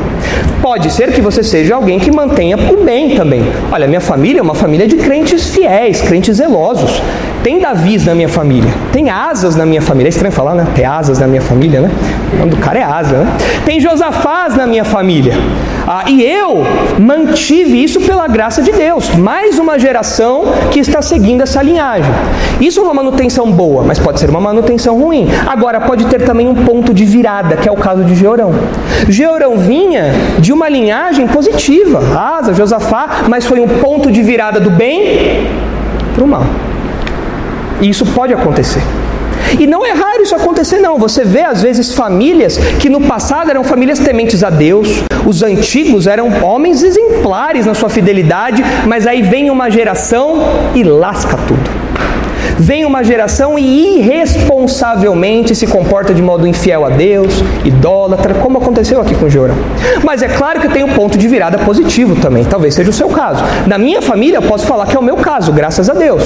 Pode 0.69 0.91
ser 0.91 1.12
que 1.12 1.19
você 1.19 1.41
seja 1.41 1.73
alguém 1.73 1.97
que 1.97 2.12
mantenha 2.12 2.55
o 2.55 2.86
bem 2.86 3.15
também. 3.15 3.41
Olha, 3.71 3.88
minha 3.88 3.99
família 3.99 4.39
é 4.39 4.43
uma 4.43 4.53
família 4.53 4.88
de 4.88 4.97
crentes 4.97 5.49
fiéis, 5.49 5.99
crentes 5.99 6.38
zelosos. 6.38 7.01
Tem 7.43 7.60
Davis 7.60 8.05
na 8.05 8.13
minha 8.13 8.29
família, 8.29 8.71
tem 8.91 9.10
asas 9.10 9.55
na 9.55 9.65
minha 9.65 9.82
família. 9.82 10.10
É 10.10 10.12
estranho 10.12 10.32
falar, 10.32 10.53
né? 10.53 10.67
Tem 10.75 10.86
asas 10.86 11.17
na 11.17 11.25
minha 11.25 11.41
família, 11.41 11.82
né? 11.82 11.89
O 12.34 12.38
nome 12.38 12.51
do 12.51 12.58
cara 12.58 12.77
é 12.77 12.84
asa, 12.84 13.17
né? 13.17 13.38
Tem 13.65 13.79
Josafás 13.79 14.55
na 14.55 14.67
minha 14.67 14.86
família. 14.86 15.34
Ah, 15.88 16.06
e 16.08 16.24
eu 16.24 16.63
mantive 17.00 17.84
isso 17.84 18.00
pela 18.02 18.28
graça 18.28 18.62
de 18.62 18.72
Deus. 18.72 19.10
Mais 19.15 19.58
uma 19.58 19.80
geração 19.80 20.44
que 20.72 20.80
está 20.80 21.02
seguindo 21.02 21.42
essa 21.42 21.62
linhagem. 21.62 22.12
Isso 22.60 22.80
é 22.80 22.84
uma 22.84 22.94
manutenção 22.94 23.52
boa, 23.52 23.84
mas 23.84 23.98
pode 23.98 24.20
ser 24.20 24.30
uma 24.30 24.39
manutenção 24.39 25.00
ruim. 25.00 25.28
Agora, 25.48 25.82
pode 25.82 26.06
ter 26.06 26.24
também 26.24 26.48
um 26.48 26.56
ponto 26.56 26.94
de 26.94 27.06
virada, 27.06 27.58
que 27.58 27.68
é 27.68 27.72
o 27.72 27.78
caso 27.78 28.04
de 28.04 28.15
Georão. 28.15 28.54
Georão 29.08 29.58
vinha 29.58 30.12
de 30.39 30.54
uma 30.54 30.70
linhagem 30.70 31.28
positiva, 31.28 32.00
Asa, 32.18 32.54
Josafá, 32.54 33.24
mas 33.28 33.46
foi 33.46 33.60
um 33.60 33.68
ponto 33.68 34.12
de 34.12 34.22
virada 34.22 34.60
do 34.60 34.70
bem 34.70 35.48
para 36.13 36.24
o 36.24 36.28
mal. 36.28 36.46
E 37.82 37.89
isso 37.89 38.06
pode 38.06 38.34
acontecer. 38.34 38.82
E 39.58 39.66
não 39.66 39.86
é 39.86 39.92
raro 39.92 40.22
isso 40.22 40.36
acontecer, 40.36 40.80
não. 40.80 40.98
Você 40.98 41.24
vê, 41.24 41.44
às 41.44 41.62
vezes, 41.62 41.94
famílias 41.94 42.58
que 42.80 42.90
no 42.90 43.02
passado 43.02 43.50
eram 43.50 43.64
famílias 43.64 44.00
tementes 44.00 44.44
a 44.44 44.50
Deus, 44.50 45.04
os 45.26 45.42
antigos 45.42 46.08
eram 46.08 46.44
homens 46.44 46.84
exemplares 46.84 47.66
na 47.66 47.74
sua 47.74 47.90
fidelidade, 47.90 48.64
mas 48.86 49.08
aí 49.08 49.22
vem 49.22 49.50
uma 49.50 49.70
geração 49.70 50.40
e 50.76 50.84
lasca 50.84 51.38
tudo. 51.48 51.79
Vem 52.58 52.86
uma 52.86 53.04
geração 53.04 53.58
e 53.58 53.99
irresponsavelmente 53.99 55.56
se 55.56 55.67
comporta 55.67 56.13
de 56.13 56.21
modo 56.21 56.47
infiel 56.47 56.86
a 56.86 56.89
Deus, 56.89 57.43
idólatra, 57.63 58.34
como 58.36 58.58
aconteceu 58.58 59.02
aqui 59.02 59.15
com 59.15 59.30
Jorão. 59.30 59.56
Mas 60.04 60.21
é 60.21 60.28
claro 60.28 60.60
que 60.60 60.69
tem 60.69 60.84
um 60.84 60.89
ponto 60.89 61.17
de 61.17 61.28
virada 61.28 61.58
positivo 61.60 62.15
também, 62.15 62.43
talvez 62.43 62.73
seja 62.73 62.89
o 62.89 62.93
seu 62.93 63.10
caso. 63.10 63.43
Na 63.67 63.78
minha 63.78 64.02
família, 64.02 64.38
eu 64.38 64.41
posso 64.41 64.65
falar 64.65 64.86
que 64.88 64.95
é 64.95 64.99
o 64.99 65.04
meu 65.04 65.17
caso, 65.17 65.52
graças 65.52 65.89
a 65.89 65.93
Deus. 65.93 66.23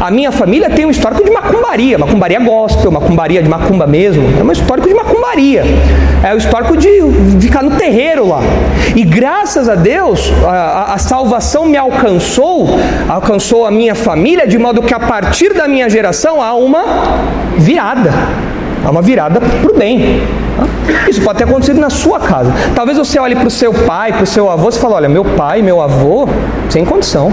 A 0.00 0.10
minha 0.10 0.32
família 0.32 0.70
tem 0.70 0.84
um 0.84 0.90
histórico 0.90 1.24
de 1.24 1.30
macumbaria, 1.30 1.98
macumbaria 1.98 2.40
gospel, 2.40 2.90
macumbaria 2.90 3.42
de 3.42 3.48
macumba 3.48 3.86
mesmo, 3.86 4.22
é 4.38 4.42
um 4.42 4.52
histórico 4.52 4.88
de 4.88 4.94
macumbaria. 4.94 5.64
É 6.22 6.34
o 6.34 6.38
histórico 6.38 6.76
de 6.76 6.88
ficar 7.40 7.62
no 7.62 7.72
terreiro 7.72 8.28
lá. 8.28 8.40
E 8.94 9.02
graças 9.02 9.68
a 9.68 9.74
Deus, 9.74 10.32
a, 10.46 10.94
a 10.94 10.98
salvação 10.98 11.66
me 11.66 11.76
alcançou, 11.76 12.68
alcançou 13.08 13.66
a 13.66 13.70
minha 13.70 13.94
família, 13.94 14.46
de 14.46 14.56
modo 14.56 14.82
que 14.82 14.94
a 14.94 15.00
partir 15.00 15.52
da 15.52 15.66
minha 15.66 15.90
geração 15.90 16.40
há 16.40 16.54
uma 16.54 16.84
virada. 17.58 18.12
Há 18.84 18.90
uma 18.90 19.02
virada 19.02 19.40
para 19.40 19.72
o 19.72 19.76
bem. 19.76 20.22
Isso 21.08 21.22
pode 21.22 21.38
ter 21.38 21.44
acontecido 21.44 21.80
na 21.80 21.90
sua 21.90 22.20
casa. 22.20 22.52
Talvez 22.74 22.96
você 22.96 23.18
olhe 23.18 23.34
para 23.34 23.48
o 23.48 23.50
seu 23.50 23.72
pai, 23.72 24.12
para 24.12 24.22
o 24.22 24.26
seu 24.26 24.48
avô, 24.48 24.68
e 24.68 24.72
fale: 24.72 24.94
olha, 24.94 25.08
meu 25.08 25.24
pai, 25.24 25.60
meu 25.60 25.80
avô, 25.80 26.28
sem 26.68 26.84
condição. 26.84 27.32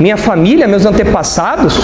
Minha 0.00 0.16
família, 0.16 0.66
meus 0.66 0.86
antepassados, 0.86 1.76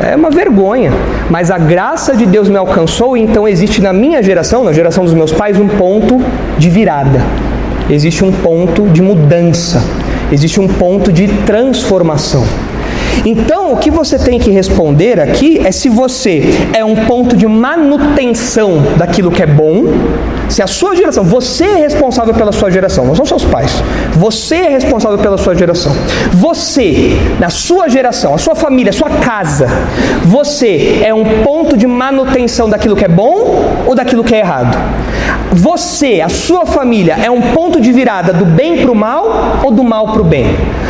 é 0.00 0.14
uma 0.14 0.30
vergonha. 0.30 0.92
Mas 1.28 1.50
a 1.50 1.58
graça 1.58 2.14
de 2.14 2.26
Deus 2.26 2.48
me 2.48 2.56
alcançou, 2.56 3.16
então 3.16 3.48
existe 3.48 3.80
na 3.80 3.92
minha 3.92 4.22
geração, 4.22 4.62
na 4.62 4.72
geração 4.72 5.04
dos 5.04 5.14
meus 5.14 5.32
pais, 5.32 5.58
um 5.58 5.66
ponto 5.66 6.20
de 6.58 6.68
virada. 6.68 7.20
Existe 7.88 8.24
um 8.24 8.32
ponto 8.32 8.88
de 8.88 9.00
mudança. 9.00 9.82
existe 10.32 10.60
um 10.60 10.66
ponto 10.66 11.12
de 11.12 11.28
transformação. 11.44 12.44
Então, 13.24 13.72
o 13.72 13.76
que 13.76 13.90
você 13.90 14.18
tem 14.18 14.38
que 14.38 14.50
responder 14.50 15.20
aqui 15.20 15.60
é 15.64 15.72
se 15.72 15.88
você 15.88 16.42
é 16.72 16.84
um 16.84 17.06
ponto 17.06 17.36
de 17.36 17.46
manutenção 17.46 18.82
daquilo 18.96 19.30
que 19.30 19.42
é 19.42 19.46
bom, 19.46 19.84
se 20.48 20.62
a 20.62 20.66
sua 20.66 20.94
geração, 20.94 21.24
você 21.24 21.64
é 21.64 21.76
responsável 21.76 22.34
pela 22.34 22.52
sua 22.52 22.70
geração, 22.70 23.04
não 23.04 23.14
são 23.14 23.26
seus 23.26 23.44
pais. 23.44 23.82
Você 24.12 24.56
é 24.56 24.68
responsável 24.68 25.18
pela 25.18 25.38
sua 25.38 25.54
geração. 25.54 25.92
Você, 26.32 27.16
na 27.40 27.50
sua 27.50 27.88
geração, 27.88 28.34
a 28.34 28.38
sua 28.38 28.54
família, 28.54 28.90
a 28.90 28.92
sua 28.92 29.10
casa, 29.10 29.66
você 30.24 31.00
é 31.04 31.12
um 31.12 31.42
ponto 31.42 31.76
de 31.76 31.86
manutenção 31.86 32.68
daquilo 32.68 32.94
que 32.94 33.04
é 33.04 33.08
bom 33.08 33.84
ou 33.86 33.94
daquilo 33.94 34.22
que 34.22 34.34
é 34.34 34.40
errado. 34.40 34.76
Você, 35.52 36.20
a 36.20 36.28
sua 36.28 36.66
família, 36.66 37.16
é 37.22 37.30
um 37.30 37.40
ponto 37.40 37.80
de 37.80 37.92
virada 37.92 38.32
do 38.32 38.44
bem 38.44 38.82
para 38.82 38.90
o 38.90 38.94
mal 38.94 39.60
ou 39.62 39.70
do 39.70 39.82
mal 39.82 40.08
para 40.08 40.20
o 40.20 40.24
bem? 40.24 40.46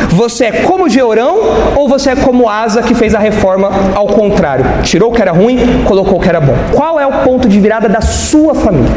Você 0.09 0.45
é 0.45 0.51
como 0.63 0.89
Georão 0.89 1.37
ou 1.75 1.87
você 1.87 2.11
é 2.11 2.15
como 2.15 2.49
Asa 2.49 2.81
que 2.81 2.93
fez 2.93 3.15
a 3.15 3.19
reforma 3.19 3.69
ao 3.95 4.07
contrário? 4.07 4.65
Tirou 4.83 5.11
o 5.11 5.13
que 5.13 5.21
era 5.21 5.31
ruim, 5.31 5.83
colocou 5.85 6.17
o 6.17 6.21
que 6.21 6.29
era 6.29 6.41
bom. 6.41 6.55
Qual 6.73 6.99
é 6.99 7.05
o 7.05 7.23
ponto 7.23 7.47
de 7.47 7.59
virada 7.59 7.87
da 7.87 8.01
sua 8.01 8.53
família? 8.53 8.91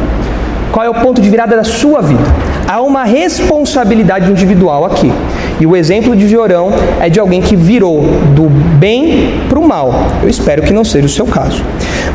Qual 0.71 0.85
é 0.85 0.89
o 0.89 0.93
ponto 0.93 1.21
de 1.21 1.29
virada 1.29 1.55
da 1.55 1.63
sua 1.63 2.01
vida? 2.01 2.23
Há 2.67 2.81
uma 2.81 3.03
responsabilidade 3.03 4.31
individual 4.31 4.85
aqui. 4.85 5.11
E 5.59 5.65
o 5.65 5.75
exemplo 5.75 6.15
de 6.15 6.27
Georão 6.27 6.69
é 6.99 7.09
de 7.09 7.19
alguém 7.19 7.41
que 7.41 7.55
virou 7.55 8.01
do 8.33 8.49
bem 8.79 9.41
para 9.49 9.59
o 9.59 9.67
mal. 9.67 9.93
Eu 10.23 10.29
espero 10.29 10.61
que 10.61 10.71
não 10.71 10.85
seja 10.85 11.05
o 11.05 11.09
seu 11.09 11.25
caso. 11.25 11.63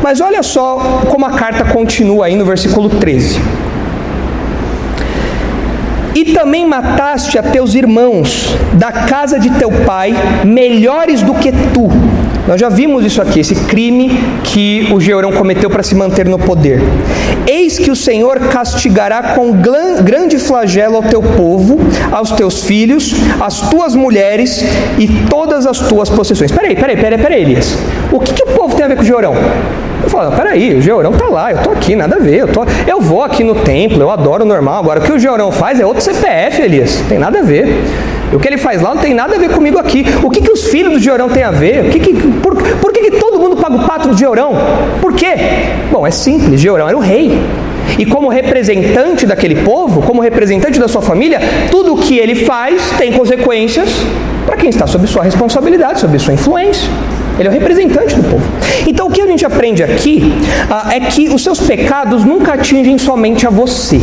Mas 0.03 0.21
olha 0.21 0.43
só 0.43 1.03
como 1.09 1.27
a 1.27 1.31
carta 1.31 1.65
continua 1.65 2.27
aí 2.27 2.37
no 2.37 2.45
versículo 2.45 2.89
13. 2.89 3.41
E 6.15 6.25
também 6.33 6.67
mataste 6.67 7.39
a 7.39 7.43
teus 7.43 7.75
irmãos 7.75 8.57
da 8.73 8.91
casa 8.91 9.39
de 9.39 9.51
teu 9.51 9.71
pai, 9.71 10.15
melhores 10.45 11.21
do 11.21 11.35
que 11.35 11.53
tu. 11.53 11.91
Nós 12.49 12.59
já 12.59 12.71
vimos 12.71 13.05
isso 13.05 13.21
aqui, 13.21 13.41
esse 13.41 13.55
crime 13.55 14.19
que 14.45 14.89
o 14.93 15.01
Georão 15.01 15.33
cometeu 15.33 15.69
para 15.69 15.83
se 15.83 15.95
manter 15.95 16.27
no 16.27 16.39
poder. 16.39 16.81
Eis 17.47 17.79
que 17.79 17.91
o 17.91 17.97
Senhor 17.97 18.39
castigará 18.49 19.35
com 19.35 19.53
grande 19.53 20.39
flagelo 20.39 20.97
ao 20.97 21.03
teu 21.03 21.21
povo, 21.21 21.79
aos 22.11 22.31
teus 22.31 22.65
filhos, 22.65 23.15
às 23.39 23.69
tuas 23.69 23.95
mulheres 23.95 24.65
e 24.97 25.09
todas 25.29 25.67
as 25.67 25.81
tuas 25.81 26.09
possessões. 26.09 26.51
Peraí, 26.51 26.77
peraí, 26.77 26.97
peraí, 26.97 27.19
peraí, 27.19 27.43
Elias. 27.43 27.77
O 28.11 28.21
que, 28.21 28.33
que 28.33 28.45
o 28.45 28.55
povo 28.55 28.75
tem 28.75 28.85
a 28.85 28.89
ver 28.89 28.97
com 28.97 29.03
o 29.03 29.07
Georão? 29.07 29.35
Eu 30.03 30.11
falo, 30.11 30.33
peraí, 30.37 30.75
o 30.75 30.81
Georão 30.81 31.13
tá 31.13 31.27
lá, 31.27 31.53
eu 31.53 31.59
tô 31.59 31.71
aqui, 31.71 31.97
nada 31.97 32.17
a 32.17 32.19
ver. 32.19 32.41
Eu, 32.41 32.49
tô, 32.49 32.65
eu 32.87 33.01
vou 33.01 33.23
aqui 33.23 33.43
no 33.43 33.55
templo, 33.55 34.01
eu 34.01 34.11
adoro 34.11 34.45
o 34.45 34.47
normal. 34.47 34.79
Agora, 34.79 35.01
o 35.01 35.03
que 35.03 35.13
o 35.13 35.19
Georão 35.19 35.51
faz 35.51 35.81
é 35.81 35.87
outro 35.87 36.03
CPF, 36.03 36.63
Elias. 36.63 37.03
Tem 37.09 37.19
nada 37.19 37.41
a 37.41 37.43
ver. 37.43 37.83
O 38.33 38.39
que 38.39 38.49
ele 38.49 38.59
faz 38.59 38.83
lá 38.83 38.95
não 38.95 39.01
tem 39.01 39.15
nada 39.15 39.37
a 39.37 39.39
ver 39.39 39.51
comigo 39.51 39.79
aqui. 39.79 40.05
O 40.23 40.31
que, 40.31 40.41
que 40.41 40.51
os 40.51 40.65
filhos 40.65 40.93
do 40.95 40.99
Georão 40.99 41.29
têm 41.29 41.43
a 41.43 41.51
ver? 41.51 41.87
O 41.87 41.91
que 41.91 42.01
que, 42.01 42.15
por, 42.41 42.57
por 42.57 42.93
que, 42.93 43.11
que 43.11 43.19
todo 43.19 43.39
mundo 43.39 43.57
paga 43.57 43.77
o 43.77 43.87
pato 43.87 44.09
do 44.09 44.17
Georão? 44.17 44.53
Por 45.01 45.13
quê? 45.13 45.35
Bom, 45.91 46.07
é 46.07 46.11
simples, 46.11 46.61
Georão 46.61 46.89
era 46.89 46.97
o 46.97 47.01
rei. 47.01 47.41
E 47.99 48.05
como 48.05 48.29
representante 48.29 49.27
daquele 49.27 49.57
povo, 49.63 50.03
como 50.03 50.21
representante 50.21 50.79
da 50.79 50.89
sua 50.89 51.01
família, 51.01 51.41
tudo 51.71 51.95
o 51.95 51.99
que 51.99 52.19
ele 52.19 52.35
faz 52.35 52.91
tem 52.99 53.13
consequências 53.13 53.89
para 54.45 54.57
quem 54.57 54.71
está 54.71 54.87
sob 54.87 55.07
sua 55.07 55.23
responsabilidade, 55.23 56.01
sob 56.01 56.19
sua 56.19 56.35
influência. 56.35 56.89
Ele 57.39 57.49
é 57.49 57.51
o 57.51 57.55
representante 57.55 58.15
do 58.15 58.23
povo. 58.23 58.45
Então 58.87 59.09
o 59.09 59.11
que 59.11 59.21
a 59.21 59.27
gente 59.27 59.45
aprende 59.45 59.83
aqui 59.83 60.33
ah, 60.71 60.95
é 60.95 61.01
que 61.01 61.29
os 61.29 61.43
seus 61.43 61.61
pecados 61.61 62.25
nunca 62.25 62.55
atingem 62.55 62.97
somente 62.99 63.47
a 63.47 63.51
você. 63.51 64.01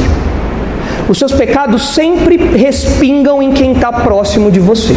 Os 1.07 1.17
seus 1.17 1.33
pecados 1.33 1.93
sempre 1.93 2.37
respingam 2.37 3.41
em 3.41 3.51
quem 3.51 3.73
está 3.73 3.91
próximo 3.91 4.49
de 4.49 4.59
você. 4.59 4.95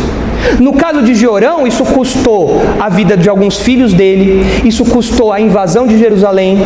No 0.61 0.73
caso 0.75 1.03
de 1.03 1.15
Jorão, 1.15 1.67
isso 1.67 1.85
custou 1.85 2.61
a 2.79 2.89
vida 2.89 3.17
de 3.17 3.29
alguns 3.29 3.59
filhos 3.59 3.93
dele, 3.93 4.45
isso 4.65 4.85
custou 4.85 5.33
a 5.33 5.41
invasão 5.41 5.87
de 5.87 5.99
Jerusalém. 5.99 6.59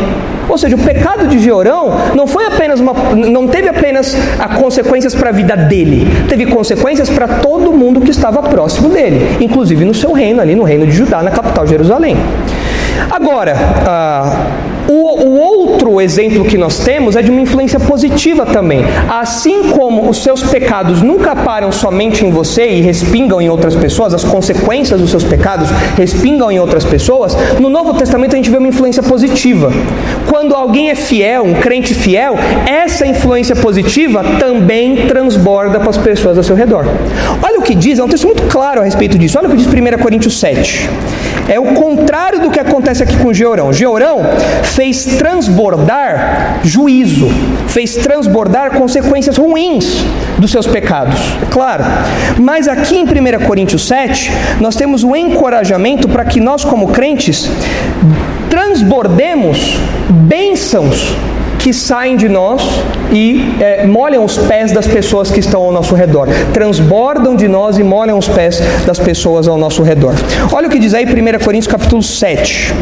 Ou 0.50 0.58
seja, 0.58 0.74
o 0.74 0.78
pecado 0.78 1.28
de 1.28 1.38
Jorão 1.38 1.92
não 2.14 2.26
foi 2.26 2.44
apenas 2.44 2.80
uma, 2.80 2.92
não 3.14 3.46
teve 3.46 3.68
apenas 3.68 4.16
consequências 4.58 5.14
para 5.14 5.30
a 5.30 5.32
vida 5.32 5.56
dele, 5.56 6.06
teve 6.28 6.46
consequências 6.46 7.08
para 7.08 7.28
todo 7.38 7.72
mundo 7.72 8.00
que 8.00 8.10
estava 8.10 8.42
próximo 8.42 8.88
dele, 8.88 9.36
inclusive 9.40 9.84
no 9.84 9.94
seu 9.94 10.12
reino 10.12 10.40
ali, 10.40 10.56
no 10.56 10.64
reino 10.64 10.86
de 10.86 10.92
Judá, 10.92 11.22
na 11.22 11.30
capital 11.30 11.66
Jerusalém. 11.66 12.16
Agora, 13.10 13.54
ah, 13.86 14.46
o, 14.90 15.24
o, 15.24 15.40
outro 15.40 16.00
exemplo 16.00 16.44
que 16.44 16.58
nós 16.58 16.80
temos 16.80 17.14
é 17.14 17.22
de 17.22 17.30
uma 17.30 17.40
influência 17.40 17.78
positiva 17.78 18.44
também. 18.44 18.84
Assim 19.08 19.70
como 19.70 20.10
os 20.10 20.22
seus 20.22 20.42
pecados 20.42 21.00
nunca 21.00 21.36
param 21.36 21.70
somente 21.70 22.26
em 22.26 22.30
você 22.30 22.68
e 22.68 22.80
respingam 22.80 23.40
em 23.40 23.48
outras 23.48 23.76
pessoas, 23.76 24.12
as 24.12 24.24
consequências 24.24 25.00
dos 25.00 25.10
seus 25.10 25.22
pecados 25.22 25.68
respingam 25.96 26.50
em 26.50 26.58
outras 26.58 26.84
pessoas, 26.84 27.36
no 27.60 27.68
Novo 27.68 27.94
Testamento 27.94 28.34
a 28.34 28.36
gente 28.36 28.50
vê 28.50 28.58
uma 28.58 28.68
influência 28.68 29.02
positiva. 29.02 29.72
Quando 30.28 30.54
alguém 30.54 30.90
é 30.90 30.94
fiel, 30.96 31.44
um 31.44 31.54
crente 31.54 31.94
fiel, 31.94 32.34
essa 32.66 33.06
influência 33.06 33.54
positiva 33.54 34.24
também 34.40 35.06
transborda 35.06 35.78
para 35.78 35.90
as 35.90 35.98
pessoas 35.98 36.36
ao 36.36 36.42
seu 36.42 36.56
redor. 36.56 36.84
Olha 37.42 37.60
o 37.60 37.62
que 37.62 37.74
diz, 37.74 37.98
é 37.98 38.04
um 38.04 38.08
texto 38.08 38.26
muito 38.26 38.42
claro 38.44 38.80
a 38.80 38.84
respeito 38.84 39.16
disso. 39.16 39.38
Olha 39.38 39.48
o 39.48 39.50
que 39.50 39.56
diz 39.56 39.66
1 39.66 40.02
Coríntios 40.02 40.40
7. 40.40 40.88
É 41.48 41.58
o 41.58 41.74
contrário 41.74 42.40
do 42.40 42.50
que 42.50 42.60
acontece 42.60 43.02
aqui 43.02 43.16
com 43.16 43.32
Georão. 43.32 43.72
Georão 43.72 44.20
fez 44.62 45.04
transbordar 45.18 46.60
juízo, 46.62 47.28
fez 47.68 47.96
transbordar 47.96 48.72
consequências 48.72 49.36
ruins 49.36 50.04
dos 50.38 50.50
seus 50.50 50.66
pecados, 50.66 51.18
é 51.42 51.46
claro. 51.50 51.84
Mas 52.38 52.68
aqui 52.68 52.96
em 52.96 53.04
1 53.04 53.46
Coríntios 53.46 53.86
7, 53.86 54.30
nós 54.60 54.76
temos 54.76 55.02
um 55.02 55.14
encorajamento 55.16 56.08
para 56.08 56.24
que 56.24 56.40
nós, 56.40 56.64
como 56.64 56.88
crentes, 56.88 57.50
transbordemos 58.48 59.76
bênçãos 60.08 61.14
que 61.62 61.72
saem 61.72 62.16
de 62.16 62.28
nós 62.28 62.62
e 63.12 63.54
é, 63.60 63.86
molham 63.86 64.24
os 64.24 64.38
pés 64.38 64.72
das 64.72 64.86
pessoas 64.86 65.30
que 65.30 65.40
estão 65.40 65.62
ao 65.62 65.72
nosso 65.72 65.94
redor. 65.94 66.28
Transbordam 66.52 67.36
de 67.36 67.46
nós 67.46 67.78
e 67.78 67.82
molham 67.82 68.18
os 68.18 68.28
pés 68.28 68.60
das 68.86 68.98
pessoas 68.98 69.46
ao 69.46 69.58
nosso 69.58 69.82
redor. 69.82 70.14
Olha 70.52 70.68
o 70.68 70.70
que 70.70 70.78
diz 70.78 70.94
aí 70.94 71.04
1 71.04 71.44
Coríntios 71.44 71.70
capítulo 71.70 72.02
7, 72.02 72.74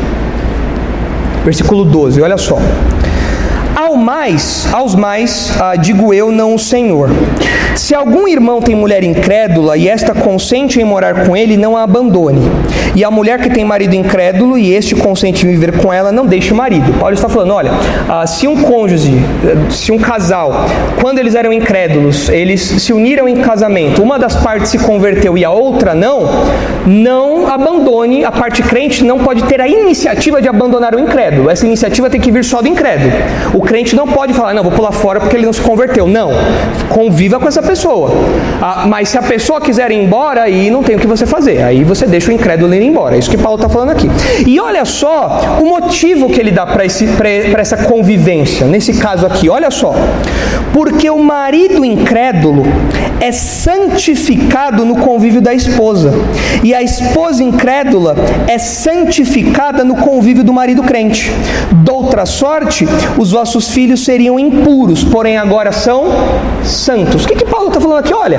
versículo 1.44 1.84
12, 1.84 2.22
olha 2.22 2.36
só. 2.36 2.58
Ao 3.74 3.96
mais, 3.96 4.68
aos 4.72 4.94
mais, 4.94 5.52
ah, 5.60 5.76
digo 5.76 6.12
eu, 6.12 6.30
não 6.30 6.54
o 6.54 6.58
Senhor. 6.58 7.10
Se 7.78 7.94
algum 7.94 8.26
irmão 8.26 8.60
tem 8.60 8.74
mulher 8.74 9.04
incrédula 9.04 9.76
e 9.76 9.88
esta 9.88 10.12
consente 10.12 10.80
em 10.80 10.84
morar 10.84 11.24
com 11.24 11.36
ele, 11.36 11.56
não 11.56 11.76
a 11.76 11.84
abandone. 11.84 12.42
E 12.96 13.04
a 13.04 13.10
mulher 13.10 13.38
que 13.38 13.48
tem 13.48 13.64
marido 13.64 13.94
incrédulo 13.94 14.58
e 14.58 14.74
este 14.74 14.96
consente 14.96 15.46
em 15.46 15.50
viver 15.50 15.78
com 15.78 15.92
ela, 15.92 16.10
não 16.10 16.26
deixe 16.26 16.52
o 16.52 16.56
marido. 16.56 16.92
Paulo 16.98 17.14
está 17.14 17.28
falando: 17.28 17.54
olha, 17.54 17.70
ah, 18.08 18.26
se 18.26 18.48
um 18.48 18.62
cônjuge, 18.62 19.14
se 19.70 19.92
um 19.92 19.98
casal, 19.98 20.66
quando 21.00 21.20
eles 21.20 21.36
eram 21.36 21.52
incrédulos, 21.52 22.28
eles 22.28 22.60
se 22.60 22.92
uniram 22.92 23.28
em 23.28 23.36
casamento, 23.36 24.02
uma 24.02 24.18
das 24.18 24.34
partes 24.34 24.72
se 24.72 24.78
converteu 24.78 25.38
e 25.38 25.44
a 25.44 25.50
outra 25.50 25.94
não, 25.94 26.28
não 26.84 27.46
abandone, 27.46 28.24
a 28.24 28.32
parte 28.32 28.60
crente 28.60 29.04
não 29.04 29.20
pode 29.20 29.44
ter 29.44 29.60
a 29.60 29.68
iniciativa 29.68 30.42
de 30.42 30.48
abandonar 30.48 30.96
o 30.96 30.98
incrédulo. 30.98 31.48
Essa 31.48 31.64
iniciativa 31.64 32.10
tem 32.10 32.20
que 32.20 32.32
vir 32.32 32.44
só 32.44 32.60
do 32.60 32.66
incrédulo. 32.66 33.12
O 33.54 33.60
crente 33.60 33.94
não 33.94 34.08
pode 34.08 34.34
falar, 34.34 34.52
não, 34.52 34.64
vou 34.64 34.72
pular 34.72 34.92
fora 34.92 35.20
porque 35.20 35.36
ele 35.36 35.46
não 35.46 35.52
se 35.52 35.60
converteu. 35.60 36.08
Não. 36.08 36.30
Conviva 36.88 37.38
com 37.38 37.46
essa 37.46 37.67
pessoa. 37.68 38.10
Ah, 38.62 38.86
mas 38.88 39.10
se 39.10 39.18
a 39.18 39.22
pessoa 39.22 39.60
quiser 39.60 39.90
ir 39.90 40.02
embora, 40.02 40.42
aí 40.44 40.70
não 40.70 40.82
tem 40.82 40.96
o 40.96 40.98
que 40.98 41.06
você 41.06 41.26
fazer. 41.26 41.62
Aí 41.62 41.84
você 41.84 42.06
deixa 42.06 42.30
o 42.30 42.34
incrédulo 42.34 42.74
ir 42.74 42.82
embora. 42.82 43.14
É 43.14 43.18
isso 43.18 43.30
que 43.30 43.36
Paulo 43.36 43.56
está 43.56 43.68
falando 43.68 43.90
aqui. 43.90 44.08
E 44.46 44.58
olha 44.58 44.84
só 44.84 45.58
o 45.60 45.66
motivo 45.66 46.30
que 46.30 46.40
ele 46.40 46.50
dá 46.50 46.66
para 46.66 46.84
essa 46.84 47.76
convivência, 47.76 48.66
nesse 48.66 48.94
caso 48.94 49.26
aqui. 49.26 49.48
Olha 49.50 49.70
só. 49.70 49.94
Porque 50.72 51.10
o 51.10 51.18
marido 51.18 51.84
incrédulo 51.84 52.64
é 53.20 53.32
santificado 53.32 54.84
no 54.84 54.96
convívio 54.96 55.40
da 55.40 55.52
esposa. 55.52 56.12
E 56.62 56.74
a 56.74 56.82
esposa 56.82 57.42
incrédula 57.42 58.16
é 58.46 58.58
santificada 58.58 59.84
no 59.84 59.96
convívio 59.96 60.44
do 60.44 60.52
marido 60.52 60.82
crente. 60.82 61.32
Doutra 61.84 62.24
sorte, 62.24 62.86
os 63.18 63.32
vossos 63.32 63.70
filhos 63.70 64.04
seriam 64.04 64.38
impuros, 64.38 65.04
porém 65.04 65.36
agora 65.36 65.72
são 65.72 66.06
santos. 66.62 67.24
O 67.24 67.28
que, 67.28 67.34
que 67.34 67.44
Paulo 67.50 67.68
está 67.68 67.80
falando 67.80 67.98
aqui? 67.98 68.14
Olha, 68.14 68.38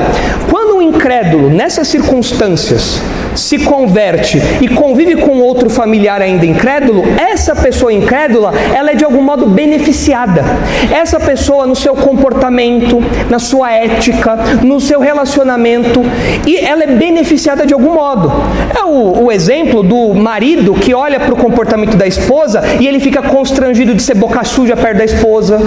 quando 0.50 0.78
um 0.78 0.82
incrédulo, 0.82 1.50
nessas 1.50 1.88
circunstâncias, 1.88 3.00
se 3.40 3.58
converte 3.60 4.40
e 4.62 4.68
convive 4.68 5.16
com 5.16 5.40
outro 5.40 5.70
familiar 5.70 6.22
ainda 6.22 6.46
incrédulo, 6.46 7.04
essa 7.18 7.56
pessoa 7.56 7.92
incrédula, 7.92 8.54
ela 8.76 8.92
é 8.92 8.96
de 8.96 9.06
algum 9.06 9.22
modo 9.22 9.46
beneficiada. 9.46 10.44
Essa 10.92 11.20
pessoa 11.20 11.66
no 11.66 11.76
seu 11.76 11.96
comportamento, 11.96 13.02
na 13.30 13.40
sua 13.40 13.72
ética, 13.72 14.36
no 14.64 14.80
seu 14.80 15.00
relacionamento, 15.00 16.02
e 16.46 16.58
ela 16.58 16.84
é 16.84 16.88
beneficiada 16.88 17.66
de 17.66 17.74
algum 17.74 17.94
modo. 17.94 18.32
É 18.78 18.84
o, 18.84 19.26
o 19.26 19.32
exemplo 19.32 19.82
do 19.82 20.14
marido 20.14 20.74
que 20.74 20.94
olha 20.94 21.20
para 21.20 21.34
o 21.34 21.38
comportamento 21.38 21.96
da 21.96 22.08
esposa 22.08 22.62
e 22.80 22.88
ele 22.88 23.00
fica 23.00 23.22
constrangido 23.22 23.94
de 23.94 24.02
ser 24.02 24.16
boca 24.16 24.44
suja 24.44 24.76
perto 24.76 24.98
da 24.98 25.06
esposa. 25.06 25.60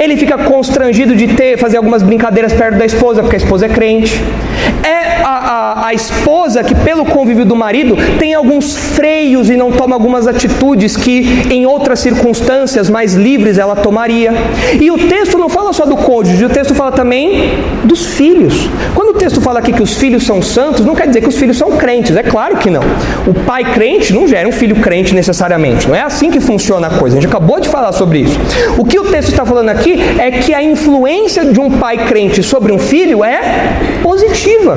Ele 0.00 0.16
fica 0.16 0.36
constrangido 0.38 1.14
de 1.14 1.28
ter 1.28 1.56
fazer 1.58 1.76
algumas 1.76 2.02
brincadeiras 2.02 2.52
perto 2.52 2.78
da 2.78 2.84
esposa, 2.84 3.22
porque 3.22 3.36
a 3.36 3.38
esposa 3.38 3.66
é 3.66 3.68
crente. 3.68 4.20
É 4.82 5.22
a, 5.22 5.63
a 5.63 5.63
esposa 5.92 6.62
que, 6.62 6.74
pelo 6.74 7.04
convívio 7.04 7.44
do 7.44 7.56
marido, 7.56 7.96
tem 8.18 8.34
alguns 8.34 8.76
freios 8.76 9.50
e 9.50 9.56
não 9.56 9.72
toma 9.72 9.94
algumas 9.94 10.26
atitudes 10.26 10.96
que, 10.96 11.46
em 11.50 11.66
outras 11.66 12.00
circunstâncias 12.00 12.90
mais 12.90 13.14
livres, 13.14 13.58
ela 13.58 13.76
tomaria. 13.76 14.32
E 14.80 14.90
o 14.90 14.98
texto 15.08 15.38
não 15.38 15.48
fala 15.48 15.72
só 15.72 15.84
do 15.84 15.96
cônjuge, 15.96 16.44
o 16.44 16.48
texto 16.48 16.74
fala 16.74 16.92
também 16.92 17.52
dos 17.84 18.06
filhos. 18.06 18.68
Quando 18.94 19.10
o 19.10 19.14
texto 19.14 19.40
fala 19.40 19.58
aqui 19.58 19.72
que 19.72 19.82
os 19.82 19.94
filhos 19.94 20.24
são 20.24 20.40
santos, 20.40 20.84
não 20.84 20.94
quer 20.94 21.06
dizer 21.06 21.20
que 21.20 21.28
os 21.28 21.36
filhos 21.36 21.56
são 21.56 21.72
crentes, 21.72 22.16
é 22.16 22.22
claro 22.22 22.56
que 22.56 22.70
não. 22.70 22.82
O 23.26 23.34
pai 23.46 23.64
crente 23.72 24.12
não 24.12 24.26
gera 24.26 24.48
um 24.48 24.52
filho 24.52 24.76
crente 24.76 25.14
necessariamente, 25.14 25.88
não 25.88 25.94
é 25.94 26.02
assim 26.02 26.30
que 26.30 26.40
funciona 26.40 26.86
a 26.86 26.90
coisa. 26.98 27.16
A 27.16 27.20
gente 27.20 27.28
acabou 27.28 27.60
de 27.60 27.68
falar 27.68 27.92
sobre 27.92 28.20
isso. 28.20 28.38
O 28.78 28.84
que 28.84 28.98
o 28.98 29.04
texto 29.04 29.30
está 29.30 29.44
falando 29.44 29.68
aqui 29.68 29.98
é 30.18 30.30
que 30.30 30.54
a 30.54 30.62
influência 30.62 31.44
de 31.44 31.60
um 31.60 31.70
pai 31.70 32.06
crente 32.06 32.42
sobre 32.42 32.72
um 32.72 32.78
filho 32.78 33.24
é 33.24 33.40
positiva. 34.02 34.76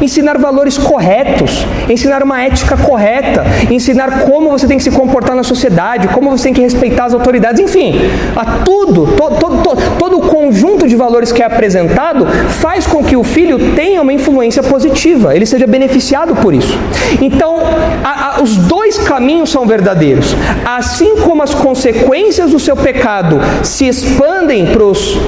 Ensinar 0.00 0.35
valores 0.38 0.78
corretos, 0.78 1.66
ensinar 1.88 2.22
uma 2.22 2.42
ética 2.42 2.76
correta, 2.76 3.44
ensinar 3.70 4.20
como 4.20 4.50
você 4.50 4.66
tem 4.66 4.76
que 4.76 4.82
se 4.82 4.90
comportar 4.90 5.34
na 5.34 5.42
sociedade, 5.42 6.08
como 6.08 6.30
você 6.30 6.44
tem 6.44 6.54
que 6.54 6.60
respeitar 6.60 7.06
as 7.06 7.14
autoridades, 7.14 7.60
enfim, 7.60 7.94
a 8.34 8.64
tudo, 8.64 9.06
to, 9.16 9.30
to, 9.30 9.48
to, 9.62 9.76
todo 9.98 10.18
o 10.18 10.22
conjunto 10.22 10.86
de 10.86 10.96
valores 10.96 11.32
que 11.32 11.42
é 11.42 11.46
apresentado 11.46 12.26
faz 12.60 12.86
com 12.86 13.02
que 13.02 13.16
o 13.16 13.24
filho 13.24 13.74
tenha 13.74 14.02
uma 14.02 14.12
influência 14.12 14.62
positiva, 14.62 15.34
ele 15.34 15.46
seja 15.46 15.66
beneficiado 15.66 16.34
por 16.36 16.54
isso. 16.54 16.78
Então, 17.20 17.58
a, 18.04 18.36
a, 18.36 18.42
os 18.42 18.56
dois 18.56 18.98
caminhos 18.98 19.50
são 19.50 19.66
verdadeiros. 19.66 20.34
Assim 20.64 21.16
como 21.16 21.42
as 21.42 21.54
consequências 21.54 22.50
do 22.50 22.58
seu 22.58 22.76
pecado 22.76 23.40
se 23.62 23.86
expandem 23.86 24.66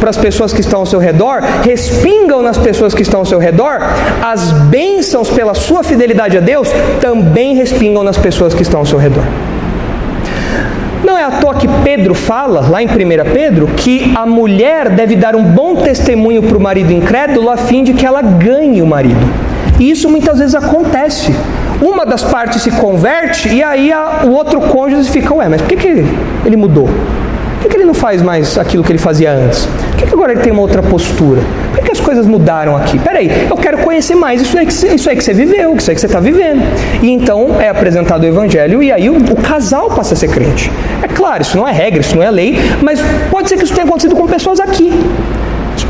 para 0.00 0.10
as 0.10 0.16
pessoas 0.16 0.52
que 0.52 0.60
estão 0.60 0.80
ao 0.80 0.86
seu 0.86 0.98
redor, 0.98 1.40
respingam 1.62 2.42
nas 2.42 2.58
pessoas 2.58 2.94
que 2.94 3.02
estão 3.02 3.20
ao 3.20 3.26
seu 3.26 3.38
redor, 3.38 3.78
as 4.22 4.52
bênçãos 4.52 4.97
pela 5.34 5.54
sua 5.54 5.82
fidelidade 5.82 6.36
a 6.36 6.40
Deus 6.40 6.68
também 7.00 7.54
respingam 7.54 8.02
nas 8.02 8.16
pessoas 8.16 8.54
que 8.54 8.62
estão 8.62 8.80
ao 8.80 8.86
seu 8.86 8.98
redor. 8.98 9.24
Não 11.04 11.16
é 11.16 11.22
à 11.22 11.30
toa 11.30 11.54
que 11.54 11.68
Pedro 11.84 12.14
fala, 12.14 12.68
lá 12.68 12.82
em 12.82 12.86
1 12.86 12.90
Pedro, 13.32 13.68
que 13.68 14.12
a 14.16 14.26
mulher 14.26 14.90
deve 14.90 15.14
dar 15.14 15.36
um 15.36 15.42
bom 15.42 15.76
testemunho 15.76 16.42
para 16.42 16.56
o 16.56 16.60
marido 16.60 16.92
incrédulo 16.92 17.48
a 17.48 17.56
fim 17.56 17.84
de 17.84 17.92
que 17.92 18.04
ela 18.04 18.20
ganhe 18.20 18.82
o 18.82 18.86
marido. 18.86 19.20
E 19.78 19.90
isso 19.90 20.08
muitas 20.08 20.38
vezes 20.38 20.54
acontece. 20.54 21.32
Uma 21.80 22.04
das 22.04 22.24
partes 22.24 22.62
se 22.62 22.70
converte 22.72 23.48
e 23.48 23.62
aí 23.62 23.92
a, 23.92 24.22
o 24.24 24.32
outro 24.32 24.60
cônjuge 24.60 25.08
fica, 25.08 25.32
ué, 25.32 25.48
mas 25.48 25.62
por 25.62 25.68
que, 25.68 25.76
que 25.76 26.04
ele 26.44 26.56
mudou? 26.56 26.88
Por 27.60 27.68
que, 27.68 27.76
ele 27.76 27.84
não 27.84 27.94
faz 27.94 28.22
mais 28.22 28.56
aquilo 28.56 28.84
que 28.84 28.92
ele 28.92 28.98
fazia 28.98 29.32
antes? 29.32 29.66
Por 29.66 29.96
que, 29.96 30.04
agora 30.12 30.32
ele 30.32 30.40
tem 30.40 30.52
uma 30.52 30.62
outra 30.62 30.82
postura? 30.82 31.40
Por 31.74 31.84
que, 31.84 31.92
as 31.92 32.00
coisas 32.00 32.26
mudaram 32.26 32.76
aqui? 32.76 32.98
Peraí, 32.98 33.46
eu 33.50 33.56
quero 33.56 33.78
conhecer 33.78 34.14
mais 34.14 34.40
isso 34.40 34.56
aí 34.56 34.66
que, 34.66 34.72
isso 34.72 35.10
aí 35.10 35.16
que 35.16 35.24
você 35.24 35.32
viveu, 35.32 35.74
isso 35.76 35.90
aí 35.90 35.94
que 35.94 36.00
você 36.00 36.06
está 36.06 36.20
vivendo. 36.20 36.62
E 37.02 37.10
então 37.10 37.60
é 37.60 37.68
apresentado 37.68 38.22
o 38.22 38.26
evangelho 38.26 38.82
e 38.82 38.92
aí 38.92 39.10
o, 39.10 39.16
o 39.16 39.36
casal 39.36 39.90
passa 39.90 40.14
a 40.14 40.16
ser 40.16 40.28
crente. 40.28 40.70
É 41.02 41.08
claro, 41.08 41.42
isso 41.42 41.56
não 41.56 41.66
é 41.66 41.72
regra, 41.72 42.00
isso 42.00 42.14
não 42.16 42.22
é 42.22 42.30
lei, 42.30 42.58
mas 42.82 43.00
pode 43.30 43.48
ser 43.48 43.56
que 43.56 43.64
isso 43.64 43.74
tenha 43.74 43.86
acontecido 43.86 44.14
com 44.14 44.26
pessoas 44.26 44.60
aqui. 44.60 44.92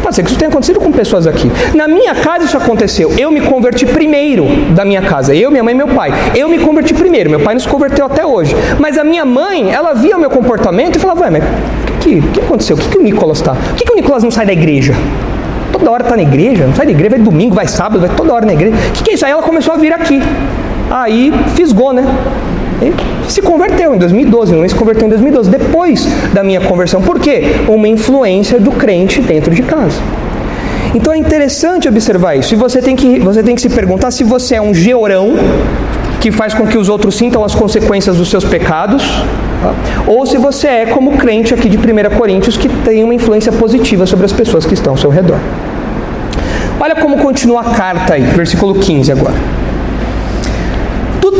Pode 0.02 0.14
ser 0.14 0.22
que 0.22 0.30
isso 0.30 0.38
tenha 0.38 0.48
acontecido 0.48 0.80
com 0.80 0.90
pessoas 0.92 1.26
aqui. 1.26 1.50
Na 1.74 1.86
minha 1.88 2.14
casa 2.14 2.44
isso 2.44 2.56
aconteceu. 2.56 3.12
Eu 3.18 3.30
me 3.30 3.40
converti 3.40 3.86
primeiro 3.86 4.46
da 4.74 4.84
minha 4.84 5.02
casa. 5.02 5.34
Eu, 5.34 5.50
minha 5.50 5.62
mãe 5.62 5.74
e 5.74 5.76
meu 5.76 5.88
pai. 5.88 6.12
Eu 6.34 6.48
me 6.48 6.58
converti 6.58 6.94
primeiro. 6.94 7.30
Meu 7.30 7.40
pai 7.40 7.54
não 7.54 7.60
se 7.60 7.68
converteu 7.68 8.06
até 8.06 8.24
hoje. 8.24 8.54
Mas 8.78 8.96
a 8.96 9.04
minha 9.04 9.24
mãe, 9.24 9.70
ela 9.70 9.94
via 9.94 10.16
o 10.16 10.20
meu 10.20 10.30
comportamento 10.30 10.96
e 10.96 10.98
falava, 10.98 11.22
ué, 11.22 11.30
mas 11.30 11.42
o 11.42 11.98
que, 12.00 12.20
que, 12.20 12.28
que 12.28 12.40
aconteceu? 12.40 12.76
O 12.76 12.78
que, 12.78 12.88
que 12.88 12.98
o 12.98 13.02
Nicolas 13.02 13.38
está? 13.38 13.54
Por 13.54 13.74
que, 13.74 13.84
que 13.84 13.92
o 13.92 13.96
Nicolas 13.96 14.22
não 14.22 14.30
sai 14.30 14.46
da 14.46 14.52
igreja? 14.52 14.94
Toda 15.72 15.90
hora 15.90 16.02
está 16.02 16.16
na 16.16 16.22
igreja, 16.22 16.66
não 16.66 16.74
sai 16.74 16.86
da 16.86 16.92
igreja, 16.92 17.16
vai 17.16 17.24
domingo, 17.24 17.54
vai 17.54 17.68
sábado, 17.68 18.00
vai 18.00 18.10
toda 18.16 18.32
hora 18.32 18.46
na 18.46 18.52
igreja. 18.52 18.76
O 18.76 18.92
que, 18.92 19.04
que 19.04 19.10
é 19.10 19.14
isso? 19.14 19.24
Aí 19.24 19.32
ela 19.32 19.42
começou 19.42 19.74
a 19.74 19.76
vir 19.76 19.92
aqui. 19.92 20.20
Aí 20.90 21.32
fisgou, 21.54 21.92
né? 21.92 22.04
E 22.80 22.92
se 23.28 23.42
converteu 23.42 23.94
em 23.94 23.98
2012, 23.98 24.54
não 24.54 24.68
se 24.68 24.74
converteu 24.74 25.06
em 25.06 25.10
2012, 25.10 25.50
depois 25.50 26.06
da 26.32 26.42
minha 26.42 26.60
conversão. 26.60 27.00
Por 27.02 27.18
quê? 27.18 27.42
Uma 27.68 27.88
influência 27.88 28.58
do 28.58 28.70
crente 28.72 29.20
dentro 29.20 29.54
de 29.54 29.62
casa. 29.62 30.00
Então 30.94 31.12
é 31.12 31.18
interessante 31.18 31.88
observar 31.88 32.36
isso. 32.36 32.54
E 32.54 32.56
você 32.56 32.80
tem 32.80 32.96
que, 32.96 33.18
você 33.18 33.42
tem 33.42 33.54
que 33.54 33.60
se 33.60 33.68
perguntar 33.68 34.10
se 34.10 34.24
você 34.24 34.54
é 34.54 34.62
um 34.62 34.72
georão 34.72 35.34
que 36.20 36.32
faz 36.32 36.54
com 36.54 36.66
que 36.66 36.76
os 36.76 36.88
outros 36.88 37.14
sintam 37.14 37.44
as 37.44 37.54
consequências 37.54 38.16
dos 38.16 38.28
seus 38.28 38.44
pecados, 38.44 39.04
tá? 39.62 39.74
ou 40.06 40.26
se 40.26 40.36
você 40.36 40.66
é 40.66 40.86
como 40.86 41.12
crente 41.12 41.54
aqui 41.54 41.68
de 41.68 41.76
1 41.76 42.16
Coríntios 42.16 42.56
que 42.56 42.68
tem 42.68 43.04
uma 43.04 43.14
influência 43.14 43.52
positiva 43.52 44.06
sobre 44.06 44.26
as 44.26 44.32
pessoas 44.32 44.66
que 44.66 44.74
estão 44.74 44.94
ao 44.94 44.96
seu 44.96 45.10
redor. 45.10 45.38
Olha 46.80 46.96
como 46.96 47.18
continua 47.18 47.60
a 47.60 47.64
carta 47.74 48.14
aí, 48.14 48.22
versículo 48.22 48.74
15 48.74 49.12
agora 49.12 49.57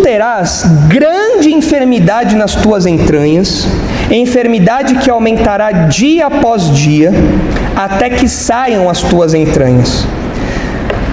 terás 0.02 0.64
grande 0.88 1.52
enfermidade 1.52 2.34
nas 2.36 2.54
tuas 2.54 2.86
entranhas, 2.86 3.66
enfermidade 4.10 4.96
que 4.96 5.10
aumentará 5.10 5.70
dia 5.70 6.26
após 6.26 6.70
dia, 6.74 7.12
até 7.76 8.10
que 8.10 8.28
saiam 8.28 8.88
as 8.88 9.02
tuas 9.02 9.34
entranhas. 9.34 10.06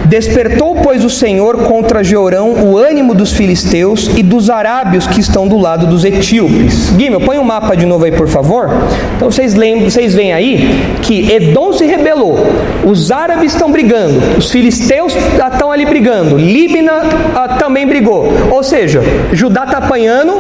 Despertou, 0.08 0.76
pois, 0.76 1.04
o 1.04 1.10
Senhor 1.10 1.64
contra 1.64 2.04
Jeorão 2.04 2.52
o 2.52 2.78
ânimo 2.78 3.14
dos 3.14 3.34
filisteus 3.34 4.10
e 4.16 4.22
dos 4.22 4.50
arábios 4.50 5.08
que 5.08 5.20
estão 5.20 5.48
do 5.48 5.58
lado 5.58 5.88
dos 5.88 6.06
etíopes. 6.06 6.92
Guilherme, 6.92 7.26
põe 7.26 7.38
o 7.38 7.42
um 7.42 7.44
mapa 7.44 7.76
de 7.76 7.86
novo 7.86 8.06
aí, 8.06 8.12
por 8.12 8.28
favor. 8.28 8.70
Então 9.16 9.32
vocês 9.32 9.56
lembram, 9.56 9.90
vocês 9.90 10.14
veem 10.14 10.34
aí 10.34 10.86
que 11.02 11.32
Edom 11.32 11.74
se 11.74 11.86
rebelou, 11.86 12.38
os 12.86 13.12
árabes 13.12 13.54
estão 13.54 13.72
brigando, 13.72 14.38
os 14.38 14.52
filisteus 14.52 15.14
estão 15.16 15.72
ali 15.72 15.86
brigando, 15.86 16.38
Líbina 16.38 17.02
ah, 17.36 17.58
também 17.60 17.88
brigou. 17.88 18.28
Ou 18.52 18.64
seja, 18.64 19.02
Judá 19.34 19.64
está 19.64 19.80
apanhando 19.80 20.38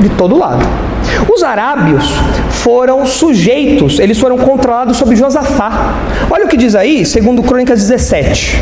de 0.00 0.08
todo 0.10 0.36
lado. 0.36 0.87
Os 1.32 1.42
arábios 1.42 2.04
foram 2.50 3.06
sujeitos, 3.06 3.98
eles 3.98 4.18
foram 4.18 4.36
controlados 4.38 4.96
sob 4.96 5.14
Josafá. 5.14 5.94
Olha 6.30 6.46
o 6.46 6.48
que 6.48 6.56
diz 6.56 6.74
aí, 6.74 7.04
segundo 7.04 7.42
Crônicas 7.42 7.80
17. 7.80 8.60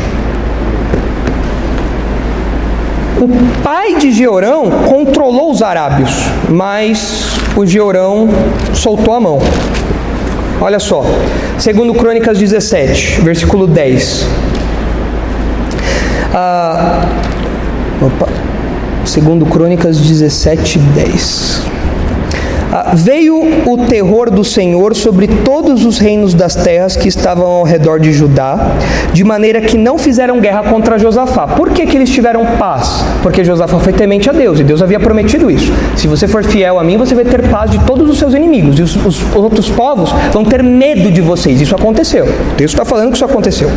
O 3.19 3.27
pai 3.63 3.95
de 3.95 4.11
Georão 4.11 4.69
controlou 4.87 5.49
os 5.49 5.63
arábios, 5.63 6.11
mas 6.47 7.25
o 7.55 7.65
Georão 7.65 8.29
soltou 8.75 9.15
a 9.15 9.19
mão. 9.19 9.39
Olha 10.61 10.79
só, 10.79 11.03
segundo 11.57 11.93
Crônicas 11.95 12.37
17, 12.37 13.21
versículo 13.21 13.65
10. 13.65 14.27
Ah, 16.33 17.07
opa, 18.01 18.27
segundo 19.03 19.45
Crônicas 19.45 19.97
17, 19.97 20.77
10. 20.77 21.66
Ah, 22.71 22.91
veio 22.93 23.37
o 23.65 23.77
terror 23.87 24.29
do 24.29 24.43
Senhor 24.43 24.93
sobre 24.95 25.27
todos 25.27 25.85
os 25.85 25.97
reinos 25.97 26.33
das 26.33 26.55
terras 26.55 26.97
que 26.97 27.07
estavam 27.07 27.45
ao 27.45 27.63
redor 27.63 27.99
de 27.99 28.11
Judá, 28.11 28.71
de 29.13 29.23
maneira 29.23 29.61
que 29.61 29.77
não 29.77 29.97
fizeram 29.97 30.39
guerra 30.39 30.63
contra 30.63 30.99
Josafá. 30.99 31.47
Por 31.47 31.71
que, 31.71 31.85
que 31.85 31.95
eles 31.95 32.09
tiveram 32.09 32.45
paz? 32.57 33.05
Porque 33.23 33.43
Josafá 33.43 33.79
foi 33.79 33.93
temente 33.93 34.29
a 34.29 34.33
Deus 34.33 34.59
e 34.59 34.63
Deus 34.63 34.81
havia 34.81 34.99
prometido 34.99 35.49
isso. 35.49 35.71
Se 35.95 36.07
você 36.07 36.27
for 36.27 36.43
fiel 36.43 36.77
a 36.79 36.83
mim, 36.83 36.97
você 36.97 37.15
vai 37.15 37.23
ter 37.23 37.49
paz 37.49 37.71
de 37.71 37.79
todos 37.85 38.09
os 38.09 38.17
seus 38.17 38.33
inimigos 38.33 38.77
e 38.79 38.81
os, 38.81 38.95
os, 38.97 39.21
os 39.21 39.35
outros 39.35 39.69
povos 39.69 40.11
vão 40.31 40.43
ter 40.43 40.61
medo 40.61 41.11
de 41.11 41.21
vocês. 41.21 41.61
Isso 41.61 41.75
aconteceu. 41.75 42.25
O 42.25 42.55
texto 42.55 42.73
está 42.73 42.85
falando 42.85 43.09
que 43.09 43.15
isso 43.15 43.25
aconteceu. 43.25 43.69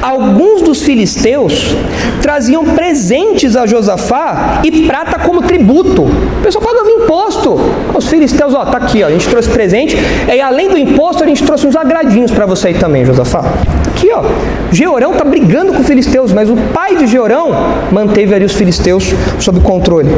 Alguns 0.00 0.62
dos 0.62 0.82
filisteus 0.82 1.74
traziam 2.22 2.64
presentes 2.64 3.56
a 3.56 3.66
Josafá 3.66 4.60
e 4.64 4.86
prata 4.86 5.18
como 5.18 5.42
tributo. 5.42 6.02
O 6.04 6.42
pessoal 6.42 6.64
pagava 6.64 6.89
imposto. 7.04 7.58
Os 7.94 8.08
filisteus 8.08 8.54
ó, 8.54 8.64
tá 8.64 8.78
aqui, 8.78 9.02
ó, 9.02 9.06
a 9.06 9.10
gente 9.10 9.28
trouxe 9.28 9.48
presente, 9.48 9.96
e 10.32 10.40
além 10.40 10.68
do 10.68 10.78
imposto, 10.78 11.24
a 11.24 11.26
gente 11.26 11.42
trouxe 11.44 11.66
uns 11.66 11.76
agradinhos 11.76 12.30
para 12.30 12.46
você 12.46 12.68
aí 12.68 12.74
também, 12.74 13.04
Josafá. 13.04 13.44
Aqui, 13.88 14.10
ó, 14.12 14.22
Georão 14.70 15.12
tá 15.12 15.24
brigando 15.24 15.72
com 15.72 15.80
os 15.80 15.86
filisteus, 15.86 16.32
mas 16.32 16.48
o 16.48 16.56
pai 16.72 16.96
de 16.96 17.06
Georão 17.06 17.50
manteve 17.90 18.34
ali 18.34 18.44
os 18.44 18.52
filisteus 18.52 19.12
sob 19.38 19.60
controle. 19.60 20.08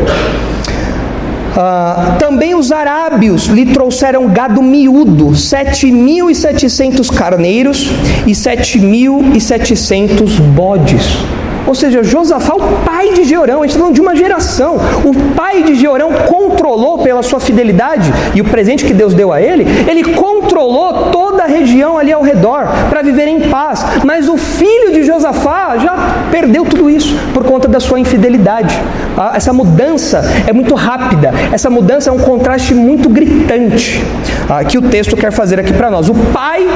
Ah, 1.55 2.17
também 2.19 2.55
os 2.55 2.73
arábios 2.73 3.47
lhe 3.47 3.67
trouxeram 3.67 4.27
gado 4.29 4.63
miúdo, 4.63 5.33
7.700 5.33 7.15
carneiros 7.15 7.91
e 8.27 8.33
7.700 8.33 10.41
bodes. 10.41 11.19
Ou 11.67 11.75
seja, 11.75 12.03
Josafá, 12.03 12.55
o 12.55 12.85
pai 12.85 13.13
de 13.13 13.25
Jeorão, 13.25 13.61
a 13.61 13.63
gente 13.63 13.71
está 13.71 13.81
falando 13.81 13.95
de 13.95 14.01
uma 14.01 14.17
geração. 14.17 14.77
O 15.05 15.35
pai 15.35 15.63
de 15.63 15.75
Jeorão 15.75 16.11
controlou 16.27 16.99
pela 16.99 17.23
sua 17.23 17.41
fidelidade 17.41 18.13
e 18.35 18.41
o 18.41 18.45
presente 18.45 18.85
que 18.85 18.93
Deus 18.93 19.15
deu 19.15 19.33
a 19.33 19.41
ele, 19.41 19.65
ele 19.89 20.05
controlou 20.15 21.11
toda 21.11 21.45
a 21.45 21.47
região 21.47 21.99
ali 21.99 22.13
ao 22.13 22.23
redor 22.23 22.67
para 22.89 23.03
viver 23.03 23.29
em 23.29 23.49
paz. 23.49 23.85
Mas 24.05 24.29
o 24.29 24.37
filho 24.37 24.93
de 24.93 25.03
Josafá 25.03 25.79
já 25.79 26.27
perdeu 26.31 26.65
tudo 26.65 26.89
isso 26.91 27.17
por 27.33 27.45
conta 27.45 27.69
da 27.69 27.81
sua 27.81 27.99
infidelidade. 27.99 28.79
Ah, 29.17 29.33
essa 29.35 29.53
mudança 29.53 30.23
é 30.47 30.53
muito 30.53 30.75
rápida, 30.75 31.33
essa 31.53 31.69
mudança 31.69 32.11
é 32.11 32.13
um 32.13 32.19
contraste 32.19 32.75
muito 32.75 33.09
gritante 33.09 34.03
ah, 34.49 34.65
que 34.65 34.79
o 34.79 34.83
texto 34.83 35.17
quer 35.17 35.31
fazer 35.31 35.61
aqui 35.61 35.73
para 35.73 35.91
nós. 35.91 36.09
O 36.09 36.15
pai 36.15 36.67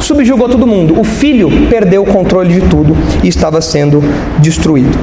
subjugou 0.00 0.48
todo 0.48 0.66
mundo, 0.66 1.00
o 1.00 1.04
filho 1.04 1.48
perdeu 1.68 2.02
o 2.02 2.06
controle 2.06 2.60
de 2.60 2.68
tudo 2.68 2.96
e 3.22 3.28
estava 3.28 3.60
sendo 3.60 4.02
destruído. 4.42 4.98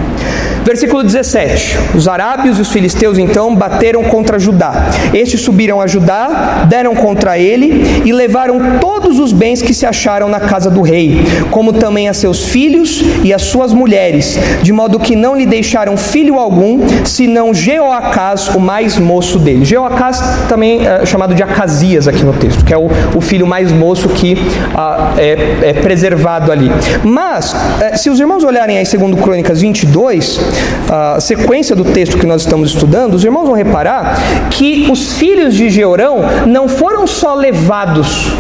Versículo 0.64 1.04
17: 1.04 1.78
Os 1.94 2.08
arábios 2.08 2.58
e 2.58 2.62
os 2.62 2.72
filisteus 2.72 3.18
então 3.18 3.54
bateram 3.54 4.04
contra 4.04 4.40
Judá. 4.40 4.90
Estes 5.14 5.42
subiram 5.42 5.82
a 5.82 5.88
Judá, 5.88 6.66
deram 6.68 6.96
contra 6.96 7.38
ele 7.38 8.02
e 8.06 8.14
levaram 8.14 8.80
todos 8.80 9.20
os 9.20 9.34
bens 9.34 9.62
que 9.62 9.74
se 9.74 9.86
acharam 9.86 10.30
na 10.30 10.40
casa 10.40 10.70
do 10.70 10.82
rei, 10.82 11.22
como 11.52 11.74
também 11.74 12.08
a 12.08 12.14
seus 12.14 12.46
filhos 12.46 13.04
e 13.24 13.34
as 13.34 13.42
suas 13.42 13.74
mulheres, 13.74 14.40
de 14.62 14.72
modo 14.72 15.00
que 15.00 15.16
não 15.16 15.36
lhe 15.36 15.46
deixaram 15.46 15.98
filho 15.98 16.40
algum, 16.40 16.80
senão 17.06 17.54
Jeoacás, 17.54 18.50
o 18.50 18.60
mais 18.60 18.98
moço 18.98 19.38
dele. 19.38 19.66
Jeoacás 19.66 20.22
também 20.48 20.88
é 20.88 21.06
chamado 21.06 21.36
de 21.36 21.44
Acasias 21.44 22.08
aqui 22.08 22.24
no 22.24 22.34
texto, 22.34 22.64
que 22.64 22.74
é 22.74 22.78
o, 22.78 22.88
o 23.14 23.22
filho 23.22 23.46
mais 23.46 23.72
moço 23.72 24.08
que 24.10 24.38
ah, 24.74 25.14
é, 25.18 25.70
é, 25.70 25.74
preservado 25.74 26.52
ali. 26.52 26.72
Mas, 27.04 27.56
eh, 27.82 27.98
se 27.98 28.10
os 28.10 28.20
irmãos 28.20 28.44
olharem 28.44 28.78
aí 28.78 28.86
segundo 28.86 29.18
Crônicas 29.18 29.62
22, 29.62 30.53
a 30.90 31.20
sequência 31.20 31.76
do 31.76 31.84
texto 31.84 32.18
que 32.18 32.26
nós 32.26 32.42
estamos 32.42 32.70
estudando, 32.70 33.14
os 33.14 33.24
irmãos 33.24 33.46
vão 33.46 33.56
reparar 33.56 34.50
que 34.50 34.88
os 34.92 35.14
filhos 35.14 35.54
de 35.56 35.70
Georão 35.70 36.22
não 36.48 36.68
foram 36.68 37.08
só 37.08 37.34
levados 37.34 38.32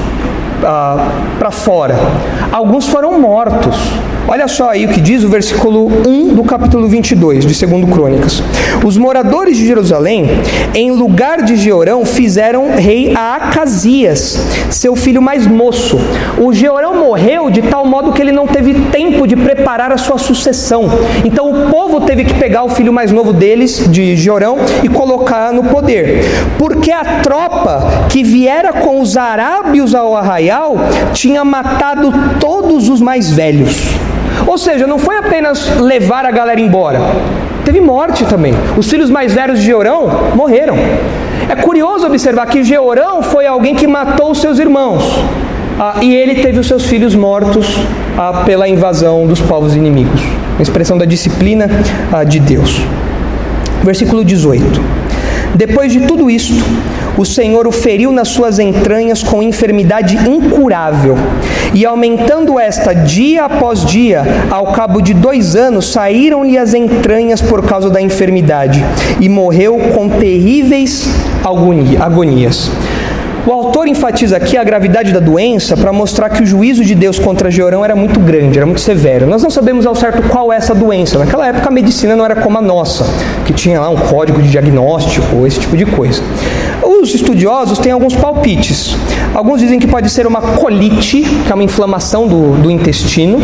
ah, 0.65 1.11
para 1.37 1.51
fora, 1.51 1.95
alguns 2.51 2.87
foram 2.87 3.19
mortos. 3.19 3.77
Olha 4.25 4.47
só 4.47 4.69
aí 4.69 4.85
o 4.85 4.89
que 4.89 5.01
diz 5.01 5.21
o 5.23 5.27
versículo 5.27 5.91
1 6.07 6.33
do 6.33 6.43
capítulo 6.45 6.87
22 6.87 7.45
de 7.45 7.65
2 7.65 7.89
Crônicas. 7.91 8.41
Os 8.83 8.97
moradores 8.97 9.57
de 9.57 9.67
Jerusalém, 9.67 10.29
em 10.73 10.91
lugar 10.91 11.41
de 11.41 11.57
Georão, 11.57 12.05
fizeram 12.05 12.73
rei 12.77 13.13
a 13.13 13.35
Acasias, 13.35 14.39
seu 14.69 14.95
filho 14.95 15.21
mais 15.21 15.45
moço. 15.45 15.99
O 16.37 16.53
Georão 16.53 16.95
morreu 16.95 17.49
de 17.49 17.61
tal 17.63 17.85
modo 17.85 18.13
que 18.13 18.21
ele 18.21 18.31
não 18.31 18.47
teve 18.47 18.73
tempo 18.91 19.27
de 19.27 19.35
preparar 19.35 19.91
a 19.91 19.97
sua 19.97 20.17
sucessão. 20.17 20.85
Então 21.25 21.51
o 21.51 21.69
povo 21.69 21.99
teve 22.01 22.23
que 22.23 22.33
pegar 22.35 22.63
o 22.63 22.69
filho 22.69 22.93
mais 22.93 23.11
novo 23.11 23.33
deles, 23.33 23.89
de 23.91 24.15
Georão, 24.15 24.55
e 24.81 24.87
colocar 24.87 25.51
no 25.51 25.65
poder. 25.65 26.23
Porque 26.57 26.91
a 26.91 27.03
tropa 27.21 28.07
que 28.09 28.23
viera 28.23 28.71
com 28.71 29.01
os 29.01 29.17
arábios 29.17 29.93
ao 29.93 30.15
arraial 30.15 30.52
tinha 31.13 31.43
matado 31.43 32.11
todos 32.39 32.89
os 32.89 33.01
mais 33.01 33.31
velhos. 33.31 33.75
Ou 34.45 34.57
seja, 34.57 34.87
não 34.87 34.99
foi 34.99 35.17
apenas 35.17 35.79
levar 35.79 36.25
a 36.25 36.31
galera 36.31 36.59
embora, 36.59 36.99
teve 37.63 37.79
morte 37.79 38.25
também. 38.25 38.53
Os 38.77 38.89
filhos 38.89 39.09
mais 39.09 39.33
velhos 39.33 39.59
de 39.59 39.65
Georão 39.65 40.09
morreram. 40.35 40.75
É 41.49 41.55
curioso 41.55 42.05
observar 42.07 42.45
que 42.47 42.63
Georão 42.63 43.21
foi 43.21 43.45
alguém 43.45 43.75
que 43.75 43.87
matou 43.87 44.31
os 44.31 44.39
seus 44.39 44.59
irmãos. 44.59 45.03
Ah, 45.79 45.99
e 46.01 46.13
ele 46.13 46.35
teve 46.35 46.59
os 46.59 46.67
seus 46.67 46.85
filhos 46.85 47.15
mortos 47.15 47.67
ah, 48.17 48.43
pela 48.45 48.67
invasão 48.67 49.25
dos 49.25 49.41
povos 49.41 49.75
inimigos. 49.75 50.21
Uma 50.55 50.61
expressão 50.61 50.97
da 50.97 51.05
disciplina 51.05 51.67
ah, 52.11 52.23
de 52.23 52.39
Deus. 52.39 52.81
Versículo 53.83 54.23
18. 54.23 55.02
Depois 55.55 55.91
de 55.91 56.01
tudo 56.01 56.31
isto, 56.31 56.63
o 57.17 57.23
Senhor 57.23 57.67
o 57.67 57.71
feriu 57.71 58.11
nas 58.11 58.29
suas 58.29 58.57
entranhas 58.57 59.21
com 59.21 59.43
enfermidade 59.43 60.15
incurável, 60.17 61.15
e 61.73 61.85
aumentando 61.85 62.59
esta 62.59 62.93
dia 62.93 63.45
após 63.45 63.85
dia, 63.85 64.23
ao 64.49 64.67
cabo 64.67 64.99
de 64.99 65.13
dois 65.13 65.55
anos, 65.55 65.91
saíram-lhe 65.91 66.57
as 66.57 66.73
entranhas 66.73 67.41
por 67.41 67.63
causa 67.65 67.89
da 67.89 68.01
enfermidade, 68.01 68.83
e 69.19 69.29
morreu 69.29 69.77
com 69.93 70.09
terríveis 70.09 71.07
agonias. 71.99 72.71
O 73.45 73.51
autor 73.51 73.89
enfatiza 73.89 74.37
aqui 74.37 74.55
a 74.55 74.63
gravidade 74.63 75.11
da 75.11 75.19
doença 75.19 75.75
para 75.75 75.91
mostrar 75.91 76.29
que 76.29 76.41
o 76.41 76.45
juízo 76.45 76.81
de 76.81 76.95
Deus 76.95 77.19
contra 77.19 77.51
Georão 77.51 77.83
era 77.83 77.93
muito 77.93 78.17
grande, 78.17 78.57
era 78.57 78.65
muito 78.65 78.79
severo. 78.79 79.27
Nós 79.27 79.43
não 79.43 79.49
sabemos 79.49 79.85
ao 79.85 79.93
certo 79.93 80.23
qual 80.29 80.53
é 80.53 80.55
essa 80.55 80.73
doença. 80.73 81.19
Naquela 81.19 81.45
época 81.47 81.67
a 81.67 81.71
medicina 81.71 82.15
não 82.15 82.23
era 82.23 82.37
como 82.37 82.57
a 82.57 82.61
nossa, 82.61 83.05
que 83.45 83.51
tinha 83.51 83.81
lá 83.81 83.89
um 83.89 83.97
código 83.97 84.41
de 84.41 84.49
diagnóstico, 84.49 85.45
esse 85.45 85.59
tipo 85.59 85.75
de 85.75 85.85
coisa. 85.85 86.21
Os 86.81 87.13
estudiosos 87.13 87.79
têm 87.79 87.91
alguns 87.91 88.15
palpites. 88.15 88.95
Alguns 89.33 89.59
dizem 89.59 89.77
que 89.77 89.87
pode 89.87 90.09
ser 90.09 90.25
uma 90.25 90.41
colite, 90.41 91.23
que 91.45 91.51
é 91.51 91.53
uma 91.53 91.65
inflamação 91.65 92.25
do, 92.25 92.53
do 92.61 92.71
intestino. 92.71 93.41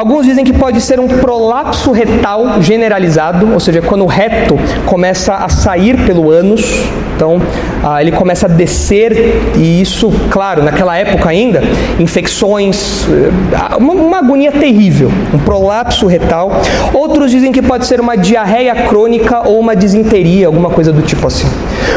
Alguns 0.00 0.24
dizem 0.24 0.46
que 0.46 0.52
pode 0.54 0.80
ser 0.80 0.98
um 0.98 1.06
prolapso 1.06 1.92
retal 1.92 2.62
generalizado, 2.62 3.52
ou 3.52 3.60
seja, 3.60 3.82
quando 3.82 4.02
o 4.02 4.06
reto 4.06 4.58
começa 4.86 5.34
a 5.34 5.46
sair 5.50 6.06
pelo 6.06 6.30
ânus, 6.30 6.86
então 7.14 7.38
ah, 7.84 8.00
ele 8.00 8.10
começa 8.10 8.46
a 8.46 8.48
descer 8.48 9.12
e 9.54 9.82
isso, 9.82 10.10
claro, 10.30 10.62
naquela 10.62 10.96
época 10.96 11.28
ainda, 11.28 11.62
infecções, 11.98 13.06
eh, 13.10 13.76
uma, 13.76 13.92
uma 13.92 14.18
agonia 14.20 14.50
terrível, 14.50 15.12
um 15.34 15.38
prolapso 15.38 16.06
retal. 16.06 16.50
Outros 16.94 17.30
dizem 17.30 17.52
que 17.52 17.60
pode 17.60 17.84
ser 17.84 18.00
uma 18.00 18.16
diarreia 18.16 18.74
crônica 18.74 19.46
ou 19.46 19.60
uma 19.60 19.76
disenteria, 19.76 20.46
alguma 20.46 20.70
coisa 20.70 20.94
do 20.94 21.02
tipo 21.02 21.26
assim. 21.26 21.46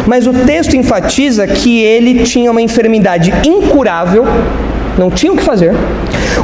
Mas 0.05 0.27
o 0.27 0.33
texto 0.33 0.75
enfatiza 0.75 1.47
que 1.47 1.81
ele 1.81 2.23
tinha 2.25 2.51
uma 2.51 2.61
enfermidade 2.61 3.33
incurável, 3.47 4.25
não 4.97 5.09
tinha 5.09 5.31
o 5.31 5.37
que 5.37 5.43
fazer 5.43 5.73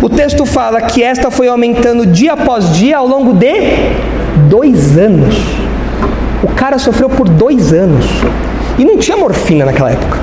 o 0.02 0.08
texto 0.08 0.46
fala 0.46 0.82
que 0.82 1.04
esta 1.04 1.30
foi 1.30 1.48
aumentando 1.48 2.06
dia 2.06 2.34
após 2.34 2.74
dia 2.74 2.98
ao 2.98 3.08
longo 3.08 3.34
de 3.34 3.54
dois 4.48 4.98
anos. 4.98 5.36
O 6.42 6.48
cara 6.48 6.80
sofreu 6.80 7.10
por 7.10 7.28
dois 7.28 7.74
anos. 7.74 8.06
E 8.78 8.86
não 8.86 8.98
tinha 8.98 9.18
morfina 9.18 9.66
naquela 9.66 9.92
época. 9.92 10.18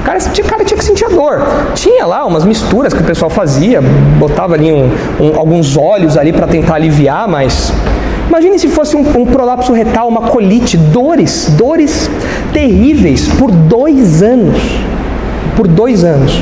O 0.00 0.02
cara, 0.02 0.18
cara 0.46 0.64
tinha 0.64 0.76
que 0.76 0.84
sentir 0.84 1.08
dor. 1.08 1.40
Tinha 1.74 2.04
lá 2.04 2.26
umas 2.26 2.44
misturas 2.44 2.92
que 2.92 3.00
o 3.00 3.04
pessoal 3.04 3.30
fazia, 3.30 3.80
botava 4.18 4.54
ali 4.54 4.70
um, 4.70 4.90
um, 5.18 5.38
alguns 5.38 5.78
óleos 5.78 6.18
ali 6.18 6.32
para 6.32 6.46
tentar 6.46 6.74
aliviar, 6.74 7.26
mas 7.26 7.72
Imagine 8.28 8.60
se 8.60 8.68
fosse 8.68 8.96
um, 8.96 9.00
um, 9.00 9.26
prolapso 9.26 9.72
retal, 9.72 10.06
uma 10.08 10.22
colite, 10.28 10.76
dores, 10.76 11.52
dores 11.58 12.08
terríveis 12.52 13.28
por 13.28 13.50
dois 13.50 14.22
anos. 14.22 14.56
Por 15.56 15.66
dois 15.66 16.04
anos. 16.04 16.40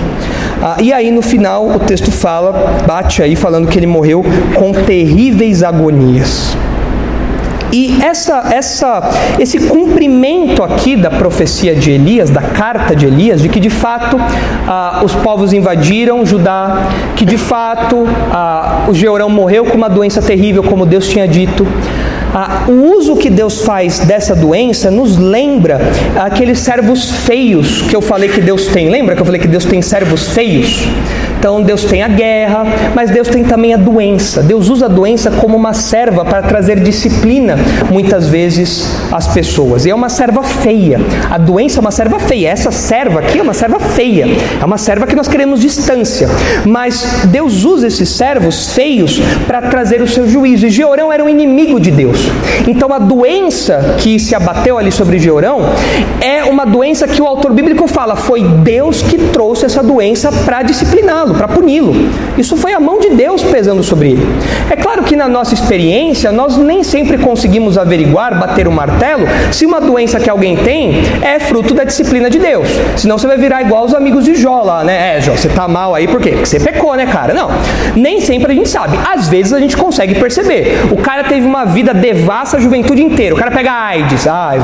Ah, 0.62 0.76
e 0.80 0.92
aí 0.92 1.10
no 1.10 1.22
final 1.22 1.68
o 1.68 1.78
texto 1.78 2.10
fala, 2.10 2.82
bate 2.86 3.22
aí 3.22 3.36
falando 3.36 3.68
que 3.68 3.78
ele 3.78 3.86
morreu 3.86 4.24
com 4.54 4.72
terríveis 4.72 5.62
agonias. 5.62 6.56
E 7.72 8.02
essa, 8.02 8.48
essa, 8.50 9.10
esse 9.38 9.58
cumprimento 9.68 10.62
aqui 10.62 10.96
da 10.96 11.10
profecia 11.10 11.74
de 11.74 11.90
Elias, 11.90 12.30
da 12.30 12.40
carta 12.40 12.96
de 12.96 13.06
Elias, 13.06 13.42
de 13.42 13.48
que 13.48 13.60
de 13.60 13.68
fato 13.68 14.16
ah, 14.66 15.02
os 15.04 15.14
povos 15.14 15.52
invadiram 15.52 16.24
Judá, 16.24 16.88
que 17.14 17.26
de 17.26 17.36
fato 17.36 18.06
ah, 18.32 18.86
o 18.88 18.94
Georão 18.94 19.28
morreu 19.28 19.66
com 19.66 19.76
uma 19.76 19.88
doença 19.88 20.22
terrível, 20.22 20.62
como 20.62 20.86
Deus 20.86 21.08
tinha 21.08 21.28
dito, 21.28 21.66
o 22.68 22.96
uso 22.96 23.16
que 23.16 23.30
Deus 23.30 23.62
faz 23.62 24.00
dessa 24.00 24.34
doença 24.34 24.90
nos 24.90 25.16
lembra 25.16 25.80
aqueles 26.20 26.58
servos 26.58 27.10
feios 27.10 27.82
que 27.82 27.96
eu 27.96 28.00
falei 28.00 28.28
que 28.28 28.40
Deus 28.40 28.66
tem. 28.66 28.88
Lembra 28.88 29.14
que 29.14 29.20
eu 29.20 29.26
falei 29.26 29.40
que 29.40 29.48
Deus 29.48 29.64
tem 29.64 29.80
servos 29.80 30.28
feios? 30.30 30.86
Então 31.38 31.62
Deus 31.62 31.84
tem 31.84 32.02
a 32.02 32.08
guerra, 32.08 32.66
mas 32.96 33.10
Deus 33.10 33.28
tem 33.28 33.44
também 33.44 33.72
a 33.72 33.76
doença. 33.76 34.42
Deus 34.42 34.68
usa 34.68 34.86
a 34.86 34.88
doença 34.88 35.30
como 35.30 35.56
uma 35.56 35.72
serva 35.72 36.24
para 36.24 36.42
trazer 36.42 36.80
disciplina, 36.80 37.56
muitas 37.88 38.28
vezes, 38.28 38.88
às 39.12 39.28
pessoas. 39.28 39.86
E 39.86 39.90
é 39.90 39.94
uma 39.94 40.08
serva 40.08 40.42
feia. 40.42 40.98
A 41.30 41.38
doença 41.38 41.78
é 41.78 41.80
uma 41.80 41.92
serva 41.92 42.18
feia. 42.18 42.48
Essa 42.48 42.72
serva 42.72 43.20
aqui 43.20 43.38
é 43.38 43.42
uma 43.42 43.54
serva 43.54 43.78
feia. 43.78 44.26
É 44.60 44.64
uma 44.64 44.76
serva 44.76 45.06
que 45.06 45.14
nós 45.14 45.28
queremos 45.28 45.60
distância. 45.60 46.28
Mas 46.66 47.06
Deus 47.26 47.64
usa 47.64 47.86
esses 47.86 48.08
servos 48.08 48.72
feios 48.72 49.20
para 49.46 49.62
trazer 49.62 50.02
o 50.02 50.08
seu 50.08 50.28
juízo. 50.28 50.66
E 50.66 50.70
Georão 50.70 51.12
era 51.12 51.22
um 51.22 51.28
inimigo 51.28 51.78
de 51.78 51.92
Deus. 51.92 52.18
Então 52.66 52.92
a 52.92 52.98
doença 52.98 53.94
que 53.98 54.18
se 54.18 54.34
abateu 54.34 54.76
ali 54.76 54.90
sobre 54.90 55.20
Georão 55.20 55.60
é 56.20 56.42
uma 56.42 56.64
doença 56.64 57.06
que 57.06 57.22
o 57.22 57.26
autor 57.26 57.52
bíblico 57.52 57.86
fala, 57.86 58.16
foi 58.16 58.42
Deus 58.42 59.02
que 59.02 59.16
trouxe 59.28 59.66
essa 59.66 59.84
doença 59.84 60.32
para 60.32 60.62
discipliná-lo 60.62 61.27
para 61.34 61.48
puni-lo. 61.48 61.94
Isso 62.36 62.56
foi 62.56 62.72
a 62.72 62.80
mão 62.80 62.98
de 63.00 63.10
Deus 63.10 63.42
pesando 63.42 63.82
sobre 63.82 64.12
ele. 64.12 64.26
É 64.70 64.76
claro 64.76 65.02
que 65.02 65.16
na 65.16 65.28
nossa 65.28 65.54
experiência, 65.54 66.30
nós 66.32 66.56
nem 66.56 66.82
sempre 66.82 67.18
conseguimos 67.18 67.78
averiguar, 67.78 68.38
bater 68.38 68.68
o 68.68 68.72
martelo, 68.72 69.26
se 69.52 69.66
uma 69.66 69.80
doença 69.80 70.20
que 70.20 70.30
alguém 70.30 70.56
tem 70.56 71.02
é 71.22 71.38
fruto 71.38 71.74
da 71.74 71.84
disciplina 71.84 72.30
de 72.30 72.38
Deus. 72.38 72.68
Senão 72.96 73.18
você 73.18 73.26
vai 73.26 73.36
virar 73.36 73.62
igual 73.62 73.84
os 73.84 73.94
amigos 73.94 74.24
de 74.24 74.34
Jó 74.34 74.62
lá, 74.62 74.84
né? 74.84 75.16
É, 75.16 75.20
Jó, 75.20 75.32
você 75.32 75.48
tá 75.48 75.66
mal 75.66 75.94
aí 75.94 76.06
por 76.06 76.20
quê? 76.20 76.30
Porque 76.30 76.46
você 76.46 76.60
pecou, 76.60 76.94
né, 76.94 77.06
cara? 77.06 77.34
Não. 77.34 77.50
Nem 77.96 78.20
sempre 78.20 78.52
a 78.52 78.54
gente 78.54 78.68
sabe. 78.68 78.98
Às 79.12 79.28
vezes 79.28 79.52
a 79.52 79.58
gente 79.58 79.76
consegue 79.76 80.14
perceber. 80.14 80.78
O 80.90 80.96
cara 80.96 81.24
teve 81.24 81.46
uma 81.46 81.64
vida 81.64 81.92
devassa 81.94 82.56
a 82.56 82.60
juventude 82.60 83.02
inteira. 83.02 83.34
O 83.34 83.38
cara 83.38 83.50
pega 83.50 83.72
AIDS. 83.72 84.26
Ah, 84.26 84.54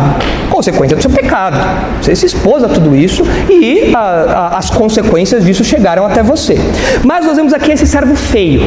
consequência 0.51 0.97
do 0.97 1.03
seu 1.03 1.11
pecado. 1.11 1.57
Você 2.01 2.15
se 2.15 2.27
expôs 2.27 2.63
a 2.63 2.69
tudo 2.69 2.95
isso 2.95 3.25
e 3.51 3.93
a, 3.95 3.99
a, 3.99 4.59
as 4.59 4.71
consequências 4.71 5.45
disso 5.45 5.65
chegaram 5.65 6.05
até 6.05 6.23
você 6.23 6.54
você. 6.55 6.59
Mas 7.05 7.27
nós 7.27 7.37
vemos 7.37 7.53
aqui 7.53 7.73
esse 7.73 7.87
servo 7.87 8.15
feio. 8.15 8.63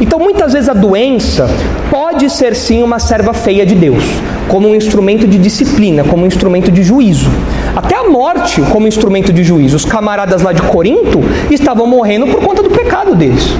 Então, 0.00 0.18
muitas 0.18 0.52
vezes 0.52 0.68
a 0.68 0.72
doença 0.74 1.48
pode 1.90 2.28
ser 2.30 2.54
sim 2.54 2.82
uma 2.82 2.98
serva 2.98 3.32
feia 3.32 3.64
de 3.64 3.74
Deus, 3.74 4.02
como 4.48 4.68
um 4.68 4.74
instrumento 4.74 5.26
de 5.26 5.38
disciplina, 5.38 6.02
como 6.04 6.24
um 6.24 6.26
instrumento 6.26 6.70
de 6.70 6.82
juízo. 6.82 7.30
Até 7.76 7.96
a 7.96 8.04
morte 8.04 8.60
como 8.70 8.88
instrumento 8.88 9.32
de 9.32 9.42
juízo. 9.42 9.76
Os 9.76 9.84
camaradas 9.84 10.42
lá 10.42 10.52
de 10.52 10.62
Corinto 10.62 11.20
estavam 11.50 11.86
morrendo 11.86 12.26
por 12.26 12.40
conta 12.40 12.62
do 12.62 12.70
pecado 12.70 13.14
deles. 13.14 13.54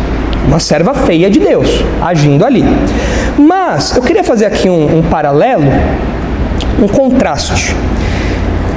uma 0.46 0.58
serva 0.58 0.92
feia 0.92 1.30
de 1.30 1.38
Deus, 1.38 1.68
agindo 2.00 2.44
ali. 2.44 2.64
Mas 3.38 3.96
eu 3.96 4.02
queria 4.02 4.24
fazer 4.24 4.46
aqui 4.46 4.68
um, 4.68 4.98
um 4.98 5.02
paralelo, 5.02 5.64
um 6.82 6.88
contraste. 6.88 7.76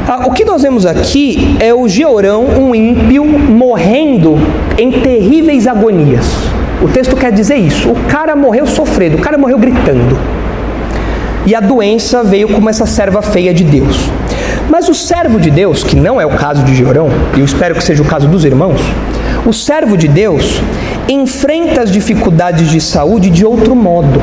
Ah, 0.07 0.27
o 0.27 0.31
que 0.33 0.45
nós 0.45 0.61
vemos 0.61 0.85
aqui 0.85 1.57
é 1.59 1.73
o 1.73 1.87
Georão, 1.87 2.43
um 2.43 2.75
ímpio, 2.75 3.25
morrendo 3.25 4.37
em 4.77 4.91
terríveis 4.91 5.65
agonias. 5.65 6.27
O 6.79 6.87
texto 6.87 7.15
quer 7.15 7.31
dizer 7.31 7.55
isso. 7.55 7.89
O 7.89 7.95
cara 8.07 8.35
morreu 8.35 8.67
sofrendo, 8.67 9.17
o 9.17 9.19
cara 9.19 9.35
morreu 9.35 9.57
gritando. 9.57 10.15
E 11.43 11.55
a 11.55 11.59
doença 11.59 12.23
veio 12.23 12.49
como 12.49 12.69
essa 12.69 12.85
serva 12.85 13.23
feia 13.23 13.51
de 13.51 13.63
Deus. 13.63 13.97
Mas 14.69 14.87
o 14.89 14.93
servo 14.93 15.39
de 15.39 15.49
Deus, 15.49 15.83
que 15.83 15.95
não 15.95 16.21
é 16.21 16.25
o 16.25 16.37
caso 16.37 16.61
de 16.63 16.75
Georão, 16.75 17.07
e 17.35 17.39
eu 17.39 17.45
espero 17.45 17.73
que 17.73 17.83
seja 17.83 18.03
o 18.03 18.05
caso 18.05 18.27
dos 18.27 18.45
irmãos, 18.45 18.79
o 19.43 19.53
servo 19.53 19.97
de 19.97 20.07
Deus 20.07 20.61
enfrenta 21.09 21.81
as 21.81 21.91
dificuldades 21.91 22.69
de 22.69 22.79
saúde 22.79 23.31
de 23.31 23.43
outro 23.43 23.75
modo. 23.75 24.21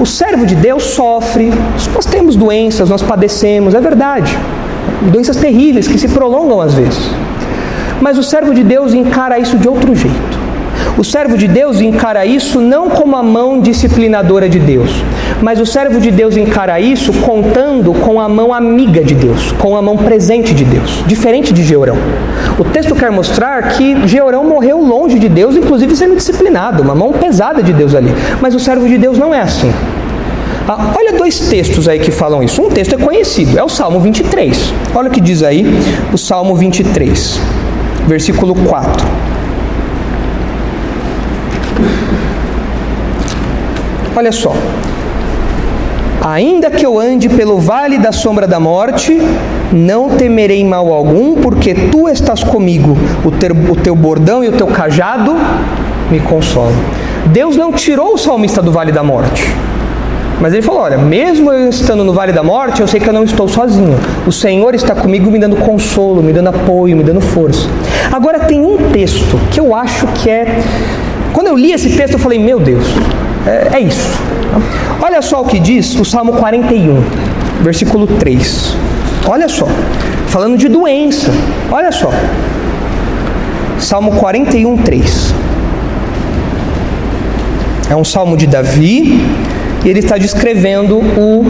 O 0.00 0.06
servo 0.06 0.46
de 0.46 0.54
Deus 0.54 0.84
sofre, 0.84 1.52
nós 1.92 2.06
temos 2.06 2.36
doenças, 2.36 2.88
nós 2.88 3.02
padecemos, 3.02 3.74
é 3.74 3.80
verdade. 3.80 4.36
Doenças 5.10 5.36
terríveis 5.36 5.88
que 5.88 5.98
se 5.98 6.08
prolongam 6.08 6.60
às 6.60 6.74
vezes. 6.74 7.10
Mas 8.00 8.16
o 8.16 8.22
servo 8.22 8.54
de 8.54 8.62
Deus 8.62 8.94
encara 8.94 9.38
isso 9.40 9.58
de 9.58 9.68
outro 9.68 9.94
jeito. 9.94 10.37
O 10.98 11.04
servo 11.04 11.38
de 11.38 11.46
Deus 11.46 11.80
encara 11.80 12.26
isso 12.26 12.60
não 12.60 12.90
como 12.90 13.14
a 13.14 13.22
mão 13.22 13.60
disciplinadora 13.60 14.48
de 14.48 14.58
Deus, 14.58 14.90
mas 15.40 15.60
o 15.60 15.64
servo 15.64 16.00
de 16.00 16.10
Deus 16.10 16.36
encara 16.36 16.80
isso 16.80 17.12
contando 17.20 17.92
com 17.92 18.20
a 18.20 18.28
mão 18.28 18.52
amiga 18.52 19.04
de 19.04 19.14
Deus, 19.14 19.52
com 19.52 19.76
a 19.76 19.80
mão 19.80 19.96
presente 19.96 20.52
de 20.52 20.64
Deus, 20.64 21.04
diferente 21.06 21.52
de 21.52 21.62
Georão. 21.62 21.96
O 22.58 22.64
texto 22.64 22.96
quer 22.96 23.12
mostrar 23.12 23.68
que 23.68 24.08
Georão 24.08 24.42
morreu 24.42 24.80
longe 24.80 25.20
de 25.20 25.28
Deus, 25.28 25.54
inclusive 25.54 25.94
sendo 25.94 26.16
disciplinado, 26.16 26.82
uma 26.82 26.96
mão 26.96 27.12
pesada 27.12 27.62
de 27.62 27.72
Deus 27.72 27.94
ali. 27.94 28.12
Mas 28.40 28.56
o 28.56 28.58
servo 28.58 28.88
de 28.88 28.98
Deus 28.98 29.16
não 29.16 29.32
é 29.32 29.40
assim. 29.40 29.72
Ah, 30.66 30.94
olha 30.98 31.12
dois 31.12 31.38
textos 31.48 31.86
aí 31.86 32.00
que 32.00 32.10
falam 32.10 32.42
isso. 32.42 32.60
Um 32.60 32.70
texto 32.70 32.94
é 32.94 32.98
conhecido, 32.98 33.56
é 33.56 33.62
o 33.62 33.68
Salmo 33.68 34.00
23. 34.00 34.74
Olha 34.92 35.08
o 35.08 35.12
que 35.12 35.20
diz 35.20 35.44
aí 35.44 35.64
o 36.12 36.18
Salmo 36.18 36.56
23, 36.56 37.40
versículo 38.08 38.52
4. 38.66 39.17
Olha 44.18 44.32
só. 44.32 44.52
Ainda 46.20 46.72
que 46.72 46.84
eu 46.84 46.98
ande 46.98 47.28
pelo 47.28 47.56
vale 47.60 47.98
da 47.98 48.10
sombra 48.10 48.48
da 48.48 48.58
morte, 48.58 49.16
não 49.72 50.08
temerei 50.10 50.64
mal 50.64 50.92
algum, 50.92 51.36
porque 51.36 51.72
tu 51.72 52.08
estás 52.08 52.42
comigo. 52.42 52.98
O 53.24 53.30
teu, 53.30 53.54
o 53.70 53.76
teu 53.76 53.94
bordão 53.94 54.42
e 54.42 54.48
o 54.48 54.52
teu 54.52 54.66
cajado 54.66 55.36
me 56.10 56.18
consolam. 56.18 56.74
Deus 57.26 57.56
não 57.56 57.70
tirou 57.70 58.14
o 58.14 58.18
salmista 58.18 58.60
do 58.60 58.72
vale 58.72 58.90
da 58.90 59.04
morte. 59.04 59.54
Mas 60.40 60.52
ele 60.52 60.62
falou: 60.62 60.80
Olha, 60.80 60.98
mesmo 60.98 61.52
eu 61.52 61.68
estando 61.68 62.02
no 62.02 62.12
vale 62.12 62.32
da 62.32 62.42
morte, 62.42 62.80
eu 62.80 62.88
sei 62.88 62.98
que 62.98 63.08
eu 63.08 63.12
não 63.12 63.22
estou 63.22 63.46
sozinho. 63.46 63.96
O 64.26 64.32
Senhor 64.32 64.74
está 64.74 64.96
comigo, 64.96 65.30
me 65.30 65.38
dando 65.38 65.54
consolo, 65.54 66.24
me 66.24 66.32
dando 66.32 66.48
apoio, 66.48 66.96
me 66.96 67.04
dando 67.04 67.20
força. 67.20 67.68
Agora, 68.10 68.40
tem 68.40 68.60
um 68.60 68.90
texto 68.90 69.38
que 69.52 69.60
eu 69.60 69.76
acho 69.76 70.08
que 70.08 70.28
é. 70.28 70.60
Quando 71.32 71.46
eu 71.46 71.56
li 71.56 71.70
esse 71.70 71.96
texto, 71.96 72.14
eu 72.14 72.18
falei: 72.18 72.40
Meu 72.40 72.58
Deus, 72.58 72.84
é, 73.48 73.76
é 73.76 73.80
isso. 73.80 74.20
Olha 75.00 75.22
só 75.22 75.40
o 75.40 75.46
que 75.46 75.58
diz 75.58 75.94
o 75.94 76.04
Salmo 76.04 76.34
41, 76.34 77.02
versículo 77.62 78.06
3. 78.06 78.76
Olha 79.26 79.48
só, 79.48 79.66
falando 80.26 80.58
de 80.58 80.68
doença. 80.68 81.30
Olha 81.70 81.90
só. 81.90 82.10
Salmo 83.78 84.12
41, 84.12 84.76
3. 84.78 85.34
É 87.88 87.96
um 87.96 88.04
salmo 88.04 88.36
de 88.36 88.46
Davi 88.46 89.26
e 89.82 89.88
ele 89.88 90.00
está 90.00 90.18
descrevendo 90.18 90.98
o, 90.98 91.46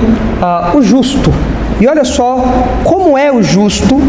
o 0.74 0.82
justo. 0.82 1.32
E 1.80 1.88
olha 1.88 2.04
só 2.04 2.44
como 2.84 3.18
é 3.18 3.32
o 3.32 3.42
justo, 3.42 4.00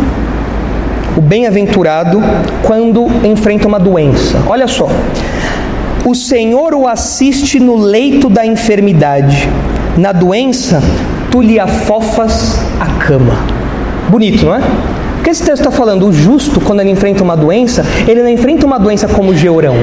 o 1.18 1.22
bem-aventurado, 1.22 2.22
quando 2.64 3.08
enfrenta 3.26 3.68
uma 3.68 3.80
doença. 3.80 4.44
Olha 4.48 4.68
só 4.68 4.90
o 6.06 6.16
Senhor 6.16 6.74
o 6.74 6.88
assiste 6.88 7.60
no 7.60 7.76
leito 7.76 8.30
da 8.30 8.46
enfermidade. 8.46 9.48
Na 9.98 10.12
doença, 10.12 10.82
tu 11.32 11.42
lhe 11.42 11.60
afofas 11.60 12.60
a 12.80 12.88
cama. 13.04 13.34
Bonito, 14.10 14.46
não 14.46 14.56
é? 14.56 14.60
O 15.20 15.24
que 15.24 15.30
esse 15.30 15.44
texto 15.44 15.60
está 15.60 15.72
falando? 15.72 16.08
O 16.08 16.14
justo, 16.14 16.62
quando 16.62 16.80
ele 16.80 16.92
enfrenta 16.92 17.24
uma 17.24 17.36
doença, 17.36 17.86
ele 18.08 18.22
não 18.22 18.30
enfrenta 18.30 18.66
uma 18.66 18.80
doença 18.80 19.08
como 19.08 19.32
o 19.32 19.36
Georão 19.36 19.76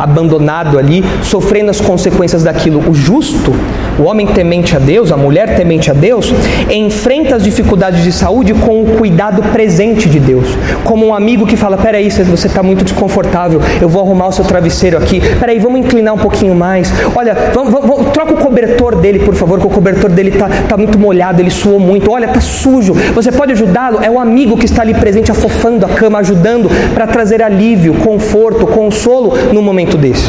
abandonado 0.00 0.78
ali, 0.78 1.04
sofrendo 1.22 1.70
as 1.70 1.80
consequências 1.80 2.42
daquilo. 2.42 2.82
O 2.88 2.94
justo, 2.94 3.52
o 3.98 4.04
homem 4.04 4.26
temente 4.26 4.74
a 4.74 4.78
Deus, 4.78 5.12
a 5.12 5.16
mulher 5.16 5.54
temente 5.54 5.90
a 5.90 5.94
Deus, 5.94 6.32
enfrenta 6.70 7.36
as 7.36 7.44
dificuldades 7.44 8.02
de 8.02 8.10
saúde 8.10 8.54
com 8.54 8.82
o 8.82 8.96
cuidado 8.96 9.42
presente 9.52 10.08
de 10.08 10.18
Deus. 10.18 10.46
Como 10.84 11.06
um 11.06 11.14
amigo 11.14 11.46
que 11.46 11.56
fala: 11.56 11.76
Peraí, 11.76 12.10
você 12.10 12.46
está 12.46 12.62
muito 12.62 12.84
desconfortável, 12.84 13.60
eu 13.80 13.88
vou 13.88 14.02
arrumar 14.02 14.28
o 14.28 14.32
seu 14.32 14.44
travesseiro 14.44 14.96
aqui. 14.96 15.20
Peraí, 15.38 15.58
vamos 15.58 15.80
inclinar 15.80 16.14
um 16.14 16.18
pouquinho 16.18 16.54
mais. 16.54 16.92
Olha, 17.14 17.36
vamos, 17.54 17.72
vamos, 17.72 18.10
troca 18.12 18.32
o 18.32 18.38
cobertor 18.38 18.96
dele, 18.96 19.18
por 19.20 19.34
favor, 19.34 19.60
que 19.60 19.66
o 19.66 19.70
cobertor 19.70 20.10
dele 20.10 20.30
está 20.30 20.48
tá 20.68 20.76
muito 20.76 20.98
molhado, 20.98 21.42
ele 21.42 21.50
suou 21.50 21.78
muito. 21.78 22.10
Olha, 22.10 22.26
está 22.26 22.40
sujo. 22.40 22.94
Você 23.14 23.30
pode 23.30 23.52
ajudá-lo? 23.52 24.00
É 24.02 24.10
o 24.10 24.18
amigo 24.18 24.56
que 24.56 24.64
está 24.64 24.82
ali 24.82 24.94
presente, 24.94 25.30
afofando 25.30 25.84
a 25.84 25.88
cama, 25.90 26.18
ajudando 26.18 26.70
para 26.94 27.06
trazer 27.06 27.42
alívio, 27.42 27.94
conforto, 27.94 28.66
consolo 28.66 29.34
no 29.52 29.60
momento 29.60 29.89
desse. 29.96 30.28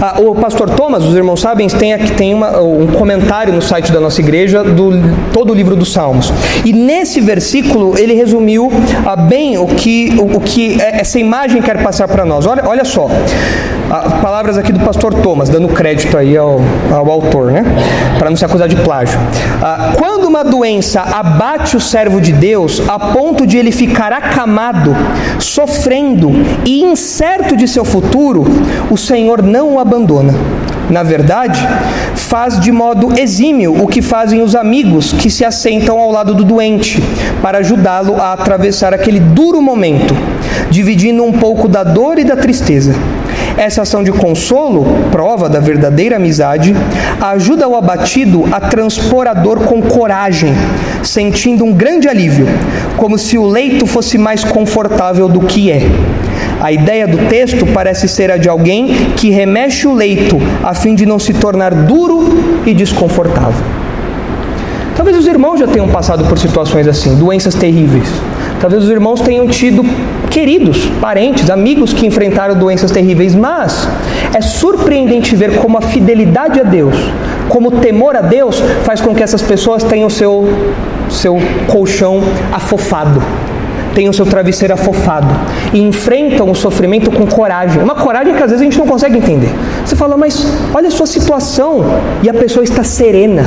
Ah, 0.00 0.20
o 0.20 0.34
pastor 0.34 0.70
Thomas, 0.70 1.04
os 1.04 1.14
irmãos 1.14 1.40
sabem, 1.40 1.68
tem 1.68 1.92
aqui 1.92 2.12
tem 2.12 2.34
uma, 2.34 2.60
um 2.60 2.86
comentário 2.88 3.52
no 3.52 3.62
site 3.62 3.92
da 3.92 4.00
nossa 4.00 4.20
igreja 4.20 4.62
do 4.62 4.92
todo 5.32 5.52
o 5.52 5.54
livro 5.54 5.76
dos 5.76 5.92
Salmos. 5.92 6.32
E 6.64 6.72
nesse 6.72 7.20
versículo 7.20 7.96
ele 7.98 8.14
resumiu 8.14 8.70
ah, 9.06 9.16
bem 9.16 9.56
o 9.56 9.66
que, 9.66 10.14
o, 10.18 10.36
o, 10.36 10.40
que 10.40 10.80
essa 10.80 11.18
imagem 11.18 11.62
quer 11.62 11.82
passar 11.82 12.08
para 12.08 12.24
nós. 12.24 12.46
Olha, 12.46 12.64
olha 12.66 12.84
só. 12.84 13.08
Palavras 14.20 14.58
aqui 14.58 14.72
do 14.72 14.80
pastor 14.80 15.14
Thomas, 15.14 15.48
dando 15.48 15.68
crédito 15.68 16.16
aí 16.16 16.36
ao, 16.36 16.60
ao 16.90 17.08
autor, 17.10 17.52
né? 17.52 17.64
Para 18.18 18.28
não 18.28 18.36
se 18.36 18.44
acusar 18.44 18.68
de 18.68 18.76
plágio. 18.76 19.18
Ah, 19.62 19.92
quando 19.96 20.24
uma 20.24 20.42
doença 20.42 21.00
abate 21.00 21.76
o 21.76 21.80
servo 21.80 22.20
de 22.20 22.32
Deus 22.32 22.82
a 22.88 22.98
ponto 22.98 23.46
de 23.46 23.56
ele 23.56 23.70
ficar 23.70 24.12
acamado, 24.12 24.96
sofrendo 25.38 26.32
e 26.64 26.82
incerto 26.82 27.56
de 27.56 27.68
seu 27.68 27.84
futuro, 27.84 28.44
o 28.90 28.96
Senhor 28.96 29.42
não 29.42 29.74
o 29.74 29.78
abandona. 29.78 30.34
Na 30.90 31.02
verdade, 31.02 31.66
faz 32.14 32.60
de 32.60 32.70
modo 32.72 33.18
exímio 33.18 33.82
o 33.82 33.86
que 33.86 34.02
fazem 34.02 34.42
os 34.42 34.54
amigos 34.54 35.12
que 35.12 35.30
se 35.30 35.44
assentam 35.44 35.98
ao 35.98 36.10
lado 36.10 36.34
do 36.34 36.44
doente, 36.44 37.02
para 37.40 37.58
ajudá-lo 37.58 38.16
a 38.16 38.32
atravessar 38.32 38.92
aquele 38.92 39.20
duro 39.20 39.62
momento, 39.62 40.14
dividindo 40.70 41.22
um 41.22 41.32
pouco 41.32 41.68
da 41.68 41.84
dor 41.84 42.18
e 42.18 42.24
da 42.24 42.36
tristeza. 42.36 42.94
Essa 43.56 43.82
ação 43.82 44.02
de 44.02 44.10
consolo, 44.10 44.84
prova 45.12 45.48
da 45.48 45.60
verdadeira 45.60 46.16
amizade, 46.16 46.74
ajuda 47.20 47.68
o 47.68 47.76
abatido 47.76 48.44
a 48.50 48.60
transpor 48.60 49.28
a 49.28 49.34
dor 49.34 49.60
com 49.60 49.80
coragem, 49.80 50.52
sentindo 51.04 51.64
um 51.64 51.72
grande 51.72 52.08
alívio, 52.08 52.48
como 52.96 53.16
se 53.16 53.38
o 53.38 53.46
leito 53.46 53.86
fosse 53.86 54.18
mais 54.18 54.42
confortável 54.42 55.28
do 55.28 55.40
que 55.40 55.70
é. 55.70 55.82
A 56.60 56.72
ideia 56.72 57.06
do 57.06 57.28
texto 57.28 57.64
parece 57.66 58.08
ser 58.08 58.30
a 58.30 58.36
de 58.36 58.48
alguém 58.48 59.12
que 59.16 59.30
remexe 59.30 59.86
o 59.86 59.94
leito 59.94 60.36
a 60.62 60.74
fim 60.74 60.94
de 60.94 61.06
não 61.06 61.18
se 61.18 61.32
tornar 61.32 61.72
duro 61.72 62.62
e 62.66 62.74
desconfortável. 62.74 63.64
Talvez 64.96 65.16
os 65.16 65.26
irmãos 65.26 65.58
já 65.58 65.66
tenham 65.66 65.88
passado 65.88 66.24
por 66.24 66.38
situações 66.38 66.88
assim, 66.88 67.14
doenças 67.16 67.54
terríveis. 67.54 68.08
Talvez 68.60 68.84
os 68.84 68.90
irmãos 68.90 69.20
tenham 69.20 69.46
tido 69.46 69.84
queridos, 70.30 70.86
parentes, 71.00 71.50
amigos 71.50 71.92
que 71.92 72.06
enfrentaram 72.06 72.54
doenças 72.54 72.90
terríveis, 72.90 73.34
mas 73.34 73.86
é 74.34 74.40
surpreendente 74.40 75.36
ver 75.36 75.58
como 75.58 75.78
a 75.78 75.80
fidelidade 75.80 76.60
a 76.60 76.64
Deus, 76.64 76.96
como 77.48 77.68
o 77.68 77.72
temor 77.72 78.16
a 78.16 78.22
Deus 78.22 78.60
faz 78.84 79.00
com 79.00 79.14
que 79.14 79.22
essas 79.22 79.42
pessoas 79.42 79.84
tenham 79.84 80.08
seu 80.10 80.48
seu 81.08 81.36
colchão 81.68 82.20
afofado 82.52 83.22
têm 83.94 84.08
o 84.08 84.12
seu 84.12 84.26
travesseiro 84.26 84.74
afofado 84.74 85.28
e 85.72 85.80
enfrentam 85.80 86.50
o 86.50 86.54
sofrimento 86.54 87.10
com 87.10 87.26
coragem. 87.26 87.82
Uma 87.82 87.94
coragem 87.94 88.34
que 88.34 88.42
às 88.42 88.50
vezes 88.50 88.60
a 88.60 88.64
gente 88.64 88.76
não 88.76 88.86
consegue 88.86 89.16
entender. 89.16 89.50
Você 89.84 89.94
fala, 89.94 90.16
mas 90.16 90.44
olha 90.74 90.88
a 90.88 90.90
sua 90.90 91.06
situação 91.06 91.84
e 92.22 92.28
a 92.28 92.34
pessoa 92.34 92.64
está 92.64 92.82
serena, 92.82 93.44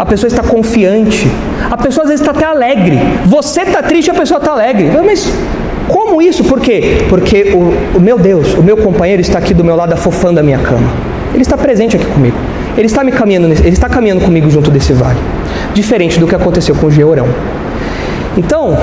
a 0.00 0.06
pessoa 0.06 0.28
está 0.28 0.42
confiante, 0.42 1.30
a 1.70 1.76
pessoa 1.76 2.04
às 2.04 2.08
vezes 2.08 2.26
está 2.26 2.30
até 2.30 2.46
alegre. 2.46 2.98
Você 3.26 3.60
está 3.60 3.82
triste 3.82 4.10
a 4.10 4.14
pessoa 4.14 4.38
está 4.38 4.52
alegre. 4.52 4.90
Mas 5.04 5.30
como 5.86 6.22
isso? 6.22 6.42
Por 6.44 6.58
quê? 6.58 7.04
Porque 7.10 7.52
o, 7.54 7.98
o 7.98 8.00
meu 8.00 8.18
Deus, 8.18 8.54
o 8.54 8.62
meu 8.62 8.78
companheiro 8.78 9.20
está 9.20 9.38
aqui 9.38 9.52
do 9.52 9.62
meu 9.62 9.76
lado 9.76 9.92
afofando 9.92 10.40
a 10.40 10.42
minha 10.42 10.58
cama. 10.58 10.90
Ele 11.34 11.42
está 11.42 11.54
presente 11.54 11.96
aqui 11.96 12.06
comigo. 12.06 12.36
Ele 12.78 12.86
está 12.86 13.04
me 13.04 13.12
caminhando, 13.12 13.48
ele 13.48 13.68
está 13.68 13.90
caminhando 13.90 14.22
comigo 14.22 14.48
junto 14.48 14.70
desse 14.70 14.94
vale. 14.94 15.18
Diferente 15.74 16.18
do 16.18 16.26
que 16.26 16.34
aconteceu 16.34 16.74
com 16.74 16.90
Georão. 16.90 17.26
Então, 18.38 18.74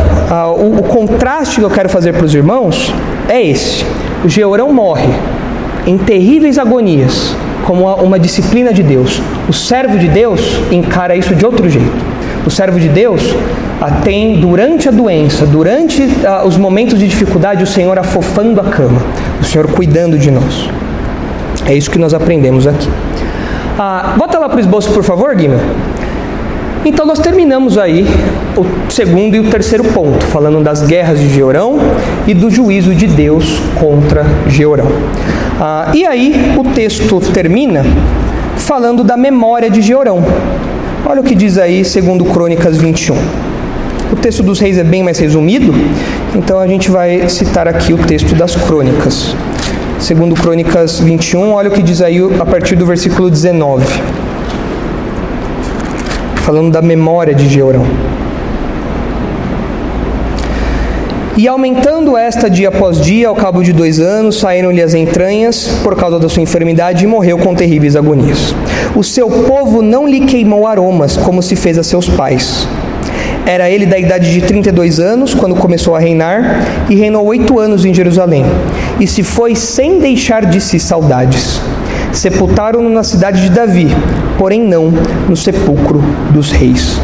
o, 0.56 0.82
o 0.82 0.84
contraste 0.84 1.60
que 1.60 1.66
eu 1.66 1.70
quero 1.72 1.90
fazer 1.90 2.14
para 2.14 2.26
os 2.26 2.36
irmãos 2.36 2.94
é 3.28 3.42
esse. 3.42 3.84
O 4.24 4.30
Georão 4.30 4.72
morre 4.72 5.10
em 5.88 5.98
terríveis 5.98 6.60
agonias, 6.60 7.34
como 7.66 7.88
uma, 7.96 8.20
disciplina 8.20 8.74
de 8.74 8.84
Deus. 8.84 9.22
O 9.48 9.54
servo 9.54 9.98
de 9.98 10.10
Deus 10.10 10.42
encara 10.70 11.16
isso 11.16 11.34
de 11.34 11.46
outro 11.46 11.70
jeito. 11.70 12.06
O 12.46 12.52
servo 12.52 12.78
de 12.78 12.90
Deus 12.90 13.22
tem, 14.04 14.40
durante 14.40 14.90
a 14.90 14.92
doença, 14.92 15.46
durante 15.46 16.08
ah, 16.26 16.44
os 16.46 16.58
momentos 16.58 17.00
de 17.00 17.08
dificuldade, 17.08 17.64
o 17.64 17.68
Senhor 17.68 17.98
afofando 17.98 18.60
a 18.60 18.66
cama, 18.66 19.02
o 19.42 19.46
Senhor 19.46 19.68
cuidando 19.72 20.20
de 20.20 20.30
nós. 20.30 20.70
É 21.66 21.74
isso 21.74 21.90
que 21.90 21.98
nós 21.98 22.14
aprendemos 22.14 22.68
aqui. 22.68 22.90
Volta 24.18 24.40
lá 24.40 24.50
para 24.50 24.58
o 24.58 24.60
esboço, 24.60 24.92
por 24.92 25.04
favor, 25.04 25.34
Guima. 25.36 25.58
Então 26.86 27.06
nós 27.06 27.20
terminamos 27.20 27.78
aí 27.78 28.08
o 28.56 28.92
segundo 28.92 29.36
e 29.36 29.40
o 29.40 29.50
terceiro 29.50 29.84
ponto, 29.84 30.26
falando 30.28 30.64
das 30.64 30.82
guerras 30.82 31.20
de 31.20 31.30
Georão 31.30 31.78
e 32.26 32.34
do 32.34 32.50
juízo 32.50 32.96
de 32.96 33.08
Deus 33.08 33.60
contra 33.80 34.26
Georão. 34.48 34.88
Ah, 35.60 35.92
e 35.94 36.06
aí 36.06 36.56
o 36.58 36.64
texto 36.74 37.20
termina 37.34 37.84
falando 38.58 39.04
da 39.04 39.18
memória 39.18 39.70
de 39.70 39.82
Georão. 39.82 40.24
Olha 41.06 41.22
o 41.22 41.24
que 41.24 41.36
diz 41.36 41.58
aí, 41.58 41.84
segundo 41.84 42.26
Crônicas 42.26 42.78
21. 42.78 43.16
O 44.12 44.16
texto 44.16 44.44
dos 44.44 44.60
reis 44.60 44.78
é 44.78 44.84
bem 44.84 45.04
mais 45.04 45.20
resumido, 45.20 45.74
então 46.36 46.60
a 46.60 46.68
gente 46.68 46.90
vai 46.90 47.28
citar 47.30 47.68
aqui 47.68 47.94
o 47.94 47.98
texto 47.98 48.36
das 48.36 48.56
crônicas. 48.56 49.36
Segundo 50.00 50.36
Crônicas 50.36 51.00
21, 51.00 51.52
olha 51.52 51.70
o 51.70 51.72
que 51.72 51.82
diz 51.82 52.02
aí 52.02 52.20
a 52.40 52.46
partir 52.46 52.76
do 52.76 52.86
versículo 52.86 53.30
19 53.30 53.86
falando 56.48 56.72
da 56.72 56.82
memória 56.82 57.36
de 57.36 57.46
Georão. 57.50 57.86
E 61.38 61.48
aumentando 61.48 62.18
esta 62.18 62.50
dia 62.50 62.70
após 62.70 63.00
dia, 63.00 63.28
ao 63.28 63.36
cabo 63.36 63.62
de 63.62 63.72
dois 63.72 64.00
anos, 64.00 64.40
saíram-lhe 64.40 64.82
as 64.82 64.96
entranhas 64.96 65.70
por 65.84 65.96
causa 65.96 66.18
da 66.18 66.28
sua 66.28 66.42
enfermidade 66.42 67.04
e 67.04 67.08
morreu 67.08 67.38
com 67.38 67.54
terríveis 67.54 67.96
agonias. 67.96 68.56
O 68.96 69.04
seu 69.04 69.30
povo 69.30 69.84
não 69.84 70.08
lhe 70.08 70.22
queimou 70.22 70.66
aromas, 70.66 71.16
como 71.16 71.44
se 71.44 71.56
fez 71.56 71.78
a 71.78 71.84
seus 71.84 72.10
pais. 72.10 72.68
Era 73.46 73.70
ele 73.70 73.86
da 73.86 74.00
idade 74.00 74.34
de 74.34 74.42
32 74.42 75.00
anos 75.00 75.36
quando 75.36 75.54
começou 75.54 75.96
a 75.96 76.00
reinar 76.00 76.88
e 76.90 76.96
reinou 76.96 77.24
oito 77.28 77.60
anos 77.60 77.86
em 77.86 77.94
Jerusalém. 77.94 78.44
E 79.00 79.06
se 79.06 79.22
foi 79.22 79.54
sem 79.54 80.00
deixar 80.00 80.44
de 80.44 80.60
si 80.60 80.80
saudades. 80.80 81.62
Sepultaram-no 82.14 82.90
na 82.90 83.04
cidade 83.04 83.44
de 83.44 83.52
Davi, 83.52 83.90
porém 84.40 84.60
não 84.60 84.92
no 85.30 85.38
sepulcro 85.38 86.02
dos 86.32 86.52
reis. 86.52 87.00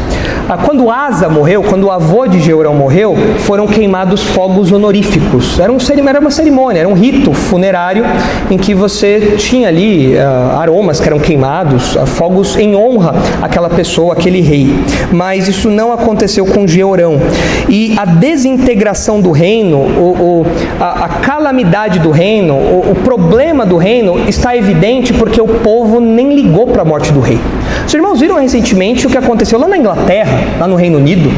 Ah, 0.46 0.58
quando 0.58 0.90
Asa 0.90 1.26
morreu, 1.28 1.62
quando 1.62 1.84
o 1.84 1.90
avô 1.90 2.26
de 2.26 2.38
Jeurão 2.38 2.74
morreu, 2.74 3.16
foram 3.38 3.66
queimados 3.66 4.22
fogos 4.22 4.70
honoríficos. 4.70 5.58
Era, 5.58 5.72
um, 5.72 5.78
era 6.06 6.20
uma 6.20 6.30
cerimônia, 6.30 6.80
era 6.80 6.88
um 6.88 6.92
rito 6.92 7.32
funerário 7.32 8.04
em 8.50 8.58
que 8.58 8.74
você 8.74 9.36
tinha 9.38 9.68
ali 9.68 10.14
uh, 10.14 10.58
aromas 10.58 11.00
que 11.00 11.08
eram 11.08 11.18
queimados, 11.18 11.96
uh, 11.96 12.04
fogos 12.04 12.56
em 12.58 12.76
honra 12.76 13.14
àquela 13.40 13.70
pessoa, 13.70 14.12
aquele 14.12 14.42
rei. 14.42 14.74
Mas 15.10 15.48
isso 15.48 15.70
não 15.70 15.92
aconteceu 15.92 16.44
com 16.44 16.66
Jeurão. 16.66 17.18
E 17.66 17.94
a 17.98 18.04
desintegração 18.04 19.22
do 19.22 19.30
reino, 19.30 19.78
o, 19.78 20.42
o, 20.42 20.46
a, 20.78 21.06
a, 21.06 21.08
calamidade 21.08 22.00
do 22.00 22.10
reino, 22.10 22.54
o, 22.54 22.90
o 22.90 22.94
problema 22.96 23.64
do 23.64 23.78
reino 23.78 24.28
está 24.28 24.54
evidente 24.54 25.14
porque 25.14 25.40
o 25.40 25.48
povo 25.48 26.00
nem 26.00 26.34
ligou 26.34 26.66
para 26.66 26.82
a 26.82 26.84
morte 26.84 27.10
do 27.12 27.20
rei. 27.20 27.40
Os 27.86 27.92
irmãos 27.92 28.20
viram 28.20 28.36
recentemente 28.36 29.06
o 29.06 29.10
que 29.10 29.18
aconteceu 29.18 29.58
lá 29.58 29.68
na 29.68 29.76
Inglaterra, 29.76 30.38
lá 30.58 30.66
no 30.66 30.76
Reino 30.76 30.98
Unido? 30.98 31.30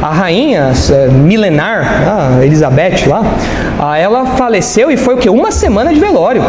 A 0.00 0.10
rainha 0.10 0.72
é, 0.90 1.08
milenar, 1.08 2.38
a 2.38 2.44
Elizabeth 2.44 3.06
lá, 3.06 3.96
ela 3.98 4.24
faleceu 4.26 4.90
e 4.90 4.96
foi 4.96 5.14
o 5.14 5.18
que? 5.18 5.28
Uma 5.28 5.50
semana 5.50 5.92
de 5.92 6.00
velório. 6.00 6.42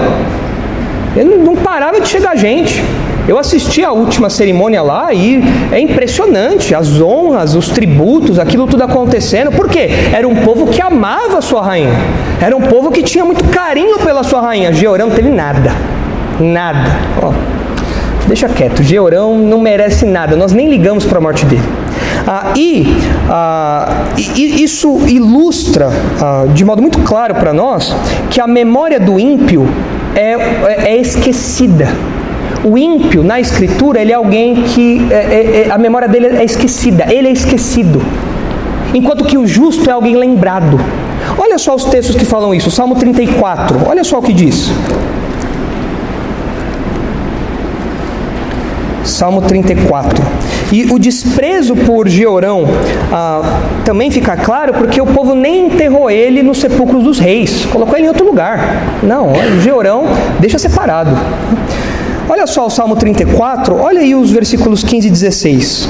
Ele 1.16 1.36
não 1.36 1.56
parava 1.56 2.00
de 2.00 2.08
chegar 2.08 2.38
gente. 2.38 2.82
Eu 3.28 3.38
assisti 3.38 3.84
a 3.84 3.92
última 3.92 4.30
cerimônia 4.30 4.82
lá 4.82 5.14
e 5.14 5.44
é 5.72 5.80
impressionante 5.80 6.74
as 6.74 7.00
honras, 7.02 7.54
os 7.54 7.70
tributos, 7.70 8.40
aquilo 8.40 8.66
tudo 8.68 8.84
acontecendo. 8.84 9.52
Por 9.52 9.70
quê? 9.70 9.90
Era 10.14 10.28
um 10.28 10.36
povo 10.36 10.68
que 10.68 10.82
amava 10.82 11.38
a 11.38 11.42
sua 11.42 11.62
rainha. 11.62 11.94
Era 12.42 12.56
um 12.56 12.62
povo 12.62 12.90
que 12.90 13.04
tinha 13.04 13.24
muito 13.26 13.44
carinho 13.46 14.00
pela 14.00 14.24
sua 14.24 14.42
rainha. 14.42 14.72
Georão 14.74 15.08
não 15.08 15.16
teve 15.16 15.30
nada. 15.30 15.72
Nada. 16.40 16.90
Ó, 17.22 17.32
deixa 18.28 18.48
quieto. 18.50 18.84
Georão 18.84 19.38
não 19.38 19.60
merece 19.60 20.06
nada. 20.06 20.36
Nós 20.36 20.52
nem 20.52 20.70
ligamos 20.70 21.06
para 21.06 21.18
a 21.18 21.22
morte 21.22 21.46
dele. 21.46 21.64
Ah, 22.28 22.54
e, 22.56 22.86
ah, 23.30 24.06
isso 24.18 25.02
ilustra 25.08 25.90
ah, 26.22 26.46
de 26.54 26.64
modo 26.64 26.82
muito 26.82 27.00
claro 27.00 27.36
para 27.36 27.52
nós 27.54 27.96
que 28.30 28.40
a 28.40 28.48
memória 28.48 29.00
do 29.00 29.20
ímpio 29.20 29.68
é, 30.16 30.34
é, 30.34 30.94
é 30.94 30.98
esquecida. 30.98 31.90
O 32.64 32.78
ímpio, 32.78 33.24
na 33.24 33.40
escritura, 33.40 34.02
ele 34.02 34.12
é 34.12 34.16
alguém 34.16 34.62
que 34.62 35.08
é, 35.10 35.16
é, 35.16 35.68
é, 35.68 35.72
a 35.72 35.78
memória 35.78 36.08
dele 36.08 36.28
é 36.28 36.44
esquecida, 36.44 37.08
ele 37.10 37.28
é 37.28 37.32
esquecido. 37.32 38.02
Enquanto 38.94 39.26
que 39.26 39.38
o 39.38 39.48
justo 39.48 39.90
é 39.90 39.94
alguém 39.94 40.16
lembrado. 40.16 40.80
Olha 41.38 41.58
só 41.58 41.74
os 41.74 41.86
textos 41.86 42.16
que 42.16 42.26
falam 42.26 42.54
isso. 42.54 42.70
Salmo 42.70 42.96
34, 42.96 43.80
olha 43.88 44.04
só 44.04 44.20
o 44.20 44.22
que 44.22 44.34
diz. 44.34 44.70
Salmo 49.04 49.42
34. 49.42 50.24
E 50.72 50.86
o 50.86 51.00
desprezo 51.00 51.76
por 51.76 52.08
Georão 52.08 52.66
ah, 53.12 53.42
também 53.84 54.10
fica 54.10 54.36
claro 54.38 54.74
porque 54.74 55.02
o 55.02 55.06
povo 55.06 55.36
nem 55.36 55.68
enterrou 55.68 56.10
ele 56.10 56.42
nos 56.42 56.60
sepulcros 56.60 57.04
dos 57.04 57.20
reis, 57.20 57.66
colocou 57.66 57.98
ele 57.98 58.06
em 58.06 58.10
outro 58.10 58.26
lugar. 58.26 59.00
Não, 59.04 59.34
Georão 59.62 60.06
deixa 60.40 60.58
separado. 60.58 61.12
Olha 62.30 62.48
só 62.48 62.66
o 62.66 62.70
Salmo 62.70 62.96
34, 62.96 63.76
olha 63.76 64.02
aí 64.02 64.16
os 64.16 64.32
versículos 64.32 64.84
15 64.84 65.08
e 65.08 65.12
16. 65.12 65.90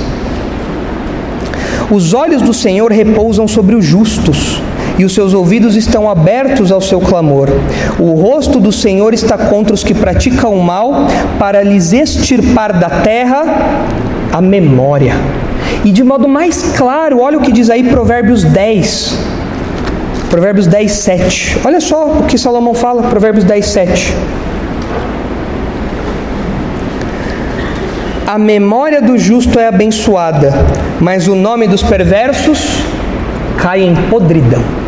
Os 1.91 2.13
olhos 2.13 2.41
do 2.41 2.53
Senhor 2.53 2.91
repousam 2.91 3.47
sobre 3.47 3.75
os 3.75 3.85
justos 3.85 4.61
e 5.01 5.05
os 5.05 5.15
seus 5.15 5.33
ouvidos 5.33 5.75
estão 5.75 6.07
abertos 6.07 6.71
ao 6.71 6.79
seu 6.79 7.01
clamor. 7.01 7.49
O 7.97 8.11
rosto 8.11 8.59
do 8.59 8.71
Senhor 8.71 9.15
está 9.15 9.35
contra 9.35 9.73
os 9.73 9.83
que 9.83 9.95
praticam 9.95 10.53
o 10.53 10.63
mal, 10.63 11.07
para 11.39 11.63
lhes 11.63 11.91
extirpar 11.91 12.77
da 12.79 12.87
terra 12.87 13.43
a 14.31 14.39
memória. 14.39 15.15
E 15.83 15.91
de 15.91 16.03
modo 16.03 16.27
mais 16.27 16.75
claro, 16.77 17.19
olha 17.19 17.39
o 17.39 17.41
que 17.41 17.51
diz 17.51 17.71
aí 17.71 17.81
Provérbios 17.81 18.43
10. 18.43 19.17
Provérbios 20.29 20.67
10, 20.67 20.91
7. 20.91 21.57
Olha 21.65 21.81
só 21.81 22.19
o 22.19 22.23
que 22.27 22.37
Salomão 22.37 22.75
fala, 22.75 23.01
Provérbios 23.09 23.43
10, 23.43 23.65
7. 23.65 24.15
A 28.27 28.37
memória 28.37 29.01
do 29.01 29.17
justo 29.17 29.59
é 29.59 29.67
abençoada, 29.67 30.53
mas 30.99 31.27
o 31.27 31.33
nome 31.33 31.67
dos 31.67 31.81
perversos 31.81 32.83
cai 33.57 33.81
em 33.81 33.95
podridão. 34.11 34.80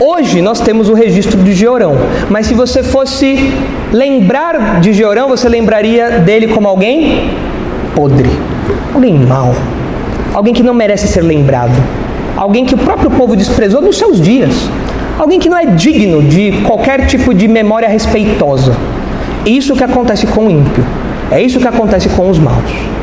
Hoje 0.00 0.40
nós 0.40 0.60
temos 0.60 0.88
o 0.88 0.94
registro 0.94 1.42
de 1.42 1.52
Georão, 1.52 1.96
mas 2.30 2.46
se 2.46 2.54
você 2.54 2.84
fosse 2.84 3.52
lembrar 3.92 4.80
de 4.80 4.92
Georão, 4.92 5.28
você 5.28 5.48
lembraria 5.48 6.20
dele 6.20 6.46
como 6.46 6.68
alguém 6.68 7.30
podre, 7.96 8.30
alguém 8.94 9.14
mau, 9.14 9.52
alguém 10.32 10.54
que 10.54 10.62
não 10.62 10.72
merece 10.72 11.08
ser 11.08 11.22
lembrado, 11.22 11.72
alguém 12.36 12.64
que 12.64 12.76
o 12.76 12.78
próprio 12.78 13.10
povo 13.10 13.34
desprezou 13.34 13.82
nos 13.82 13.98
seus 13.98 14.20
dias, 14.20 14.70
alguém 15.18 15.40
que 15.40 15.48
não 15.48 15.58
é 15.58 15.66
digno 15.66 16.22
de 16.22 16.52
qualquer 16.64 17.04
tipo 17.06 17.34
de 17.34 17.48
memória 17.48 17.88
respeitosa. 17.88 18.76
Isso 19.44 19.74
que 19.74 19.82
acontece 19.82 20.28
com 20.28 20.46
o 20.46 20.50
ímpio, 20.50 20.84
é 21.28 21.42
isso 21.42 21.58
que 21.58 21.66
acontece 21.66 22.08
com 22.10 22.30
os 22.30 22.38
maus. 22.38 22.97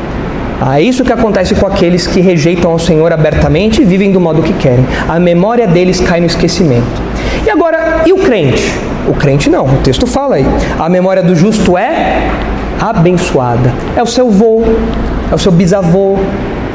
É 0.74 0.80
isso 0.80 1.04
que 1.04 1.12
acontece 1.12 1.54
com 1.54 1.66
aqueles 1.66 2.06
que 2.06 2.20
rejeitam 2.20 2.70
ao 2.70 2.78
Senhor 2.78 3.12
abertamente 3.12 3.82
e 3.82 3.84
vivem 3.84 4.10
do 4.10 4.18
modo 4.18 4.42
que 4.42 4.52
querem. 4.54 4.86
A 5.06 5.18
memória 5.18 5.66
deles 5.66 6.00
cai 6.00 6.20
no 6.20 6.26
esquecimento. 6.26 6.86
E 7.44 7.50
agora, 7.50 8.02
e 8.06 8.12
o 8.12 8.18
crente? 8.18 8.72
O 9.06 9.12
crente 9.12 9.50
não, 9.50 9.66
o 9.66 9.76
texto 9.78 10.06
fala 10.06 10.36
aí. 10.36 10.46
A 10.78 10.88
memória 10.88 11.22
do 11.22 11.36
justo 11.36 11.76
é 11.76 12.28
abençoada. 12.80 13.72
É 13.94 14.02
o 14.02 14.06
seu 14.06 14.30
vô, 14.30 14.62
é 15.30 15.34
o 15.34 15.38
seu 15.38 15.52
bisavô, 15.52 16.18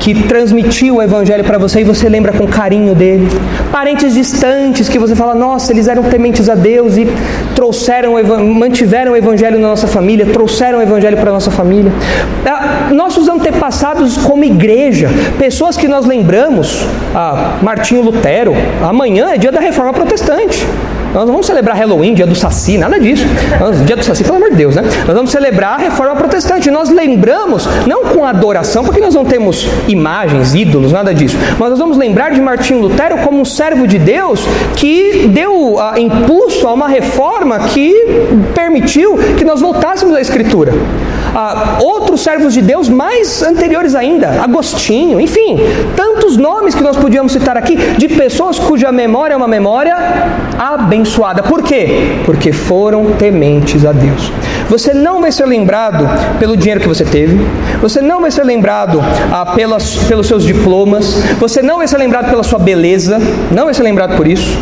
que 0.02 0.16
transmitiu 0.24 0.96
o 0.96 1.02
evangelho 1.02 1.44
para 1.44 1.60
você 1.60 1.82
e 1.82 1.84
você 1.84 2.10
lembra 2.10 2.34
com 2.34 2.48
carinho 2.48 2.96
dele. 2.96 3.28
Parentes 3.72 4.16
distantes 4.16 4.90
que 4.90 4.98
você 4.98 5.16
fala, 5.16 5.36
nossa, 5.36 5.72
eles 5.72 5.88
eram 5.88 6.04
tementes 6.04 6.50
a 6.50 6.56
Deus 6.56 6.98
e 6.98 7.08
trouxeram, 7.56 8.14
mantiveram 8.44 9.14
o 9.14 9.16
evangelho 9.16 9.60
na 9.60 9.68
nossa 9.68 9.88
família, 9.88 10.26
trouxeram 10.26 10.80
o 10.80 10.82
evangelho 10.82 11.18
para 11.18 11.30
a 11.30 11.34
nossa 11.34 11.52
família. 11.52 11.92
Ah, 12.46 12.90
nossos 12.92 13.30
antepassados 13.30 14.18
como 14.18 14.44
igreja, 14.44 15.08
pessoas 15.38 15.78
que 15.78 15.88
nós 15.88 16.06
lembramos, 16.06 16.84
ah, 17.14 17.60
Martinho 17.62 18.02
Lutero, 18.02 18.54
amanhã 18.82 19.30
é 19.30 19.38
dia 19.38 19.52
da 19.52 19.60
reforma 19.60 19.94
protestante. 19.94 20.66
Nós 21.14 21.26
não 21.26 21.34
vamos 21.34 21.46
celebrar 21.46 21.76
Halloween, 21.76 22.14
dia 22.14 22.26
do 22.26 22.36
Saci, 22.36 22.78
nada 22.78 23.00
disso. 23.00 23.26
Dia 23.86 23.96
do 23.96 24.04
Saci, 24.04 24.24
pelo 24.24 24.38
amor 24.38 24.50
de 24.52 24.56
Deus, 24.56 24.76
né? 24.76 24.84
Nós 25.06 25.16
vamos 25.16 25.32
celebrar 25.32 25.74
a 25.74 25.78
reforma 25.78 26.16
protestante. 26.16 26.72
Nós 26.72 26.90
lembramos, 26.90 27.68
não 27.86 28.06
com 28.06 28.26
adoração, 28.26 28.84
porque 28.84 29.00
nós 29.00 29.14
não 29.14 29.26
temos 29.26 29.68
imagens, 29.88 30.56
ídolos, 30.56 30.92
nada 30.92 31.14
disso. 31.14 31.38
Mas 31.60 31.70
nós 31.72 31.80
vamos 31.80 31.98
lembrar 31.98 32.32
de 32.32 32.42
Martinho 32.42 32.82
Lutero 32.82 33.18
como 33.20 33.40
um 33.40 33.46
servo 33.46 33.86
de 33.86 34.00
Deus 34.00 34.42
que 34.76 35.28
deu 35.28 35.76
uh, 35.76 35.98
impulso 35.98 36.68
a 36.68 36.74
uma 36.74 36.88
reforma 36.88 37.60
que 37.60 37.94
permitiu 38.56 39.18
que 39.38 39.44
nós 39.44 39.60
voltássemos 39.60 40.16
à 40.16 40.22
Escritura 40.22 40.74
ah, 41.36 41.78
outros 41.82 42.22
servos 42.22 42.54
de 42.54 42.62
Deus 42.62 42.90
mais 42.90 43.42
anteriores 43.42 43.96
ainda, 43.96 44.42
Agostinho, 44.42 45.20
enfim, 45.20 45.58
tantos 45.96 46.38
nomes 46.38 46.76
que 46.76 46.84
nós 46.84 46.98
podíamos 46.98 47.32
citar 47.32 47.58
aqui 47.58 47.76
de 47.76 48.08
pessoas 48.08 48.60
cuja 48.60 48.92
memória 48.92 49.34
é 49.34 49.38
uma 49.38 49.48
memória 49.48 49.96
abençoada. 50.58 51.44
Por 51.44 51.64
quê? 51.64 52.22
Porque 52.26 52.52
foram 52.52 53.14
tementes 53.14 53.86
a 53.86 53.92
Deus. 53.92 54.32
Você 54.70 54.94
não 54.94 55.22
vai 55.22 55.32
ser 55.32 55.46
lembrado 55.46 56.08
pelo 56.40 56.56
dinheiro 56.56 56.80
que 56.80 56.88
você 56.88 57.04
teve, 57.04 57.40
você 57.82 58.02
não 58.02 58.22
vai 58.22 58.32
ser 58.32 58.44
lembrado 58.44 59.02
ah, 59.32 59.46
pelas, 59.56 59.96
pelos 60.08 60.28
seus 60.28 60.44
diplomas, 60.44 61.16
você 61.40 61.62
não 61.62 61.78
vai 61.78 61.88
ser 61.88 61.98
lembrado 61.98 62.30
pela 62.30 62.44
sua 62.44 62.60
beleza, 62.60 63.20
não 63.52 63.66
vai 63.66 63.74
ser 63.74 63.84
lembrado 63.84 64.16
por 64.16 64.28
isso. 64.28 64.58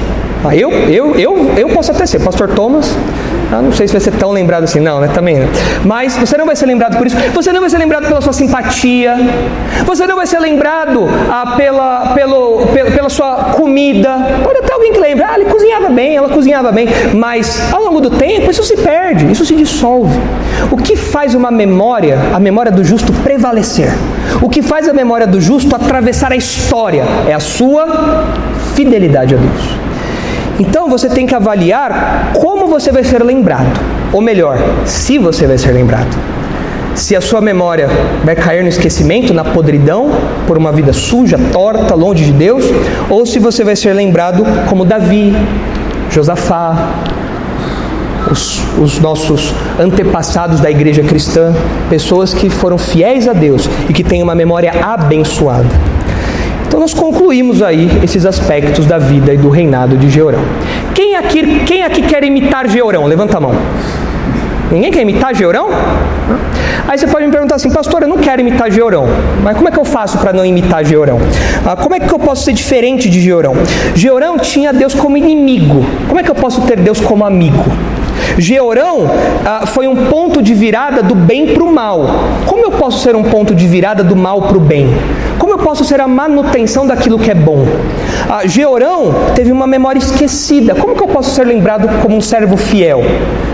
Eu, 0.54 0.72
eu, 0.72 1.16
eu, 1.20 1.54
eu 1.58 1.70
posso 1.70 1.92
até 1.92 2.06
ser, 2.06 2.20
Pastor 2.20 2.50
Thomas, 2.50 2.96
ah, 3.52 3.62
não 3.62 3.72
sei 3.72 3.88
se 3.88 3.94
vai 3.94 4.00
ser 4.00 4.12
tão 4.12 4.32
lembrado 4.32 4.64
assim, 4.64 4.80
não, 4.80 5.02
né? 5.02 5.10
Também. 5.14 5.36
Né? 5.36 5.48
Mas 5.84 6.16
você 6.16 6.38
não 6.38 6.46
vai 6.46 6.56
ser 6.56 6.66
lembrado 6.68 6.98
por 6.98 7.08
isso. 7.08 7.18
Você 7.34 7.52
não 7.52 7.60
vai 7.60 7.70
ser 7.70 7.80
lembrado 7.80 8.08
pela 8.08 8.22
sua 8.22 8.32
simpatia. 8.32 9.16
Você 9.86 10.06
não 10.06 10.16
vai 10.16 10.28
ser 10.28 10.40
lembrado 10.40 11.08
ah, 11.30 11.56
pela, 11.58 12.14
pelo, 12.14 12.68
pela, 12.68 12.92
pela 12.92 13.10
sua 13.10 13.54
comida. 13.56 14.18
Pode 14.44 14.60
até 14.60 14.74
alguém 14.74 14.94
que 14.94 15.00
lembra, 15.00 15.30
ah, 15.32 15.36
ele 15.36 15.50
cozinhava 15.50 15.90
bem, 15.90 16.16
ela 16.16 16.30
cozinhava 16.30 16.72
bem. 16.72 16.88
Mas 17.16 17.62
ao 17.74 17.84
longo 17.84 18.00
do 18.00 18.12
tempo 18.12 18.52
isso 18.52 18.64
se 18.64 18.78
perde, 18.78 19.32
isso 19.32 19.46
se 19.46 19.56
dissolve. 19.56 20.18
O 20.72 20.78
que 20.78 20.96
faz 20.96 21.34
uma 21.34 21.50
memória, 21.50 22.18
a 22.34 22.40
memória 22.40 22.72
do 22.72 22.84
justo, 22.84 23.12
prevalecer? 23.24 23.90
O 24.42 24.48
que 24.48 24.62
faz 24.62 24.88
a 24.88 24.94
memória 24.94 25.26
do 25.26 25.42
justo 25.42 25.76
atravessar 25.76 26.32
a 26.32 26.36
história 26.36 27.04
é 27.28 27.34
a 27.34 27.40
sua 27.40 27.88
fidelidade 28.76 29.34
a 29.34 29.38
Deus. 29.38 29.89
Então 30.60 30.89
você 30.89 31.07
tem 31.07 31.26
que 31.26 31.34
avaliar 31.34 32.34
como 32.34 32.68
você 32.68 32.91
vai 32.91 33.03
ser 33.03 33.24
lembrado, 33.24 33.80
ou 34.12 34.22
melhor, 34.22 34.57
se 34.86 35.18
você 35.18 35.47
vai 35.47 35.57
ser 35.57 35.72
lembrado. 35.72 36.16
Se 36.95 37.16
a 37.16 37.22
sua 37.22 37.39
memória 37.39 37.88
vai 38.26 38.36
cair 38.36 38.62
no 38.62 38.68
esquecimento, 38.68 39.34
na 39.34 39.45
podridão, 39.45 40.12
por 40.45 40.57
uma 40.57 40.72
vida 40.72 40.91
suja, 40.91 41.39
torta, 41.53 41.95
longe 41.95 42.26
de 42.26 42.34
Deus, 42.34 42.66
ou 43.10 43.26
se 43.26 43.39
você 43.39 43.64
vai 43.64 43.76
ser 43.76 43.93
lembrado 43.93 44.43
como 44.68 44.84
Davi, 44.84 45.34
Josafá, 46.12 46.89
os, 48.30 48.62
os, 48.78 48.99
nossos 48.99 49.53
antepassados 49.80 50.60
da 50.60 50.70
igreja 50.70 51.01
cristã, 51.03 51.53
pessoas 51.89 52.34
que 52.34 52.49
foram 52.49 52.78
fiéis 52.78 53.30
a 53.30 53.34
Deus 53.34 53.70
e 53.88 53.93
que 53.93 54.03
têm 54.03 54.22
uma 54.22 54.36
memória 54.36 54.72
abençoada. 54.84 55.89
Então 56.80 56.88
nós 56.88 56.93
concluímos 56.93 57.61
aí 57.61 57.89
esses 58.01 58.25
aspectos 58.25 58.86
da 58.86 58.97
vida 58.97 59.34
e 59.34 59.38
do 59.38 59.49
reinado 59.49 59.97
de 59.97 60.09
Georão. 60.09 60.39
Quem 60.95 61.13
aqui, 61.17 61.59
quem 61.65 61.84
aqui 61.84 62.01
quer 62.03 62.23
imitar 62.23 62.69
Georão? 62.69 63.05
Levanta 63.05 63.36
a 63.36 63.41
mão. 63.41 63.51
Ninguém 64.71 64.89
quer 64.89 65.01
imitar 65.01 65.36
Georão? 65.36 65.67
Aí 66.88 66.97
você 66.97 67.05
pode 67.05 67.25
me 67.25 67.34
perguntar 67.34 67.55
assim, 67.55 67.69
pastor, 67.69 68.03
eu 68.03 68.07
não 68.07 68.19
quero 68.19 68.39
imitar 68.39 68.71
Georão, 68.71 69.07
mas 69.43 69.57
como 69.57 69.67
é 69.67 69.71
que 69.71 69.77
eu 69.77 69.84
faço 69.84 70.19
para 70.19 70.32
não 70.32 70.45
imitar 70.45 70.86
Georão? 70.86 71.19
Ah, 71.65 71.75
como 71.75 71.95
é 71.95 71.99
que 71.99 72.13
eu 72.13 72.17
posso 72.17 72.45
ser 72.45 72.53
diferente 72.53 73.09
de 73.09 73.19
Georão? 73.19 73.55
Georão 73.93 74.38
tinha 74.38 74.71
Deus 74.71 74.93
como 74.93 75.17
inimigo, 75.17 75.86
como 76.07 76.21
é 76.21 76.23
que 76.23 76.32
eu 76.32 76.36
posso 76.36 76.61
ter 76.61 76.80
Deus 76.80 77.01
como 77.01 77.25
amigo? 77.25 77.65
Georão 78.38 79.09
ah, 79.45 79.65
foi 79.65 79.86
um 79.88 80.05
ponto 80.05 80.41
de 80.41 80.53
virada 80.53 81.03
do 81.03 81.13
bem 81.13 81.47
para 81.47 81.63
o 81.63 81.71
mal. 81.71 82.05
Como 82.45 82.63
eu 82.63 82.71
posso 82.71 82.99
ser 82.99 83.15
um 83.15 83.23
ponto 83.23 83.53
de 83.53 83.67
virada 83.67 84.03
do 84.03 84.15
mal 84.15 84.43
para 84.43 84.57
o 84.57 84.61
bem? 84.61 84.88
Posso 85.70 85.86
ser 85.86 86.01
a 86.01 86.07
manutenção 86.07 86.88
daquilo 86.88 87.20
que 87.20 87.30
é 87.30 87.36
bom? 87.36 87.63
Ah, 88.28 88.41
Georão 88.47 89.13
teve 89.36 89.51
uma 89.51 89.67
memória 89.67 89.99
esquecida. 89.99 90.74
Como 90.74 90.95
que 90.95 91.03
eu 91.03 91.07
posso 91.07 91.30
ser 91.30 91.45
lembrado 91.45 91.88
como 92.01 92.17
um 92.17 92.22
servo 92.22 92.57
fiel? 92.57 93.03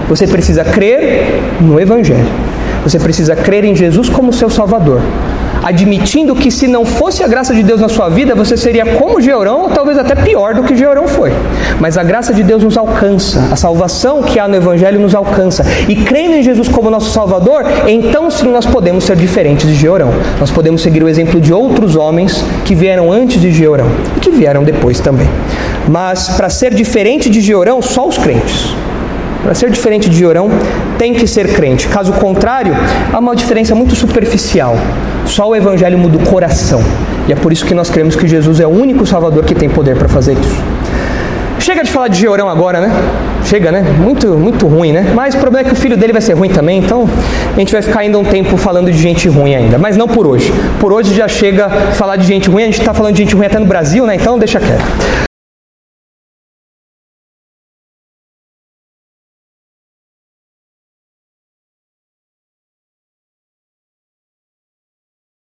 Você 0.08 0.26
precisa 0.26 0.64
crer 0.64 1.42
no 1.60 1.78
Evangelho. 1.78 2.26
Você 2.84 2.98
precisa 3.00 3.36
crer 3.36 3.66
em 3.66 3.76
Jesus 3.76 4.08
como 4.08 4.32
seu 4.32 4.50
Salvador 4.50 5.02
admitindo 5.66 6.36
que 6.36 6.52
se 6.52 6.68
não 6.68 6.86
fosse 6.86 7.24
a 7.24 7.28
graça 7.28 7.52
de 7.52 7.64
Deus 7.64 7.82
na 7.82 7.90
sua 7.90 8.08
vida, 8.08 8.36
você 8.36 8.56
seria 8.56 8.86
como 8.86 9.20
Georão, 9.20 9.64
ou 9.64 9.70
talvez 9.70 9.98
até 9.98 10.14
pior 10.14 10.54
do 10.54 10.62
que 10.62 10.76
Georão 10.76 11.08
foi. 11.08 11.32
Mas 11.80 11.98
a 11.98 12.04
graça 12.04 12.32
de 12.32 12.44
Deus 12.44 12.64
nos 12.64 12.78
alcança, 12.78 13.50
a 13.52 13.56
salvação 13.56 14.22
que 14.22 14.40
há 14.40 14.48
no 14.48 14.56
Evangelho 14.56 15.00
nos 15.00 15.16
alcança. 15.16 15.66
E 15.90 15.96
crendo 15.96 16.36
em 16.36 16.44
Jesus 16.44 16.68
como 16.68 16.92
nosso 16.92 17.10
Salvador, 17.10 17.64
então 17.88 18.30
sim 18.30 18.48
nós 18.48 18.68
podemos 18.68 19.06
ser 19.06 19.16
diferentes 19.16 19.68
de 19.68 19.74
Georão. 19.74 20.14
Nós 20.40 20.52
podemos 20.52 20.84
seguir 20.84 21.02
o 21.02 21.10
exemplo 21.10 21.42
de 21.42 21.52
outros 21.52 21.96
homens 21.96 22.46
que 22.64 22.76
vieram 22.76 23.12
antes 23.12 23.42
de 23.42 23.52
Georão 23.52 23.88
e 24.16 24.20
que 24.20 24.30
vieram 24.30 24.64
depois 24.64 25.00
também. 25.00 25.28
Mas 25.88 26.30
para 26.30 26.48
ser 26.48 26.76
diferente 26.76 27.28
de 27.28 27.42
Georão, 27.42 27.82
só 27.82 28.08
os 28.08 28.20
crentes. 28.20 28.76
Para 29.46 29.54
ser 29.54 29.70
diferente 29.70 30.10
de 30.10 30.18
Jorão, 30.18 30.50
tem 30.98 31.14
que 31.14 31.28
ser 31.28 31.54
crente. 31.54 31.88
Caso 31.88 32.12
contrário, 32.14 32.74
há 33.14 33.20
uma 33.20 33.36
diferença 33.36 33.76
muito 33.76 33.96
superficial. 33.96 34.76
Só 35.28 35.48
o 35.48 35.56
Evangelho 35.56 36.00
muda 36.00 36.18
o 36.18 36.22
coração. 36.22 36.84
E 37.28 37.32
é 37.32 37.36
por 37.36 37.54
isso 37.54 37.64
que 37.64 37.76
nós 37.76 37.88
cremos 37.88 38.16
que 38.16 38.28
Jesus 38.28 38.60
é 38.60 38.66
o 38.66 38.72
único 38.72 39.06
Salvador 39.06 39.44
que 39.44 39.54
tem 39.54 39.70
poder 39.70 39.96
para 39.98 40.10
fazer 40.10 40.34
isso. 40.34 40.64
Chega 41.60 41.84
de 41.84 41.92
falar 41.92 42.08
de 42.08 42.20
Georão 42.20 42.50
agora, 42.50 42.82
né? 42.82 42.92
Chega, 43.44 43.72
né? 43.72 43.84
Muito, 44.00 44.30
muito 44.30 44.66
ruim, 44.66 44.92
né? 44.92 45.12
Mas 45.14 45.36
o 45.36 45.38
problema 45.38 45.68
é 45.68 45.70
que 45.70 45.76
o 45.76 45.80
filho 45.80 45.96
dele 45.96 46.12
vai 46.12 46.24
ser 46.24 46.34
ruim 46.34 46.50
também, 46.50 46.80
então 46.80 47.08
a 47.56 47.60
gente 47.60 47.72
vai 47.72 47.84
ficar 47.84 48.00
ainda 48.00 48.18
um 48.18 48.24
tempo 48.24 48.58
falando 48.58 48.92
de 48.92 48.98
gente 48.98 49.30
ruim 49.30 49.54
ainda. 49.54 49.78
Mas 49.78 49.96
não 49.96 50.08
por 50.08 50.26
hoje. 50.26 50.52
Por 50.80 50.92
hoje 50.92 51.14
já 51.14 51.28
chega 51.28 51.70
falar 51.94 52.16
de 52.16 52.26
gente 52.26 52.50
ruim, 52.50 52.64
a 52.64 52.66
gente 52.66 52.80
está 52.80 52.96
falando 52.96 53.14
de 53.14 53.22
gente 53.22 53.36
ruim 53.36 53.46
até 53.46 53.60
no 53.60 53.66
Brasil, 53.68 54.08
né? 54.08 54.16
Então 54.16 54.40
deixa 54.40 54.60
quieto. 54.60 54.84